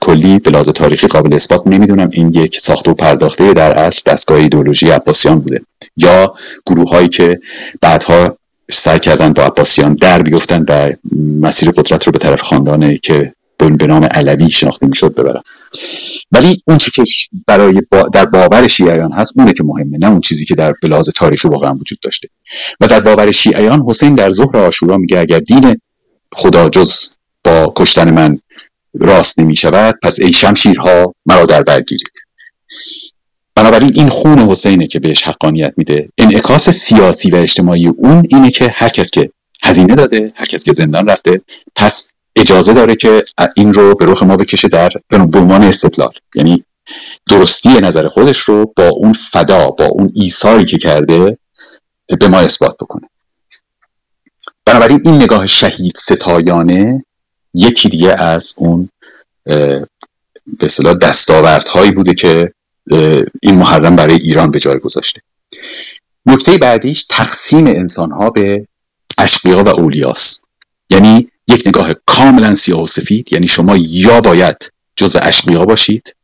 [0.00, 2.08] کلی به لحاظ تاریخی قابل اثبات نمی‌دونم.
[2.12, 5.60] این یک ساخته و پرداخته در اصل دستگاه ایدولوژی عباسیان بوده.
[5.96, 6.34] یا
[6.66, 7.40] گروه هایی که
[7.80, 8.38] بعدها
[8.70, 10.92] سعی کردن با عباسیان در بیفتن و
[11.40, 15.42] مسیر قدرت رو به طرف خاندانه که به نام علوی شناخته می‌شد ببرن
[16.32, 17.04] ولی اون چی که
[17.46, 17.82] برای
[18.12, 21.74] در باور شیعیان هست اونه که مهمه نه اون چیزی که در بلاز تاریخی واقعا
[21.74, 22.28] وجود داشته.
[22.80, 25.80] و در باور شیعیان حسین در ظهر آشورا میگه اگر دین
[26.32, 27.08] خدا جز
[27.44, 28.38] با کشتن من
[28.94, 32.12] راست نمی شود پس ای شمشیرها مرا در برگیرید
[33.54, 36.08] بنابراین این خون حسینه که بهش حقانیت میده.
[36.18, 39.30] انعکاس سیاسی و اجتماعی اون اینه که هر کس که
[39.62, 41.40] هزینه داده هر کس که زندان رفته
[41.76, 43.24] پس اجازه داره که
[43.56, 46.12] این رو به رخ ما بکشه در به عنوان استدلال.
[46.34, 46.64] یعنی
[47.30, 51.38] درستی نظر خودش رو با اون فدا با اون ایثاری که کرده
[52.20, 53.08] به ما اثبات بکنه.
[54.64, 57.04] بنابراین این نگاه شهید ستایانه
[57.54, 58.88] یکی دیگه از اون
[59.44, 59.86] به
[60.60, 62.52] اصطلاح دستاوردهایی بوده که
[63.42, 65.20] این محرم برای ایران به جای گذاشته.
[66.26, 68.66] نکته بعدیش تقسیم انسانها به
[69.18, 70.44] اشقیا و اولیاست.
[70.90, 76.14] یعنی یک نگاه کاملا سیاه و سفید یعنی شما یا باید جزو اشقیا باشید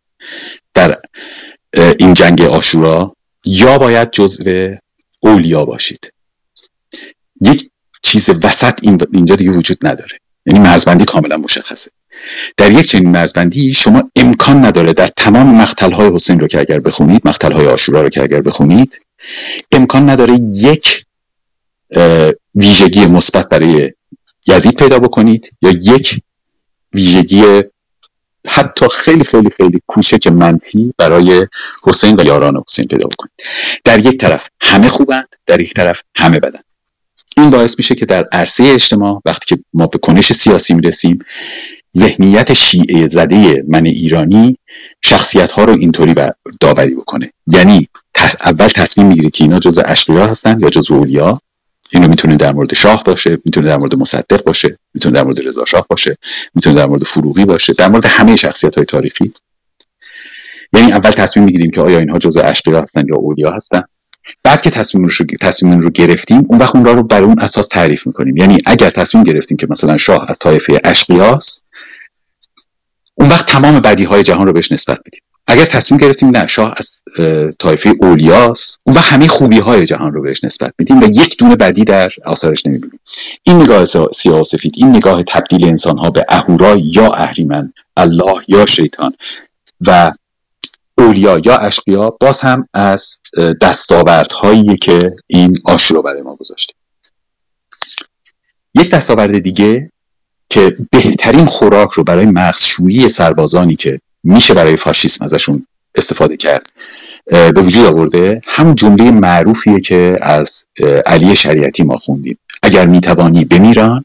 [0.74, 0.98] در
[1.98, 4.76] این جنگ آشورا یا باید جزو
[5.20, 6.12] اولیا باشید.
[7.40, 7.70] یک
[8.02, 8.80] چیز وسط
[9.12, 11.90] اینجا دیگه وجود نداره یعنی مرزبندی کاملا مشخصه.
[12.56, 16.80] در یک چنین مرزبندی شما امکان نداره در تمام مقتل های حسین رو که اگر
[16.80, 19.00] بخونید مقتل های آشورا رو که اگر بخونید
[19.72, 21.04] امکان نداره یک
[22.54, 23.92] ویژگی مثبت برای
[24.46, 26.20] یزید پیدا بکنید یا یک
[26.94, 27.62] ویژگی
[28.48, 31.46] حتی خیلی خیلی خیلی کوچک منفی برای
[31.84, 33.32] حسین و یاران حسین پیدا بکنید.
[33.84, 36.64] در یک طرف همه خوبند در یک طرف همه بدند
[37.36, 41.18] این باعث میشه که در عرصه اجتماع وقتی که ما به کنش سیاسی می‌رسیم
[41.96, 44.56] ذهنیت شیعه زده من ایرانی
[45.04, 46.14] شخصیت ها رو اینطوری
[46.60, 47.32] داوری بکنه.
[47.46, 47.88] یعنی
[48.44, 51.40] اول تصمیم می‌گیره که اینا جزء اشقیا هستن یا جزء اولیا.
[51.92, 55.64] اینو می‌تونه در مورد شاه باشه می‌تونه در مورد مصدق باشه می‌تونه در مورد رضا
[55.64, 56.16] شاه باشه
[56.54, 59.32] می‌تونه در مورد فروغی باشه در مورد همه شخصیت های تاریخی.
[60.72, 63.82] یعنی اول تصمیم می‌گیریم که آیا اینها جزء اشقیا هستن یا اولیا هستن.
[64.44, 68.06] بعد که تصمیم رو تصمیم رو گرفتیم اون وقت اون رو بر اون اساس تعریف
[68.06, 68.36] می‌کنیم.
[68.36, 71.64] یعنی اگر تصمیم گرفتیم که مثلا شاه از طایفه اشقیاست
[73.14, 76.74] اون وقت تمام بدی های جهان رو بهش نسبت میدیم اگر تصمیم گرفتیم نه شاه
[76.76, 77.02] از
[77.58, 81.56] طایفه اولیاس اون وقت همه خوبی های جهان رو بهش نسبت میدیم و یک دونه
[81.56, 83.00] بدی در آثارش نمی‌بینیم.
[83.42, 88.66] این نگاه سیاه سفید این نگاه تبدیل انسان ها به اهورا یا اهریمن الله یا
[88.66, 89.12] شیطان
[89.86, 90.12] و
[90.98, 93.18] اولیا یا اشقیا باز هم از
[93.60, 95.58] دستاوردهایی که این
[95.90, 96.74] رو برای ما گذاشته.
[98.74, 99.90] یک دستاورد دیگه
[100.50, 106.66] که بهترین خوراک رو برای مغزشویی سربازانی که میشه برای فاشیسم ازشون استفاده کرد.
[107.26, 110.64] به وجود آورده همون جمله معروفیه که از
[111.06, 112.38] علی شریعتی ما خوندیم.
[112.62, 114.04] اگر می‌توانی بمیران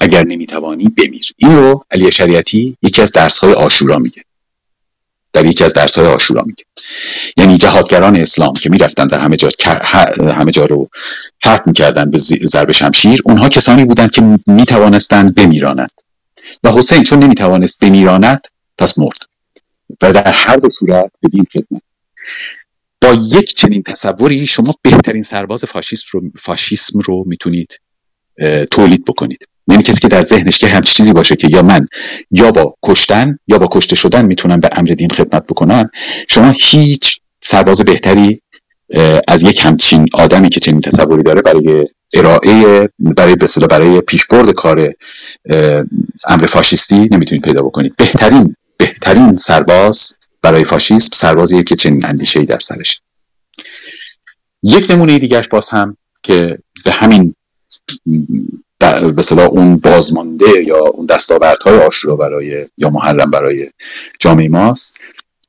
[0.00, 1.32] اگر نمی‌توانی بمیر.
[1.36, 4.22] این رو علی شریعتی یکی از درسهای آشورا میگه.
[5.32, 6.64] در یکی از درسهای آشورا میگه.
[7.36, 9.48] یعنی جهادگران اسلام که می‌رفتن در همه جا
[10.18, 10.88] همه جا رو
[11.40, 15.92] فتح می‌کردن به ضرب شمشیر اونها کسانی بودند که می‌توانستند بمیرانند.
[16.64, 18.46] و حسین چون نمی‌توانست بمیراند
[18.78, 19.18] پس مرد.
[20.02, 21.82] و در هر دو صورت به خدمت.
[23.00, 27.80] با یک چنین تصوری شما بهترین سرباز فاشیسم رو, فاشیسم رو می‌تونید
[28.70, 29.46] تولید بکنید.
[29.68, 31.86] یعنی کسی که در ذهنش که همچین چیزی باشه که یا من
[32.30, 35.90] یا با کشتن یا با کشته شدن می‌تونم به امر دین خدمت بکنم
[36.28, 38.42] شما هیچ سرباز بهتری
[39.28, 44.92] از یک همچین آدمی که چنین تصوری داره برای ارائه برای به برای پیشبرد کار
[46.28, 47.96] امر فاشیستی نمی‌تونید پیدا بکنید.
[47.96, 53.00] بهترین بهترین سرباز برای فاشیسم سربازیه که چنین اندیشه در سرش.
[54.62, 57.34] یک نمونه دیگرش باز هم که به همین
[58.78, 63.70] به اون بازمانده یا اون دستاوردهای آشورا برای یا محرم برای
[64.18, 65.00] جامعه ماست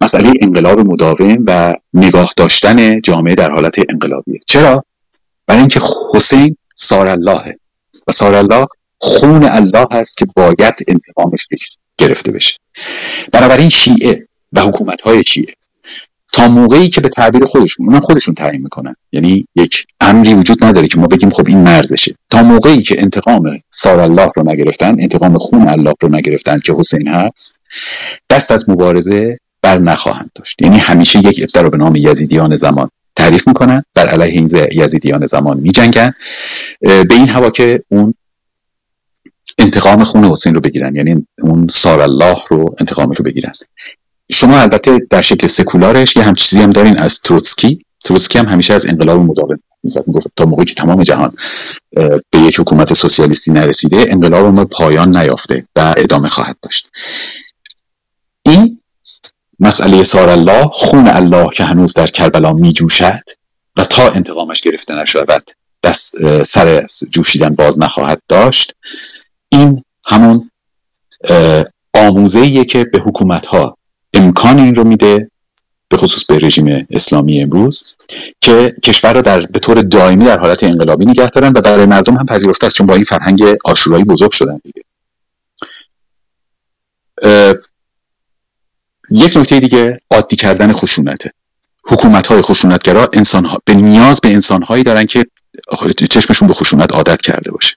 [0.01, 4.39] مسئله انقلاب مداوم و نگاه داشتن جامعه در حالت انقلابیه.
[4.47, 4.85] چرا؟
[5.47, 5.80] برای اینکه
[6.14, 7.55] حسین سار اللهه
[8.07, 11.47] و سار الله خون الله هست که باید انتقامش
[11.98, 12.57] گرفته بشه.
[13.32, 15.53] بنابراین شیعه و حکومت های شیعه
[16.34, 18.95] تا موقعی که به تعبیر خودشون اونم خودشون تعیین می‌کنن.
[19.11, 22.15] یعنی یک امری وجود نداره که ما بگیم خب این مرزشه.
[22.30, 27.07] تا موقعی که انتقام سار الله رو نگرفتن انتقام خون الله رو نگرفتن که حسین
[27.07, 27.60] هست
[28.30, 30.61] دست از مبارزه بر نخواهند داشت.
[30.61, 33.84] یعنی همیشه یک ابتر رو به نام یزیدیان زمان تعریف می‌کنن.
[33.95, 36.14] بر علیه این یزیدیان زمان میجنگن.
[36.82, 38.14] به این هوا که اون
[39.84, 40.95] انتقام خون حسین رو بگیرن.
[40.95, 43.51] یعنی اون سار الله رو انتقامش رو بگیرن.
[44.31, 47.85] شما البته در شکل سکولارش یه هم چیزی هم دارین از تروتسکی.
[48.05, 49.60] تروتسکی هم همیشه از انقلاب مداوم
[50.07, 51.35] می‌گفت تا موقعی که تمام جهان
[52.30, 56.89] به یک حکومت سوسیالیستی نرسیده انقلاب ما پایان نیافته و ادامه خواهد داشت.
[58.45, 58.80] این
[59.60, 63.23] مسئله سار الله خون الله که هنوز در کربلا می جوشد
[63.77, 65.43] و تا انتقامش گرفته نشود
[65.84, 68.76] دست سر جوشیدن باز نخواهد داشت.
[69.54, 70.52] این همون
[71.94, 73.78] آموزه که به حکومت ها
[74.14, 75.32] امکان این رو میده
[75.90, 77.96] به خصوص به رژیم اسلامی امروز
[78.42, 82.18] که کشور را در به طور دائمی در حالت انقلابی نگه دارن و برای مردم
[82.18, 84.84] هم پذیرفته است چون با این فرهنگ آشورایی بزرگ شدن دیگه.
[89.12, 91.32] یک نکته دیگه عادی کردن خشونته
[91.84, 95.26] حکومت های خشونتگرا انسان ها به نیاز به انسان هایی دارن که
[96.12, 97.76] چشمشون به خشونت عادت کرده باشه.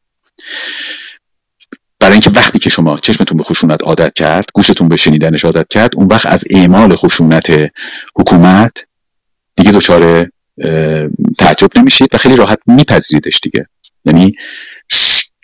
[2.00, 5.96] برای اینکه وقتی که شما چشمتون به خشونت عادت کرد گوشتون به شنیدنش عادت کرد
[5.96, 7.70] اون وقت از اعمال خشونت
[8.16, 8.84] حکومت
[9.56, 10.26] دیگه دچار
[11.38, 13.66] تعجب نمیشید و خیلی راحت میپذیریدش دیگه.
[14.04, 14.32] یعنی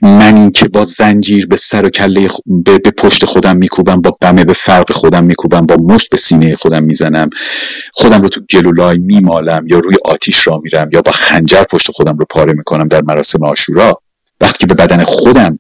[0.03, 4.53] منی که با زنجیر به سر و کله به, پشت خودم میکوبم با بمه به
[4.53, 7.31] فرق خودم میکوبم با مشت به سینه خودم می‌زنم
[7.93, 12.17] خودم رو تو گلولای میمالم یا روی آتیش را میرم یا با خنجر پشت خودم
[12.17, 14.03] رو پاره می‌کنم در مراسم آشورا
[14.41, 15.59] وقتی که به بدن خودم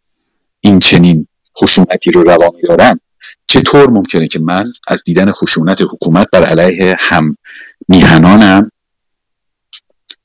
[0.65, 1.29] این چنین
[1.59, 3.01] خشونتی رو روا میدارم
[3.47, 7.37] چطور ممکنه که من از دیدن خشونت حکومت بر علیه هم
[7.89, 8.71] میهنانم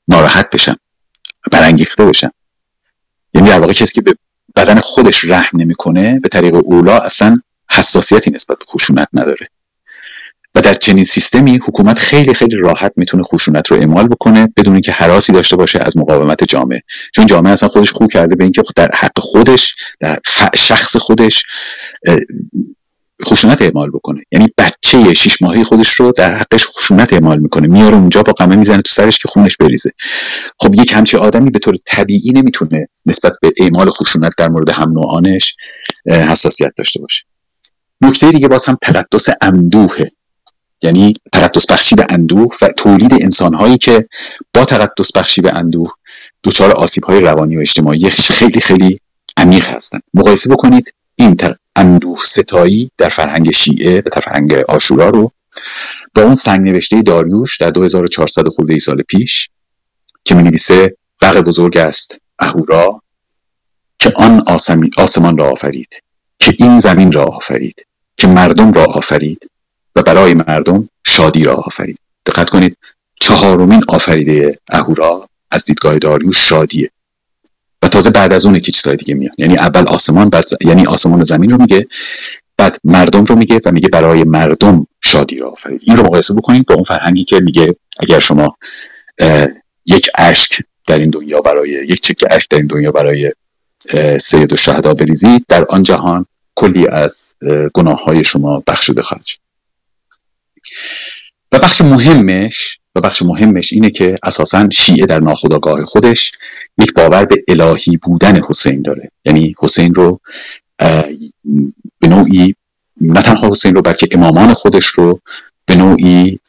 [0.08, 0.76] ناراحت بشم
[1.52, 2.32] برانگیخته بشم؟
[3.34, 4.12] یعنی در واقع کسی که به
[4.56, 7.36] بدن خودش رحم نمی‌کنه به طریق اولا اصلا
[7.70, 9.48] حساسیتی نسبت به خشونت نداره.
[10.60, 15.32] در چنین سیستمی حکومت خیلی خیلی راحت می‌تونه خشونت رو اعمال بکنه بدون اینکه حراسی
[15.32, 16.82] داشته باشه از مقاومت جامعه.
[17.14, 20.18] چون جامعه اصلا خودش خوب کرده به اینکه در حق خودش در
[20.56, 21.44] شخص خودش
[23.24, 24.22] خشونت اعمال بکنه.
[24.32, 27.68] یعنی بچه شیش ماهی خودش رو در حقش خشونت اعمال می‌کنه.
[27.68, 29.90] میاره اونجا با قمه می‌زنه تو سرش که خونش بریزه.
[30.58, 34.92] خب یک همچی آدمی به طور طبیعی نمی‌تونه نسبت به اعمال خشونت در مورد هم
[34.92, 35.56] نوعانش
[36.06, 37.24] حساسیت داشته باشه.
[38.00, 40.08] نکته دیگه باز هم تقدس اندوهه.
[40.82, 44.08] یعنی تقدس بخشی به اندوه و تولید انسانهایی که
[44.54, 45.90] با تقدس بخشی به اندوه
[46.44, 49.00] دچار آسیب های روانی و اجتماعی خیلی خیلی
[49.36, 51.36] عمیق هستن مقایسه بکنید این
[51.76, 55.32] اندوه ستایی در فرهنگ شیعه و در فرهنگ آشورا رو
[56.14, 59.50] با اون سنگ نوشته داریوش در 2400 خورده ای سال پیش
[60.24, 63.02] که می نویسه بغ بزرگ است اهورا
[63.98, 64.42] که آن
[64.96, 66.02] آسمان را آفرید
[66.38, 67.86] که این زمین را آفرید
[68.16, 69.50] که مردم را آفرید
[69.98, 72.76] و برای مردم شادی را آفرید دقت کنید
[73.20, 76.90] چهارمین آفریده اهورا از دیدگاه داریوش شادیه.
[77.82, 79.32] و تازه بعد از اون که چیزای دیگه میاد.
[79.38, 81.86] یعنی اول آسمان بعد یعنی آسمان و زمین رو میگه
[82.56, 86.66] بعد مردم رو میگه و میگه برای مردم شادی را آفرید این رو مقایسه بکنید
[86.66, 88.56] با اون فرهنگی که میگه اگر شما
[89.86, 93.32] یک اشک در این دنیا برای یک چکه اشک در این دنیا برای
[94.20, 97.34] سید و شهدا بریزید در آن جهان کلی از
[97.74, 99.38] گناه های شما بخشوده خواهد شد
[101.52, 106.32] و بخش مهمش و بخش مهمش اینه که اساسا شیعه در ناخودآگاه خودش
[106.78, 109.10] یک باور به الهی بودن حسین داره.
[109.24, 110.20] یعنی حسین رو
[112.00, 112.54] به نوعی
[113.00, 115.20] نه تنها حسین رو بلکه امامان خودش رو
[115.66, 116.40] به نوعی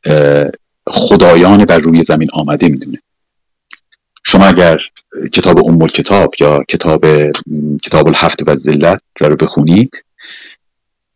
[0.88, 3.02] خدایان بر روی زمین آمده می‌دونه.
[4.24, 4.80] شما اگر
[5.34, 7.06] کتاب ام کتاب یا کتاب
[7.84, 10.04] کتاب الهفت و زلت رو بخونید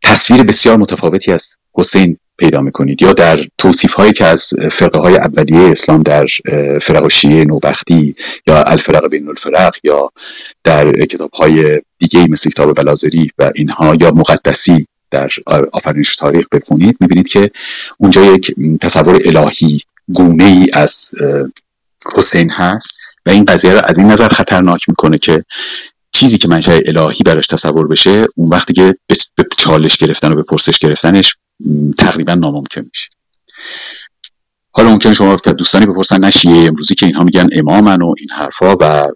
[0.04, 3.02] تصویر بسیار متفاوتی از حسین پیدا می‌کنید.
[3.02, 6.26] یا در توصیف هایی که از فرقه های اولیه اسلام در
[6.82, 8.16] فرق شیعه نوبختی
[8.48, 10.12] یا الفرق بین الفرق یا
[10.64, 15.30] در کتاب های دیگه مثل کتاب بلازری و اینها یا مقدسی در
[15.74, 17.52] آفرینش تاریخ بخونید می‌بینید که
[17.98, 19.80] اونجا یک تصور الهی
[20.14, 21.12] گونه ای از
[22.16, 22.94] حسین هست
[23.26, 25.44] و این قضیه رو از این نظر خطرناک می‌کنه که
[26.12, 28.96] چیزی که منشأ الهی براش تصور بشه اون وقتی که
[29.36, 31.36] به چالش گرفتن و به پرسش گرفتنش
[31.98, 33.10] تقریبا ناممکن میشه.
[34.72, 38.76] حالا ممکن شما دوستانی بپرسن نه شیعه امروزی که اینها میگن امامن و این حرفا
[38.80, 39.08] و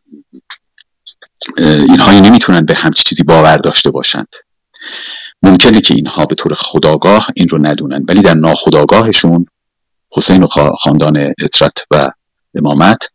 [1.58, 4.28] اینها نمی‌تونن به همچی چیزی باور داشته باشند.
[5.44, 9.46] ممکنه که اینها به طور خداگاه این رو ندونن ولی در ناخداگاهشون
[10.14, 10.48] حسین و
[10.80, 12.10] خاندان اطرت و
[12.56, 13.10] امامت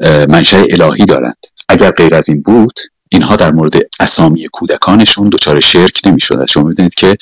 [0.00, 1.46] منشأ الهی دارند.
[1.68, 2.80] اگر غیر از این بود
[3.12, 7.16] اینها در مورد اسامی کودکانشون دچار شرک نمی‌شد شما می‌دونید که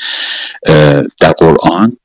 [1.21, 1.97] در قرآن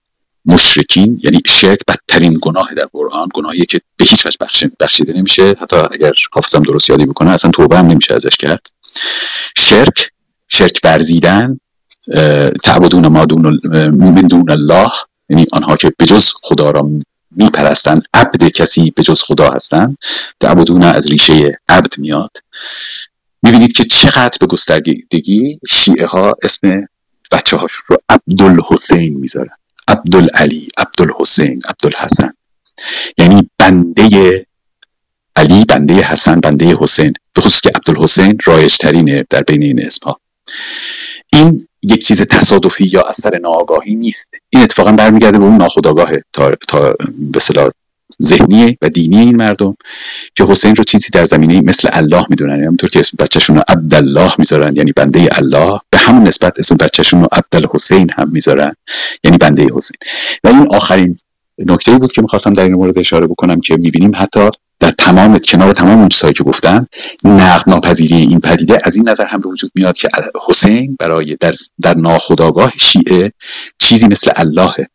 [0.45, 4.39] مشرکین یعنی شرک بدترین گناه در قرآن گناهی که به هیچ وجه
[4.79, 5.55] بخشیده نمیشه.
[5.61, 8.67] حتی اگر حافظم درست یادی بکنه اصلا توبه هم نمیشه ازش کرد.
[9.57, 10.11] شرک
[10.47, 11.59] شرک برزیدن
[12.63, 13.59] تعبدون ما دون
[13.93, 14.91] من دون الله
[15.29, 16.89] یعنی آنها که به جز خدا را
[17.31, 19.97] میپرستند عبد کسی به جز خدا هستند
[20.39, 22.37] تعبدون از ریشه عبد میاد.
[23.45, 26.87] می‌بینید که چقدر به گستردگی شیعه ها اسم
[27.31, 29.55] بچه هاش رو عبدالحسین می‌ذارن
[29.87, 32.33] عبدالعلی عبدالحسین عبدالحسن.
[33.17, 34.45] یعنی بنده
[35.35, 37.13] علی بنده حسن بنده حسین.
[37.33, 40.19] به خصوص که عبدالحسین رایج ترینه در بین این اسم ها
[41.33, 44.29] این یک چیز تصادفی یا اثر ناآگاهی نیست.
[44.49, 47.39] این اتفاقا برمیگرده به اون ناخودآگاه تا, تا به
[48.23, 49.75] ذهنی و دینی این مردم
[50.35, 52.51] که حسین رو چیزی در زمینه مثل الله می‌دونن.
[52.51, 55.79] یعنی همونطور که اسم بچهشون رو عبدالله می‌ذارن یعنی بنده الله.
[55.89, 57.27] به همون نسبت اسم بچهشون رو
[57.73, 58.75] حسین هم می‌ذارن
[59.23, 59.97] یعنی بنده حسین.
[60.43, 61.17] و این آخرین
[61.57, 65.73] نکته بود که می‌خواستم در این مورد اشاره بکنم که می‌بینیم حتی در تمام کنار
[65.73, 66.87] تمام اون چیزهایی که گفتم
[67.23, 70.07] نقد ناپذیری این پدیده از این نظر هم به وجود میاد که
[70.47, 73.31] حسین برای در, در ناخودآگاه شیعه
[73.79, 74.87] چیزی مثل اللهه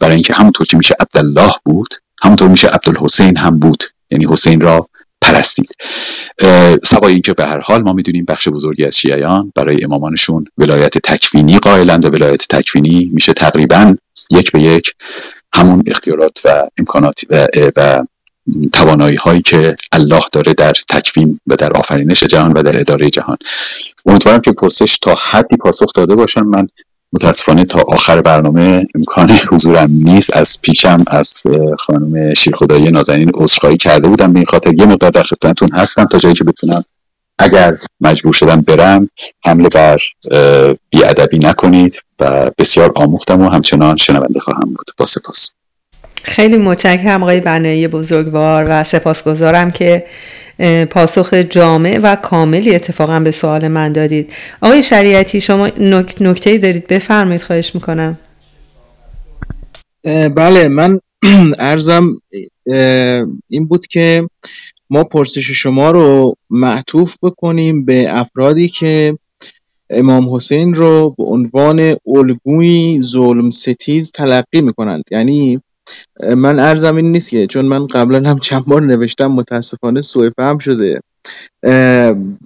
[0.00, 3.84] برای اینکه همونطور که میشه عبدالله بود همونطور میشه عبدالحسین هم بود.
[4.10, 4.88] یعنی حسین را
[5.20, 5.70] پرستید.
[6.84, 11.58] سوای اینکه به هر حال ما می‌دونیم بخش بزرگی از شیعیان برای امامانشون ولایت تکوینی
[11.58, 13.96] قائلند و ولایت تکوینی میشه تقریبا
[14.30, 14.94] یک به یک
[15.54, 17.46] همون اختیارات و امکانات و,
[17.76, 18.04] و
[18.72, 23.36] توانایی هایی که الله داره در تکوین و در آفرینش جهان و در اداره جهان.
[24.06, 26.46] امیدوارم که پرسش تا حدی پاسخ داده باشم.
[26.46, 26.66] من
[27.12, 30.36] متاسفانه تا آخر برنامه امکان حضورم نیست.
[30.36, 31.42] از پیشم از
[31.78, 34.32] خانم شیرخدایی نازنین عذرخواهی کرده بودم.
[34.32, 36.84] به این خاطر یه مقدار در خدمتتون هستم تا جایی که بتونم
[37.38, 39.08] اگر مجبور شدم برم
[39.44, 39.98] حمله بر
[40.90, 44.90] بیادبی نکنید و بسیار آموختم و همچنان شنونده خواهم بود.
[44.96, 45.50] با سپاس.
[46.22, 50.06] خیلی متشکرم آقای بنایی بزرگوار و سپاسگزارم که
[50.90, 54.32] پاسخ جامع و کاملی اتفاقا به سوال من دادید.
[54.60, 55.66] آقای شریعتی شما
[56.20, 58.18] نکته دارید؟ بفرمایید خواهش می‌کنم.
[60.34, 61.00] بله من
[61.58, 62.20] ارزم
[63.48, 64.28] این بود که
[64.90, 69.18] ما پرسش شما رو معطوف بکنیم به افرادی که
[69.90, 75.04] امام حسین رو به عنوان الگوی ظلم ستیز تلقی می‌کنند.
[75.10, 75.60] یعنی
[76.36, 80.58] من ارزم این نیست که چون من قبلا هم چند بار نوشتم متاسفانه سوء فهم
[80.58, 81.00] شده.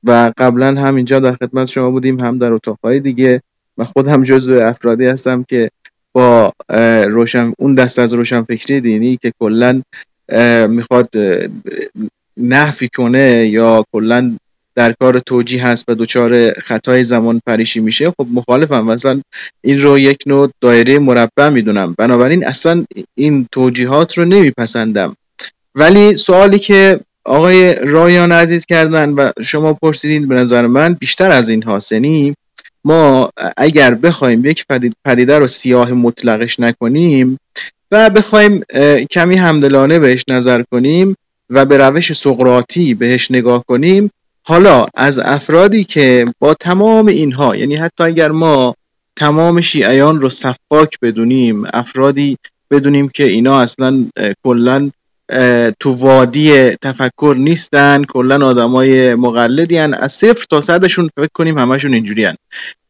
[0.05, 3.43] و قبلا هم اینجا در خدمت شما بودیم هم در اتاقهای دیگه.
[3.77, 5.71] من خودم جزو افرادی هستم که
[6.13, 6.53] با
[7.05, 9.83] روشن اون دست از روشنفکری دینی که کلا
[10.69, 11.09] می‌خواد
[12.37, 14.37] نحفی کنه یا کلا
[14.75, 18.85] در کار توجیه هست و دچار خطای زمان پریشی میشه خب مخالفم.
[18.85, 19.21] مثلا
[19.65, 21.95] این رو یک نوع دایره مربع می‌دونم.
[21.99, 22.85] بنابراین اصلا
[23.15, 25.17] این توجیهات رو نمیپسندم.
[25.75, 31.49] ولی سوالی که آقای رایان عزیز کردن و شما پرسیدین به نظر من بیشتر از
[31.49, 31.93] این هاست.
[32.85, 34.67] ما اگر بخوایم یک
[35.05, 37.39] پدیده رو سیاه مطلقش نکنیم
[37.91, 38.63] و بخوایم
[39.11, 41.17] کمی همدلانه بهش نظر کنیم
[41.51, 44.11] و به روش سقراطی بهش نگاه کنیم
[44.45, 48.75] حالا از افرادی که با تمام اینها یعنی حتی اگر ما
[49.17, 52.39] تمام شیعیان رو صفاک بدونیم افرادی
[52.71, 54.07] بدونیم که اینا اصلا
[54.45, 54.91] کلا
[55.81, 59.95] تو وادی تفکر نیستن کلا آدمای مقلدی هن.
[59.95, 62.35] از صفر تا صدشون فکر کنیم همشون اینجوری هن.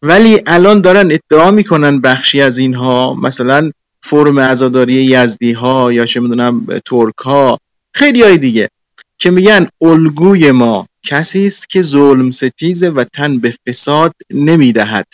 [0.02, 3.70] ولی الان دارن ادعا می‌کنن بخشی از اینها مثلا
[4.00, 7.58] فرم عزاداری یزدی ها یا چه می‌دونم ترک ها
[7.94, 8.68] خیلی های دیگه
[9.22, 15.06] که میگن الگوی ما کسی است که ظلم ستیزه و تن به فساد نمی‌دهد.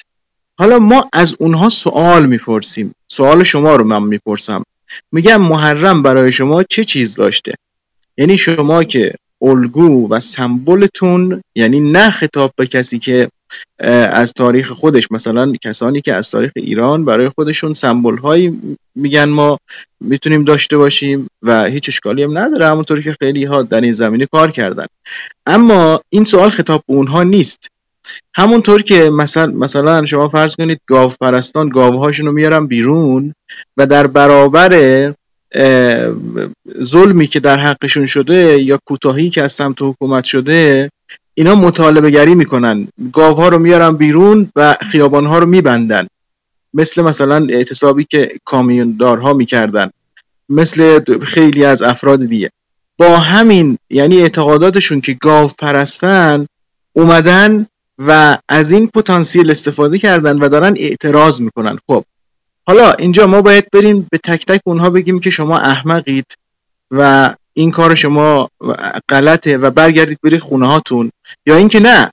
[0.59, 2.95] حالا ما از اونها سوال می‌پرسیم.
[3.09, 4.63] سوال شما رو من می‌پرسم.
[5.13, 7.55] میگم محرم برای شما چه چیز داشته؟
[8.17, 13.29] یعنی شما که الگو و سمبلتون یعنی نه خطاب به کسی که
[14.11, 15.13] از تاریخ خودش.
[15.13, 18.61] مثلا کسانی که از تاریخ ایران برای خودشون سمبل هایی
[18.95, 19.59] میگن ما
[20.01, 24.27] می‌تونیم داشته باشیم و هیچ اشکالی هم نداره همونطوری که خیلی ها در این زمینه
[24.27, 24.87] کار کردن.
[25.47, 27.69] اما این سوال خطاب به اونها نیست.
[28.35, 33.35] همونطور که مثلا مثلا شما فرض کنید گاو پرستان گاوهاشون رو میارن بیرون
[33.77, 35.13] و در برابر
[36.83, 40.91] ظلمی که در حقشون شده یا کوتاهی که از سمت حکومت شده
[41.39, 42.89] اینا مطالبه گری می‌کنن.
[43.13, 46.07] گاوها رو میارن بیرون و خیابانها رو میبندن.
[46.75, 49.91] مثل مثلا اعتصابی که کامیوندارها می‌کردن.
[50.49, 52.51] مثل خیلی از افراد دیگه.
[52.99, 56.47] با همین یعنی اعتقاداتشون که گاو پرستن
[56.93, 57.67] اومدن
[57.99, 61.79] و از این پتانسیل استفاده کردن و دارن اعتراض می‌کنن.
[61.87, 62.05] خب
[62.67, 66.27] حالا اینجا ما باید بریم به تک تک اونها بگیم که شما احمقید
[66.91, 68.49] و این کار شما
[69.09, 71.11] غلطه و برگردید برید خونه هاتون.
[71.47, 72.11] یا اینکه نه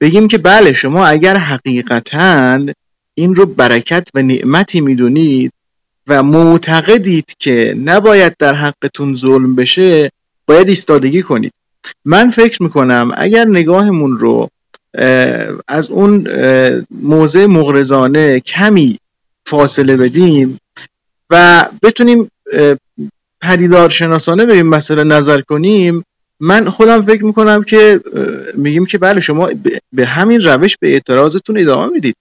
[0.00, 2.66] بگیم که بله شما اگر حقیقتا
[3.14, 5.52] این رو برکت و نعمتی می‌دونید
[6.06, 10.10] و معتقدید که نباید در حقتون ظلم بشه
[10.46, 11.52] باید ایستادگی کنید.
[12.04, 14.48] من فکر می‌کنم اگر نگاهمون رو
[15.68, 16.28] از اون
[16.90, 18.98] موضع مغرزانه کمی
[19.46, 20.58] فاصله بدیم
[21.30, 22.30] و بتونیم
[23.40, 26.04] پدیدار شناسانه به این مسئله نظر کنیم
[26.40, 28.00] من خودم فکر می‌کنم که
[28.54, 29.48] میگیم که بله شما
[29.92, 32.16] به همین روش به اعتراضتون ادامه می‌دید.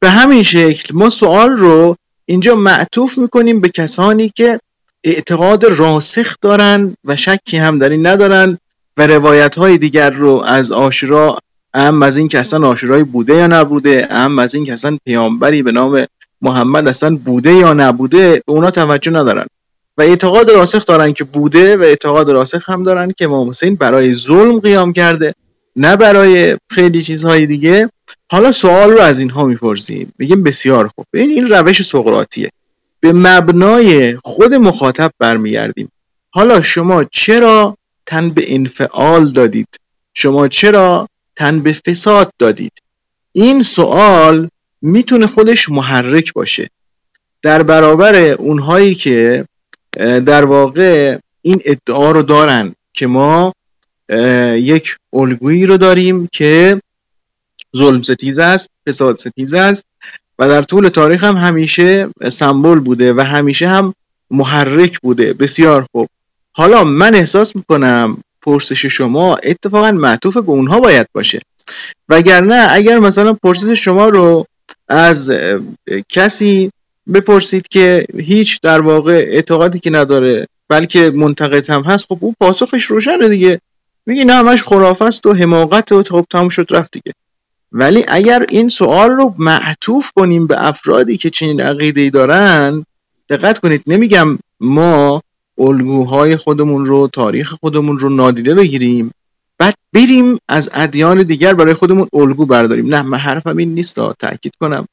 [0.00, 1.96] به همین شکل ما سوال رو
[2.26, 4.60] اینجا معطوف می‌کنیم به کسانی که
[5.04, 8.58] اعتقاد راسخ دارن و شکی هم در این ندارن
[8.96, 11.38] و روایت های دیگر رو از آشورا
[11.74, 12.74] هم از این که اصلا
[13.04, 16.06] بوده یا نبوده هم از این که اصلا پیامبری به نام
[16.42, 19.46] محمد اصلا بوده یا نبوده اونا توجه ندارن.
[19.98, 24.12] و اعتقاد راسخ دارن که بوده و اعتقاد راسخ هم دارن که امام حسین برای
[24.12, 25.34] ظلم قیام کرده
[25.76, 27.90] نه برای خیلی چیزهای دیگه.
[28.30, 30.12] حالا سوال رو از اینها می‌پرسیم.
[30.18, 31.06] میگیم بسیار خوب.
[31.14, 32.50] این این روش سقراطیه.
[33.00, 35.92] به مبنای خود مخاطب برمیگردیم.
[36.30, 39.68] حالا شما چرا تن به انفعال دادید؟
[40.14, 42.72] شما چرا تن به فساد دادید؟
[43.32, 44.48] این سوال
[44.82, 46.70] می‌تونه خودش محرک باشه.
[47.42, 49.44] در برابر اونهایی که
[49.98, 53.54] در واقع این ادعا رو دارن که ما
[54.54, 56.80] یک الگویی رو داریم که
[57.76, 59.84] ظلم ستیز است فساد ستیز است
[60.38, 63.94] و در طول تاریخ هم همیشه سمبل بوده و همیشه هم
[64.30, 65.32] محرک بوده.
[65.32, 66.08] بسیار خوب.
[66.52, 71.40] حالا من احساس می‌کنم پرسش شما اتفاقا معطوف به اونها باید باشه.
[72.08, 74.46] وگرنه اگر مثلا پرسش شما رو
[74.88, 75.32] از
[76.08, 76.70] کسی
[77.14, 82.84] بپرسید که هیچ در واقع اعتقادی که نداره بلکه منتقد هم هست خب اون پاسخش
[82.84, 83.60] روشنه دیگه.
[84.06, 87.12] میگی نه همش خرافه است و حماقت و خب تموم شد رفت دیگه.
[87.72, 92.84] ولی اگر این سوال رو معطوف کنیم به افرادی که چنین عقیده دارن
[93.28, 95.22] دقت کنید نمیگم ما
[95.58, 99.10] الگوهای خودمون رو تاریخ خودمون رو نادیده بگیریم
[99.58, 102.94] بعد بریم از ادیان دیگر برای خودمون الگو برداریم.
[102.94, 104.86] نه من حرفم این نیست تاکید کنم.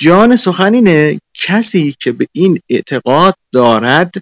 [0.00, 4.14] جان سخن اینه کسی که به این اعتقاد دارد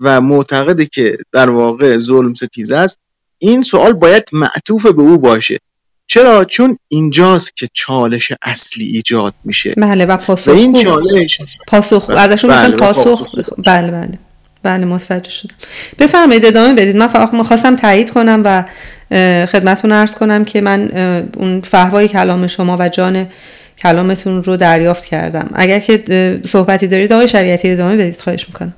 [0.00, 2.98] و معتقده که در واقع ظلم ستیز است
[3.38, 5.58] این سوال باید معطوف به او باشه.
[6.06, 9.74] چرا؟ چون اینجاست که چالش اصلی ایجاد میشه.
[9.76, 11.38] بله و پاسخ و این چالش
[11.68, 13.28] پاسخ بله، ازشون بله، می‌خوایم پاسخ
[13.66, 14.18] بله بله.
[14.62, 15.54] بله متوجه شدم.
[15.98, 16.96] بفرمایید ادامه بدید.
[16.96, 18.64] من فقط می‌خواستم تایید کنم و
[19.46, 20.90] خدمتون ارز کنم که من
[21.36, 23.28] اون فهوای کلام شما و جان
[23.82, 25.50] کلامتون رو دریافت کردم.
[25.54, 28.20] اگر که صحبتی دارید آقای شریعتی ادامه بدید.
[28.20, 28.74] خواهش می‌کنم.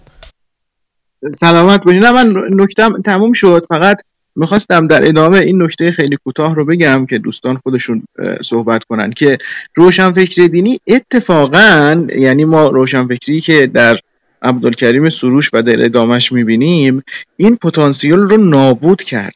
[1.34, 3.60] سلامت نه من نکتم تموم شد.
[3.68, 4.02] فقط
[4.36, 8.02] می‌خواستم در ادامه این نکته خیلی کوتاه رو بگم که دوستان خودشون
[8.42, 9.38] صحبت کنن که
[9.74, 13.98] روشنفکری دینی اتفاقا یعنی ما روشنفکری که در
[14.42, 17.02] عبدالکریم سروش و در ادامش می‌بینیم
[17.36, 19.34] این پتانسیل رو نابود کرد.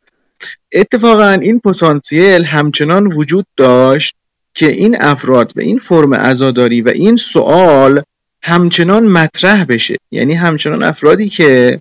[0.73, 4.15] اتفاقا این پتانسیل همچنان وجود داشت
[4.55, 8.03] که این افراد و این فرم عزاداری و این سوال
[8.43, 9.97] همچنان مطرح بشه.
[10.11, 11.79] یعنی همچنان افرادی که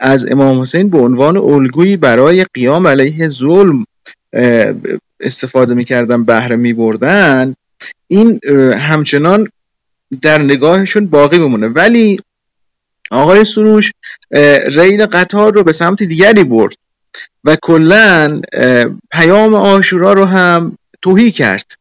[0.00, 3.84] از امام حسین به عنوان الگویی برای قیام علیه ظلم
[5.20, 7.54] استفاده می‌کردن بهره میبردن
[8.08, 8.40] این
[8.78, 9.48] همچنان
[10.22, 11.68] در نگاهشون باقی بمونه.
[11.68, 12.20] ولی
[13.10, 13.92] آقای سروش
[14.64, 16.74] ریل قطار رو به سمت دیگری برد
[17.44, 18.40] و کلا
[19.10, 21.72] پیام آشورا رو هم توهی کرد.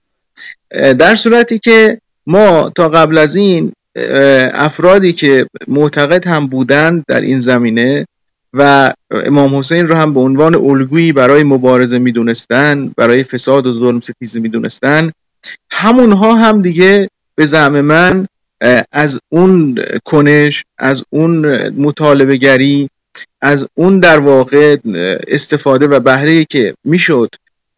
[0.72, 3.72] در صورتی که ما تا قبل از این
[4.54, 8.06] افرادی که معتقد هم بودند در این زمینه
[8.54, 14.00] و امام حسین رو هم به عنوان الگویی برای مبارزه می‌دونستن برای فساد و ظلم
[14.00, 15.12] ستیزی می‌دونستن
[15.72, 18.28] همونها هم دیگه به زعم من
[18.92, 22.90] از اون کنش از اون مطالبه گری
[23.42, 24.78] از اون در واقع
[25.28, 27.30] استفاده و بهره که می‌شد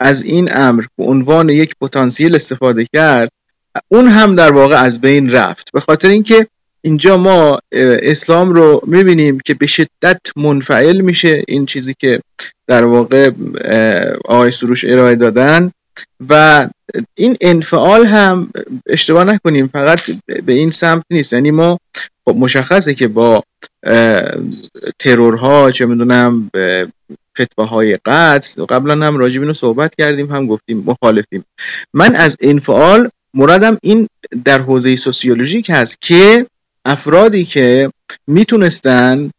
[0.01, 3.29] از این امر به عنوان یک پتانسیل استفاده کرد
[3.87, 5.71] اون هم در واقع از بین رفت.
[5.73, 6.47] به خاطر اینکه
[6.81, 7.59] اینجا ما
[8.01, 12.21] اسلام رو می‌بینیم که به شدت منفعل میشه این چیزی که
[12.67, 13.31] در واقع
[14.25, 15.71] آقای سروش ارائه دادن
[16.29, 16.67] و
[17.17, 18.49] این انفعال هم
[18.87, 20.11] اشتباه نکنیم فقط
[20.45, 21.33] به این سمت نیست.
[21.33, 21.77] یعنی ما
[22.25, 23.43] خب مشخصه که با
[24.99, 26.51] ترورها چه می‌دونم
[27.39, 31.43] فتواهای قتل قبلا هم راجب اینو صحبت کردیم هم گفتیم مخالفیم.
[31.93, 34.07] من از انفعال مرادم این
[34.45, 36.45] در حوزه سوسیولوژیک هست که
[36.85, 37.91] افرادی که
[38.27, 39.31] می‌تونستن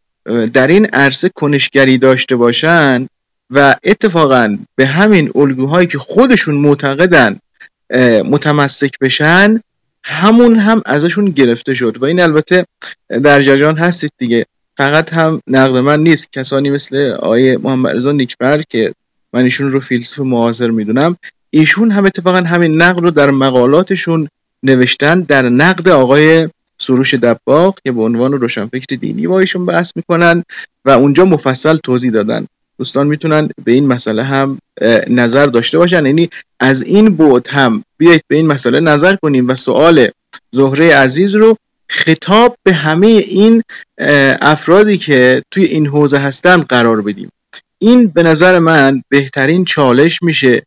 [0.53, 3.07] در این عرصه کنشگری داشته باشن
[3.51, 7.39] و اتفاقا به همین الگوهایی که خودشون معتقدن
[8.25, 9.61] متمسک بشن
[10.05, 11.97] همون هم ازشون گرفته شد.
[12.01, 12.67] و این البته
[13.23, 14.47] در جریان هستید دیگه.
[14.77, 16.33] فقط هم نقد من نیست.
[16.33, 18.93] کسانی مثل آقای محمد رضا نیکبر که
[19.33, 21.17] من ایشون رو فیلسوف معاصر می‌دونم
[21.51, 24.29] ایشون هم اتفاقا همین نقد رو در مقالاتشون
[24.63, 30.45] نوشتن در نقد آقای سروش دباغ که به عنوان روشنفکر دینی با ایشون بحث می‌کنن
[30.85, 32.47] و اونجا مفصل توضیح دادن.
[32.79, 34.59] دوستان می‌تونن به این مسئله هم
[35.09, 36.07] نظر داشته باشن.
[36.07, 36.31] یعنی
[36.61, 40.09] از این بعد هم بیایید به این مسئله نظر کنیم و سوال
[40.51, 41.57] زهره عزیز رو
[41.93, 43.63] خطاب به همه این
[44.41, 47.33] افرادی که توی این حوزه هستن قرار بدیم.
[47.79, 50.63] این به نظر من بهترین چالش میشه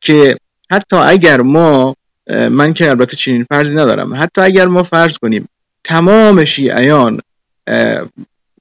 [0.00, 0.36] که
[0.70, 1.96] حتی اگر ما
[2.30, 5.48] من که البته چنین فرضی ندارم حتی اگر ما فرض کنیم
[5.84, 7.20] تمام شیعیان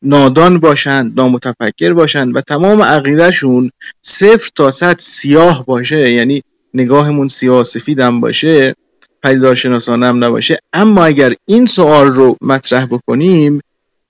[0.02, 3.72] نادان باشند نامتفکر باشند و تمام عقیدهشون
[4.02, 6.44] صفر تا صد سیاه باشه یعنی
[6.74, 8.76] نگاهمون سیاه سفیدم باشه
[9.24, 13.62] پدیدار شناسانه هم نباشه اما اگر این سوال رو مطرح بکنیم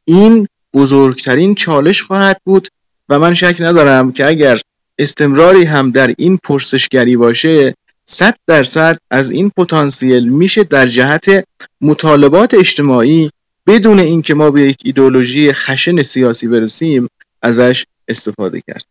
[0.05, 2.67] این بزرگترین چالش خواهد بود
[3.09, 4.61] و من شک ندارم که اگر
[4.97, 7.75] استمراری هم در این پرسشگری باشه
[8.05, 11.45] صد درصد از این پتانسیل میشه در جهت
[11.81, 13.31] مطالبات اجتماعی
[13.67, 17.07] بدون اینکه ما به یک ایدولوژی خشن سیاسی برسیم
[17.41, 18.85] ازش استفاده کرد.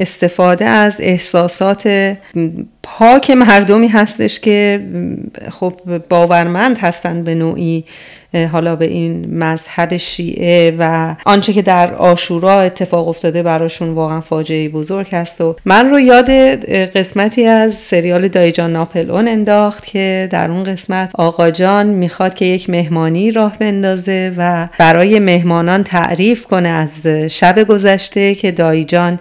[0.00, 1.86] استفاده از احساسات
[2.96, 4.80] پاک مردمی هستش که
[5.50, 5.74] خب
[6.08, 7.84] باورمند هستند به نوعی
[8.52, 14.68] حالا به این مذهب شیعه و آنچه که در آشورا اتفاق افتاده براشون واقعا فاجعه
[14.68, 15.40] بزرگ هست.
[15.40, 16.30] و من رو یاد
[16.70, 22.44] قسمتی از سریال دایجان ناپل اون انداخت که در اون قسمت آقا جان می‌خواد که
[22.44, 29.18] یک مهمانی راه بندازه و برای مهمانان تعریف کنه از شب گذشته که دایجان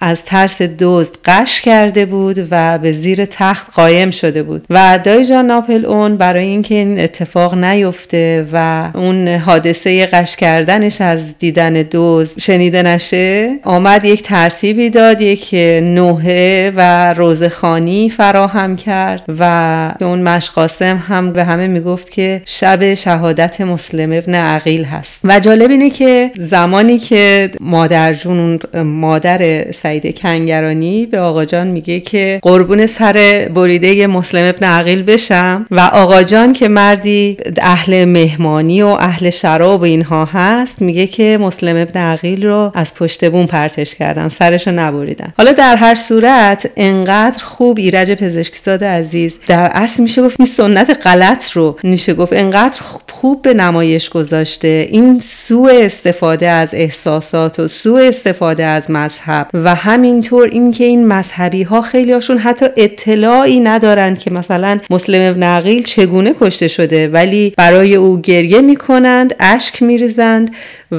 [0.00, 5.46] از ترس دزد قش کرده بود و به زیر تخت قایم شده بود و دایجان
[5.46, 12.34] ناپل اون برای اینکه این اتفاق نیفته و اون حادثه قش کردنش از دیدن دوز
[12.40, 15.48] شنیده نشه آمد یک ترتیبی داد یک
[15.82, 23.60] نوحه و روزخانی فراهم کرد و اون مشقاسم هم به همه می‌گفت که شب شهادت
[23.60, 25.20] مسلم ابن عقیل هست.
[25.24, 32.00] و جالب اینه که زمانی که مادر جون مادر سعید کنگرانی به آقا جان میگه
[32.00, 38.82] که قربون سر بریده مسلم ابن عقیل بشم و آقا جان که مردی اهل مهمانی
[38.82, 43.94] و اهل شراب اینها هست میگه که مسلم ابن عقیل رو از پشت بون پرتش
[43.94, 45.32] کردن سرش رو نبریدن.
[45.38, 51.06] حالا در هر صورت انقدر خوب ایرج پزشکزاد عزیز در اصل میشه گفت این سنت
[51.06, 54.88] غلط رو میشه گفت انقدر خوب به نمایش گذاشته.
[54.90, 61.62] این سوء استفاده از احساسات و سوء استفاده از مذهب و همینطور اینکه این مذهبی
[61.62, 67.54] ها خیلی هاشون حتی اطلاعی ندارند که مثلا مسلم ابن عقیل چگونه کشته شده ولی
[67.56, 70.50] برای او گریه می‌کنند اشک میریزند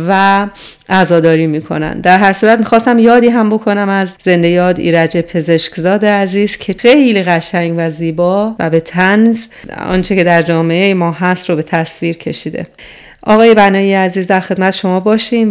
[0.07, 0.47] و
[0.89, 2.01] عزاداری می‌کنند.
[2.01, 7.23] در هر صورت می‌خواستم یادی هم بکنم از زنده یاد ایرج پزشکزاد عزیز که خیلی
[7.23, 9.38] قشنگ و زیبا و به تنز
[9.77, 12.65] آنچه که در جامعه ما هست رو به تصویر کشیده.
[13.24, 15.48] آقای بنایی عزیز در خدمت شما باشیم.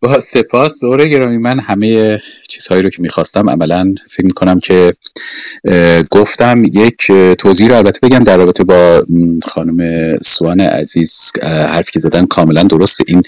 [0.00, 1.38] با سپاس زوره گرامی.
[1.38, 2.18] من همه
[2.48, 4.94] چیزهایی رو که می‌خواستم عملا فکر می‌کنم که
[6.10, 6.62] گفتم.
[6.64, 9.06] یک توضیح رو البته بگم در رابطه با
[9.44, 13.04] خانم سوان عزیز حرفی که زدن کاملا درسته.
[13.06, 13.22] این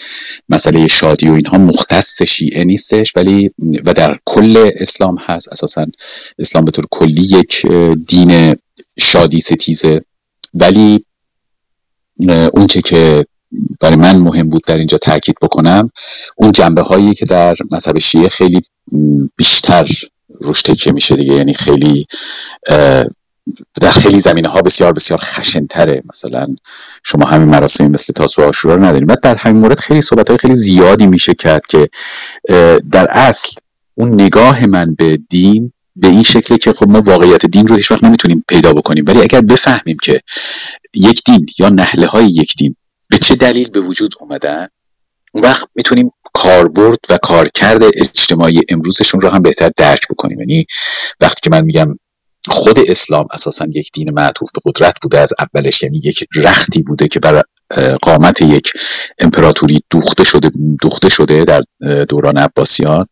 [0.48, 3.50] مسئله شادی و اینها مختص شیعه نیستش ولی
[3.86, 5.48] و در کل اسلام هست.
[5.48, 5.86] اساسا
[6.38, 7.66] اسلام به طور کلی یک
[8.06, 8.56] دین
[8.98, 10.02] شادی ستیزه.
[10.54, 11.04] ولی
[12.54, 13.24] اونچه که
[13.80, 15.90] برای من مهم بود در اینجا تاکید بکنم
[16.36, 18.60] اون جنبه هایی که در مذهب شیعه خیلی
[19.36, 19.88] بیشتر
[20.40, 22.06] روش تکیه میشه دیگه یعنی خیلی
[23.80, 26.02] در خیلی زمینه ها بسیار بسیار خشنتره.
[26.10, 26.46] مثلا
[27.04, 30.38] شما همین مراسم مثل تاسو آشورا رو نداریم بعد در همین مورد خیلی صحبت های
[30.38, 31.88] خیلی زیادی میشه کرد که
[32.92, 33.50] در اصل
[33.94, 37.90] اون نگاه من به دین به این شکله که خب ما واقعیت دین رو هیچ
[37.90, 39.04] وقت نمی‌تونیم پیدا بکنیم.
[39.06, 40.20] ولی اگر بفهمیم که
[40.94, 42.76] یک دین یا نهله های یک دین
[43.12, 44.68] به چه دلیل به وجود اومدن؟
[45.32, 50.40] اون وقت می‌تونیم کاربرد و کارکرد اجتماعی امروزشون رو هم بهتر درک بکنیم.
[50.40, 50.66] یعنی
[51.20, 51.98] وقتی که من میگم
[52.48, 57.08] خود اسلام اساسا یک دین معطوف به قدرت بوده از اولش یعنی یک رختی بوده
[57.08, 57.42] که بر
[58.02, 58.72] قامت یک
[59.18, 60.50] امپراتوری دوخته شده
[60.82, 61.62] دوخته شده در
[62.08, 63.06] دوران عباسیان.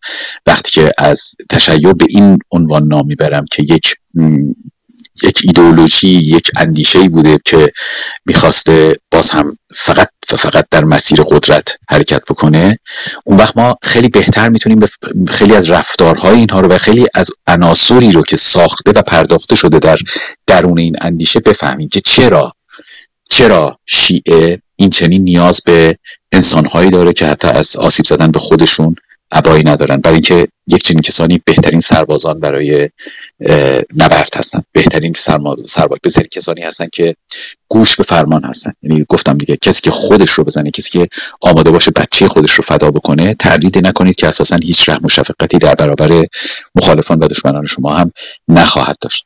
[0.46, 3.94] وقتی که از تشیع به این عنوان نام می‌برم که یک
[5.22, 7.72] یک ایدئولوژی یک اندیشه بوده که
[8.26, 12.78] می‌خواسته باز هم فقط و فقط در مسیر قدرت حرکت بکنه.
[13.24, 14.80] اون وقت ما خیلی بهتر می‌تونیم
[15.28, 19.78] خیلی از رفتارهای اینها رو و خیلی از عناصری رو که ساخته و پرداخته شده
[19.78, 19.98] در
[20.46, 22.52] درون این اندیشه بفهمیم که چرا
[23.30, 25.96] چرا شیعه این چنین نیاز به
[26.32, 28.94] انسانهایی داره که حتی از آسیب زدن به خودشون
[29.32, 29.96] عبایی ندارن.
[29.96, 32.88] برای اینکه یک چنین کسانی بهترین سربازان برای
[33.96, 34.62] نبرد هستن.
[34.72, 37.14] بهترین سرباز بهترین کسانی هستن که
[37.68, 38.72] گوش به فرمان هستن.
[38.82, 41.08] یعنی گفتم دیگه کسی که خودش رو بزنه کسی که
[41.40, 45.58] آماده باشه بچه خودش رو فدا بکنه تردید نکنید که اساسا هیچ رحم و شفقتی
[45.58, 46.24] در برابر
[46.74, 48.12] مخالفان و دشمنان شما هم
[48.48, 49.24] نخواهد داشت.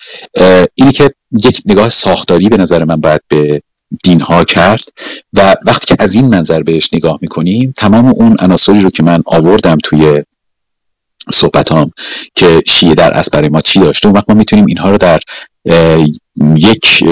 [0.75, 1.11] اینی که
[1.45, 3.63] یک نگاه ساختاری به نظر من باید به
[4.05, 4.85] دین ها کرد
[5.33, 9.23] و وقتی که از این منظر بهش نگاه می‌کنیم تمام اون عناصری رو که من
[9.27, 10.23] آوردم توی
[11.33, 11.69] صحبت
[12.35, 14.07] که شیعه در اسبر ما چی داشته.
[14.07, 15.21] اون وقت ما می‌تونیم اینها رو در
[16.57, 17.05] یک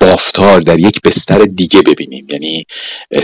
[0.00, 2.26] بافتار در یک بستر دیگه ببینیم.
[2.30, 2.66] یعنی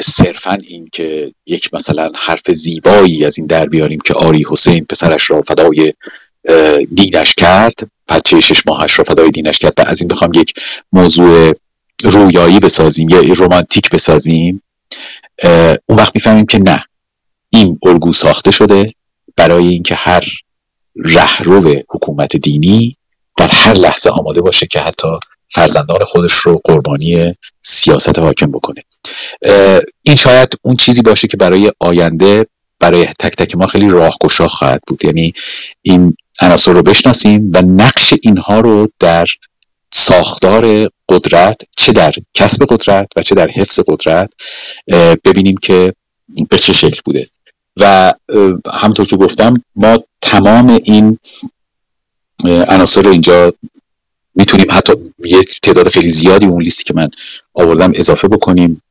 [0.01, 5.31] صرفا این که یک مثلا حرف زیبایی از این در بیاریم که آری حسین پسرش
[5.31, 5.93] را فدای
[6.95, 7.75] دینش کرد.
[8.09, 9.73] بچه شش ماهش را فدای دینش کرد.
[9.79, 10.53] و از این بخوام یک
[10.93, 11.53] موضوع
[12.05, 14.63] رویایی بسازیم یا رومانتیک بسازیم.
[15.87, 16.85] اون وقت می‌فهمیم که نه.
[17.51, 18.93] این الگو ساخته شده.
[19.37, 20.25] برای اینکه هر
[20.97, 22.97] رهرو حکومت دینی
[23.37, 25.09] در هر لحظه آماده باشه که حتی
[25.49, 28.85] فرزندان خودش رو قربانی سیاست حاکم بکنه.
[30.03, 32.47] این شاید اون چیزی باشه که برای آینده
[32.81, 35.05] برای تک تک ما خیلی راهگشا خواهد بود.
[35.05, 35.33] یعنی
[35.83, 39.27] این عناصر رو بشناسیم و نقش اینها رو در
[39.93, 44.33] ساختار قدرت چه در کسب قدرت و چه در حفظ قدرت
[45.25, 45.93] ببینیم که
[46.51, 47.27] به چه شکل بوده.
[47.77, 48.13] و
[48.73, 51.19] همطور که گفتم ما تمام این
[52.45, 53.53] عناصر رو اینجا
[54.35, 54.93] می‌تونیم حتی
[55.25, 57.09] یه تعداد خیلی زیادی اون لیستی که من
[57.55, 58.83] آوردم اضافه بکنیم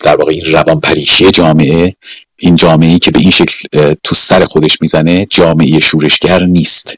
[0.00, 1.96] در واقع این روان پریشی جامعه
[2.36, 6.94] این جامعه که به این شکل تو سر خودش می‌زنه جامعه شورشگر نیست.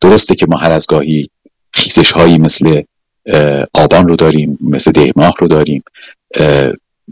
[0.00, 1.28] درسته که ما هر از گاهی
[1.72, 2.82] خیزش هایی مثل
[3.74, 5.84] آبان رو داریم مثل دیماه رو داریم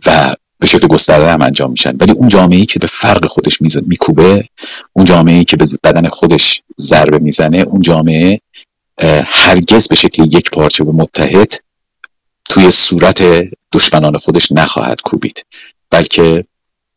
[0.06, 0.34] و
[0.64, 1.96] به شکل گسترده هم انجام میشن.
[2.00, 4.44] ولی اون جامعه که به فرق خودش میکوبه
[4.92, 8.40] اون جامعه که به بدن خودش ضربه می‌زنه اون جامعه
[9.24, 11.52] هرگز به شکل یک پارچه و متحد
[12.44, 13.24] توی صورت
[13.72, 15.46] دشمنان خودش نخواهد کوبید.
[15.90, 16.44] بلکه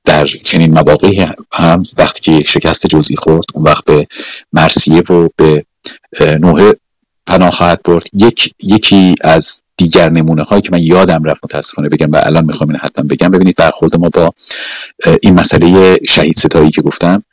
[0.06, 4.07] در چنین مواقعی هم وقتی که یک شکست جزئی خورد اون وقت به
[4.53, 5.65] مرسیه و به
[6.39, 6.73] نوع
[7.26, 8.03] پناه خواهد برد.
[8.14, 12.70] یک یکی از دیگر نمونه هایی که من یادم رفت متاسفانه بگم و الان می‌خوام
[12.70, 13.30] این حتما بگم.
[13.30, 14.32] ببینید برخورد ما با
[15.22, 17.24] این مسئله شهید ستایی که گفتم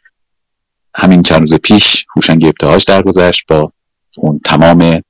[0.95, 3.69] همین چند روز پیش هوشنگ ابتهاج درگذشت با
[4.19, 5.01] اون تمام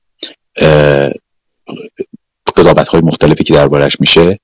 [2.57, 4.39] قضاوت های مختلفی که دربارش میشه.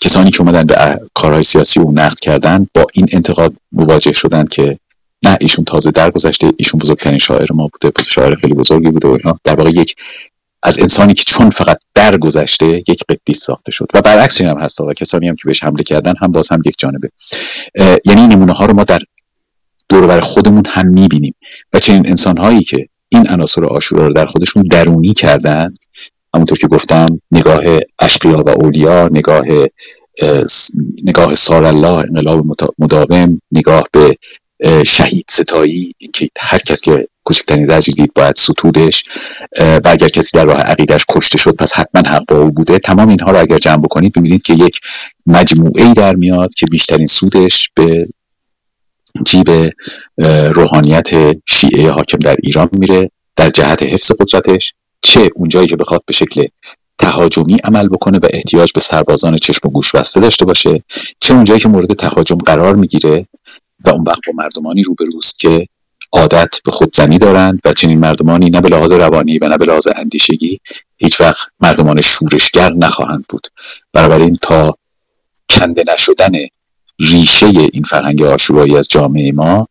[0.00, 4.78] کسانی که اومدن به کارهای سیاسی او نقد کردن با این انتقاد مواجه شدن که
[5.22, 9.38] نه ایشون تازه درگذشته ایشون بزرگترین شاعر ما بوده شاعر خیلی بزرگی بوده و اینا.
[9.44, 9.94] در واقع یک
[10.68, 13.86] از انسانی که چون فقط درگذشته یک قدیس ساخته شد.
[13.94, 16.62] و برعکس این هم هست و کسانی هم که بهش حمله کردن هم باز هم
[16.66, 17.10] یک جانبه.
[18.04, 18.98] یعنی نمونه ها رو ما در
[19.88, 21.34] دور خودمون هم می‌بینیم.
[21.72, 25.74] و چنین انسان هایی که این عناصر آشورا رو در خودشون درونی کردن
[26.34, 27.60] همونطور که گفتم نگاه
[27.98, 29.44] اشقیا و اولیا نگاه
[31.04, 32.46] نگاه سارالله انقلاب
[32.78, 34.16] مداوم نگاه به
[34.86, 39.02] شهید ستایی اینکه هر کس که کوچکترین زجری دید باید ستودش
[39.60, 42.78] و اگر کسی در راه عقیدش کشته شد پس حتما حق با او بوده.
[42.78, 44.80] تمام اینها رو اگر جمع بکنید ببینید که یک
[45.26, 48.08] مجموعه ای در میاد که بیشترین سودش به
[49.26, 49.48] جیب
[50.52, 51.10] روحانیت
[51.46, 54.72] شیعه حاکم در ایران میره در جهت حفظ قدرتش.
[55.02, 56.46] چه اونجایی که بخواد به شکل
[56.98, 60.78] تهاجمی عمل بکنه و احتیاج به سربازان چشم و گوش بسته داشته باشه.
[61.20, 63.26] چه اونجایی که مورد تهاجم قرار می‌گیره
[63.84, 65.66] و اون وقت با مردمانی روبروست که
[66.12, 69.88] عادت به خودزنی دارند و چنین مردمانی نه به لحاظ روانی و نه به لحاظ
[69.96, 70.60] اندیشگی
[70.96, 73.46] هیچ وقت مردمان شورشگر نخواهند بود.
[73.92, 74.74] بنابراین تا
[75.48, 76.32] کنده نشدن
[77.00, 79.68] ریشه این فرهنگ آشورایی از جامعه ما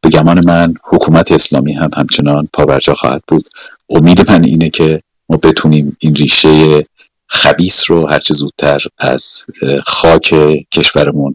[0.00, 3.48] به گمان من حکومت اسلامی هم همچنان پاورجا خواهد بود.
[3.88, 6.86] امید من اینه که ما بتونیم این ریشه
[7.32, 9.44] خبیس رو هرچه زودتر از
[9.82, 10.34] خاک
[10.72, 11.34] کشورمون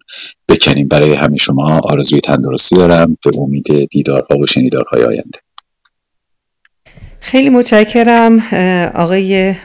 [0.50, 0.88] بکنیم.
[0.88, 3.18] برای همه شما آرزوی تندرستی دارم.
[3.24, 5.40] به امید دیدارها و شنیدارهای آینده.
[7.20, 8.40] خیلی متشکرم
[8.96, 9.56] آقای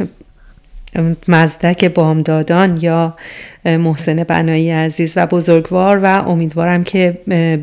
[1.28, 3.16] مزدک بامدادان یا
[3.64, 7.10] محسن بنایی عزیز و بزرگوار و امیدوارم که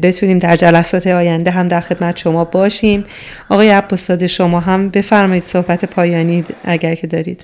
[0.02, 3.06] بتونیم در جلسات آینده هم در خدمت شما باشیم.
[3.49, 7.44] آقای عباستاد شما هم بفرمایید صحبت پایانی اگر که دارید.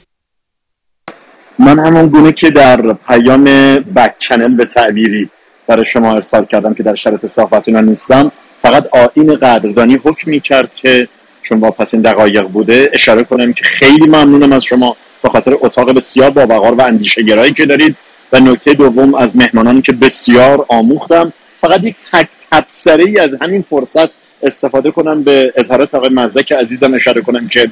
[1.63, 3.43] من همون گونه که در پیام
[3.79, 5.29] بک چنل به تعبیری
[5.67, 8.31] برای شما ارسال کردم که در شرط صحبت نیستم
[8.61, 11.07] فقط آین قدردانی حکم می کرد که
[11.41, 15.91] چون واپس این دقایق بوده اشاره کنم که خیلی ممنونم از شما به خاطر اتاق
[15.95, 17.95] بسیار با وقار و اندیشه گرایی که دارید
[18.33, 24.09] و نکته دوم از مهمانانی که بسیار آموختم فقط یک تک تبصره از همین فرصت
[24.43, 27.69] استفاده کنم به اظهارات آقای مزدک عزیزم اشاره کنم که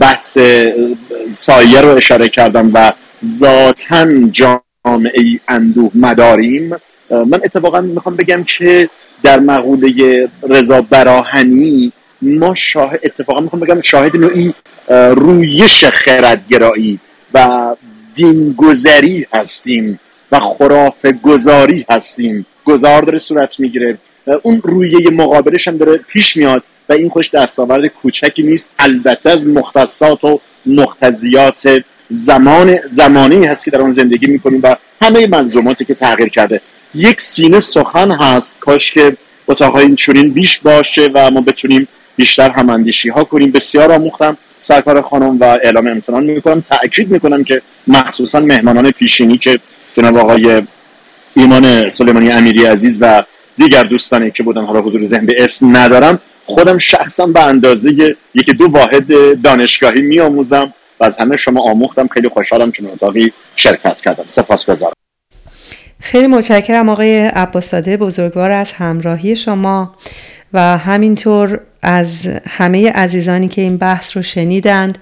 [0.00, 0.38] بحث
[1.30, 2.92] سایه رو اشاره کردم و
[3.24, 6.76] ذاتا جامعه اندوه مداریم.
[7.10, 8.88] من اتفاقا می‌خوام بگم که
[9.22, 11.92] در مقوله رضا براهنی
[12.22, 14.54] ما شاهد اتفاقا می‌خوام بگم شاهد نوعی
[14.88, 16.98] رویش خردگرایی
[17.34, 17.48] و
[18.14, 20.00] دینگذری هستیم
[20.32, 22.46] و خرافه گذاری هستیم.
[22.64, 23.98] گذار داره صورت می‌گیره.
[24.42, 28.72] اون رویه مقابلش هم داره پیش میاد و این خوش دستاورد کوچکی نیست.
[28.78, 35.26] البته از مختصات و مختزیات زمان زمانی هست که در آن زندگی می‌کنیم و همه
[35.26, 36.60] منظوماتی که تغییر کرده.
[36.94, 38.58] یک سینه سخن هست.
[38.60, 39.16] کاش که
[39.48, 43.52] اتاقهای این چونین بیش باشه و ما بتونیم بیشتر هماندیشی ها کنیم.
[43.52, 44.36] بسیار آموختم.
[44.60, 46.60] سرکار خانم و اعلام امتنان می‌کنم.
[46.60, 49.58] تاکید می‌کنم که مخصوصا مهمانان پیشینی که
[49.96, 50.62] جناب آقای
[51.34, 53.22] ایمان سلیمانی امیری عزیز و
[53.56, 57.90] دیگر دوستانی که بودن حالا حضور ذهن به اسم ندارم خودم شخصا به اندازه
[58.34, 59.06] یکی دو واحد
[59.42, 62.08] دانشگاهی میآموزم و از همه شما آموختم.
[62.08, 64.24] خیلی خوشحالم چون اتاقی شرکت کردم.
[64.28, 64.92] سپاسگزارم
[66.00, 69.94] خیلی متشکرم آقای عباساده بزرگوار از همراهی شما
[70.52, 74.98] و همینطور از همه عزیزانی که این بحث رو شنیدند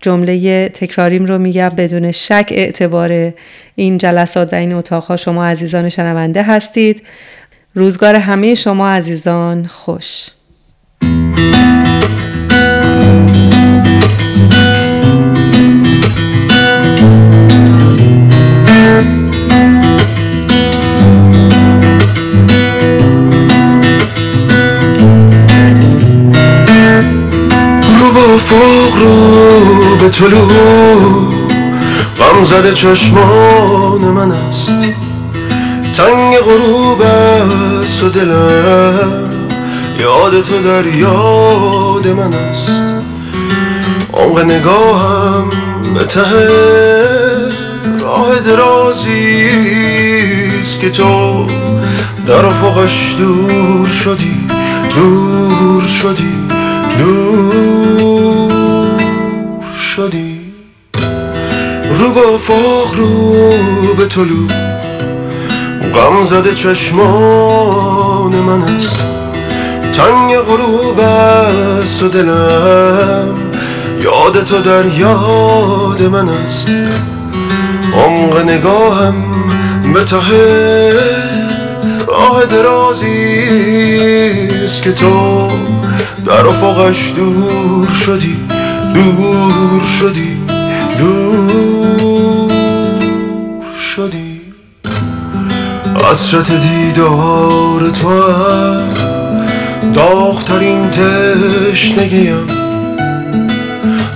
[0.00, 3.32] جمله تکراریم رو میگم بدون شک اعتبار
[3.74, 7.02] این جلسات و این اتاقها شما عزیزان شنونده هستید.
[7.74, 10.28] روزگار همه شما عزیزان خوش.
[30.12, 31.32] طلوع
[32.18, 34.74] غم زده چشمان من است.
[35.96, 37.02] تنگ غروب
[37.82, 39.30] است و دلم
[40.00, 42.82] یاد تو در یاد من است.
[44.12, 45.50] عمق نگاهم
[45.94, 46.22] به ته
[48.00, 49.48] راه درازی
[50.60, 51.46] است که تو
[52.26, 54.46] در افقش دور شدی
[54.96, 56.32] دور شدی
[56.98, 58.11] دور
[59.96, 60.40] شدی؟
[61.98, 64.46] رو با فاق رو به طلو.
[65.94, 68.96] غم زده چشمان من است.
[69.92, 73.34] تنگ غروب است و دلم.
[74.00, 76.68] یاد تو در یاد من است.
[77.94, 79.14] عمق نگاهم
[79.94, 80.16] به ته
[82.08, 83.38] راه درازی
[84.64, 85.48] است که تو
[86.26, 88.51] در افقش دور شدی.
[88.94, 90.36] دور شدی
[90.98, 92.50] دور
[93.96, 94.40] شدی.
[96.10, 98.22] حسرت دیدار تو
[99.94, 102.46] داغترین تشنگیم.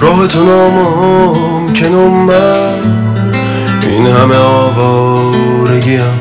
[0.01, 2.75] راه تو ناممکنم من
[3.83, 6.21] این همه آوارگیم.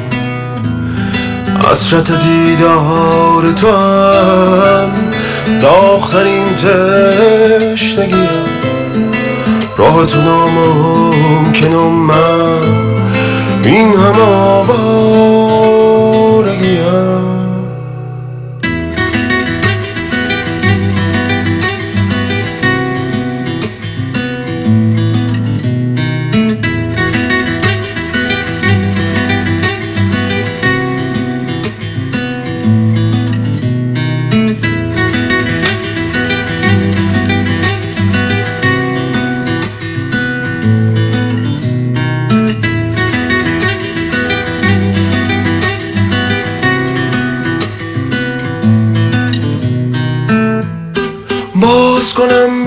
[1.72, 4.90] حسرت دیدار تو هم
[5.60, 8.35] داخترین تشنگیم.
[9.78, 12.62] راه تو ناممکنم من.
[13.66, 15.76] این همه آوارگیم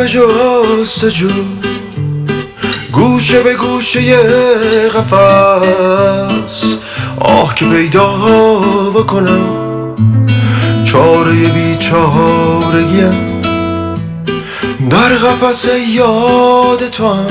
[0.08, 1.28] جستجو
[2.92, 4.16] گوشه به گوشه
[4.88, 6.64] قفص
[7.20, 8.18] آه که پیدا
[8.94, 9.44] بکنم.
[10.84, 13.12] چاره بیچارگیم.
[14.90, 17.26] در قفس یاد تو هم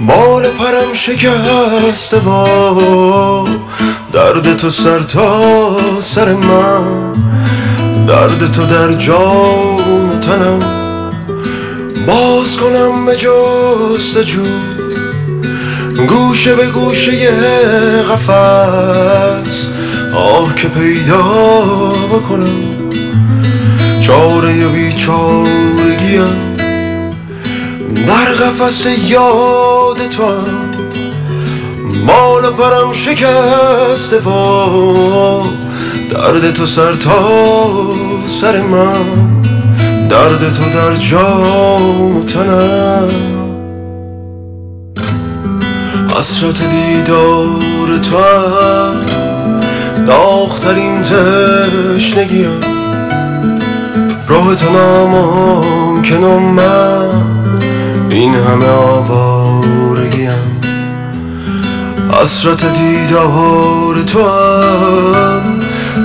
[0.00, 3.44] مال پرم شکسته با.
[4.12, 7.12] درد تو سر تا سر من.
[8.06, 10.73] درد تو در جان تنم.
[12.06, 14.42] باز کنم به جستجو
[16.08, 17.30] گوشه به گوشه
[18.02, 19.68] قفس.
[20.14, 21.22] آه که پیدا
[22.12, 22.74] بکنم.
[24.00, 26.54] چاره بیچارگیم
[28.06, 30.70] در قفس یاد تو هم
[32.06, 35.42] مال پرم شکسته با
[36.10, 37.94] درد تو سر تا
[38.26, 39.43] سر من.
[40.08, 43.08] درد تو در جام تنم.
[46.16, 48.16] حسرت دیدار تو
[50.06, 52.60] داخترین تشنگیم.
[54.28, 57.22] راه تو ناممکنم من.
[58.10, 60.60] این همه آوارگیم.
[62.12, 65.60] حسرت دیدار تو هم.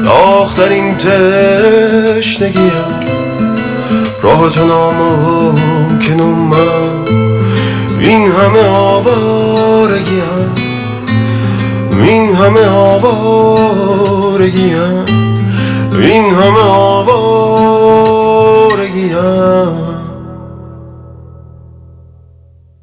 [0.06, 2.72] داخترین تشنگیم.
[4.22, 6.90] راه ناممکنم من.
[8.00, 10.56] این همه آوارگیم
[12.08, 13.96] این همه آوارگیم
[16.00, 17.40] این همه آوارگیم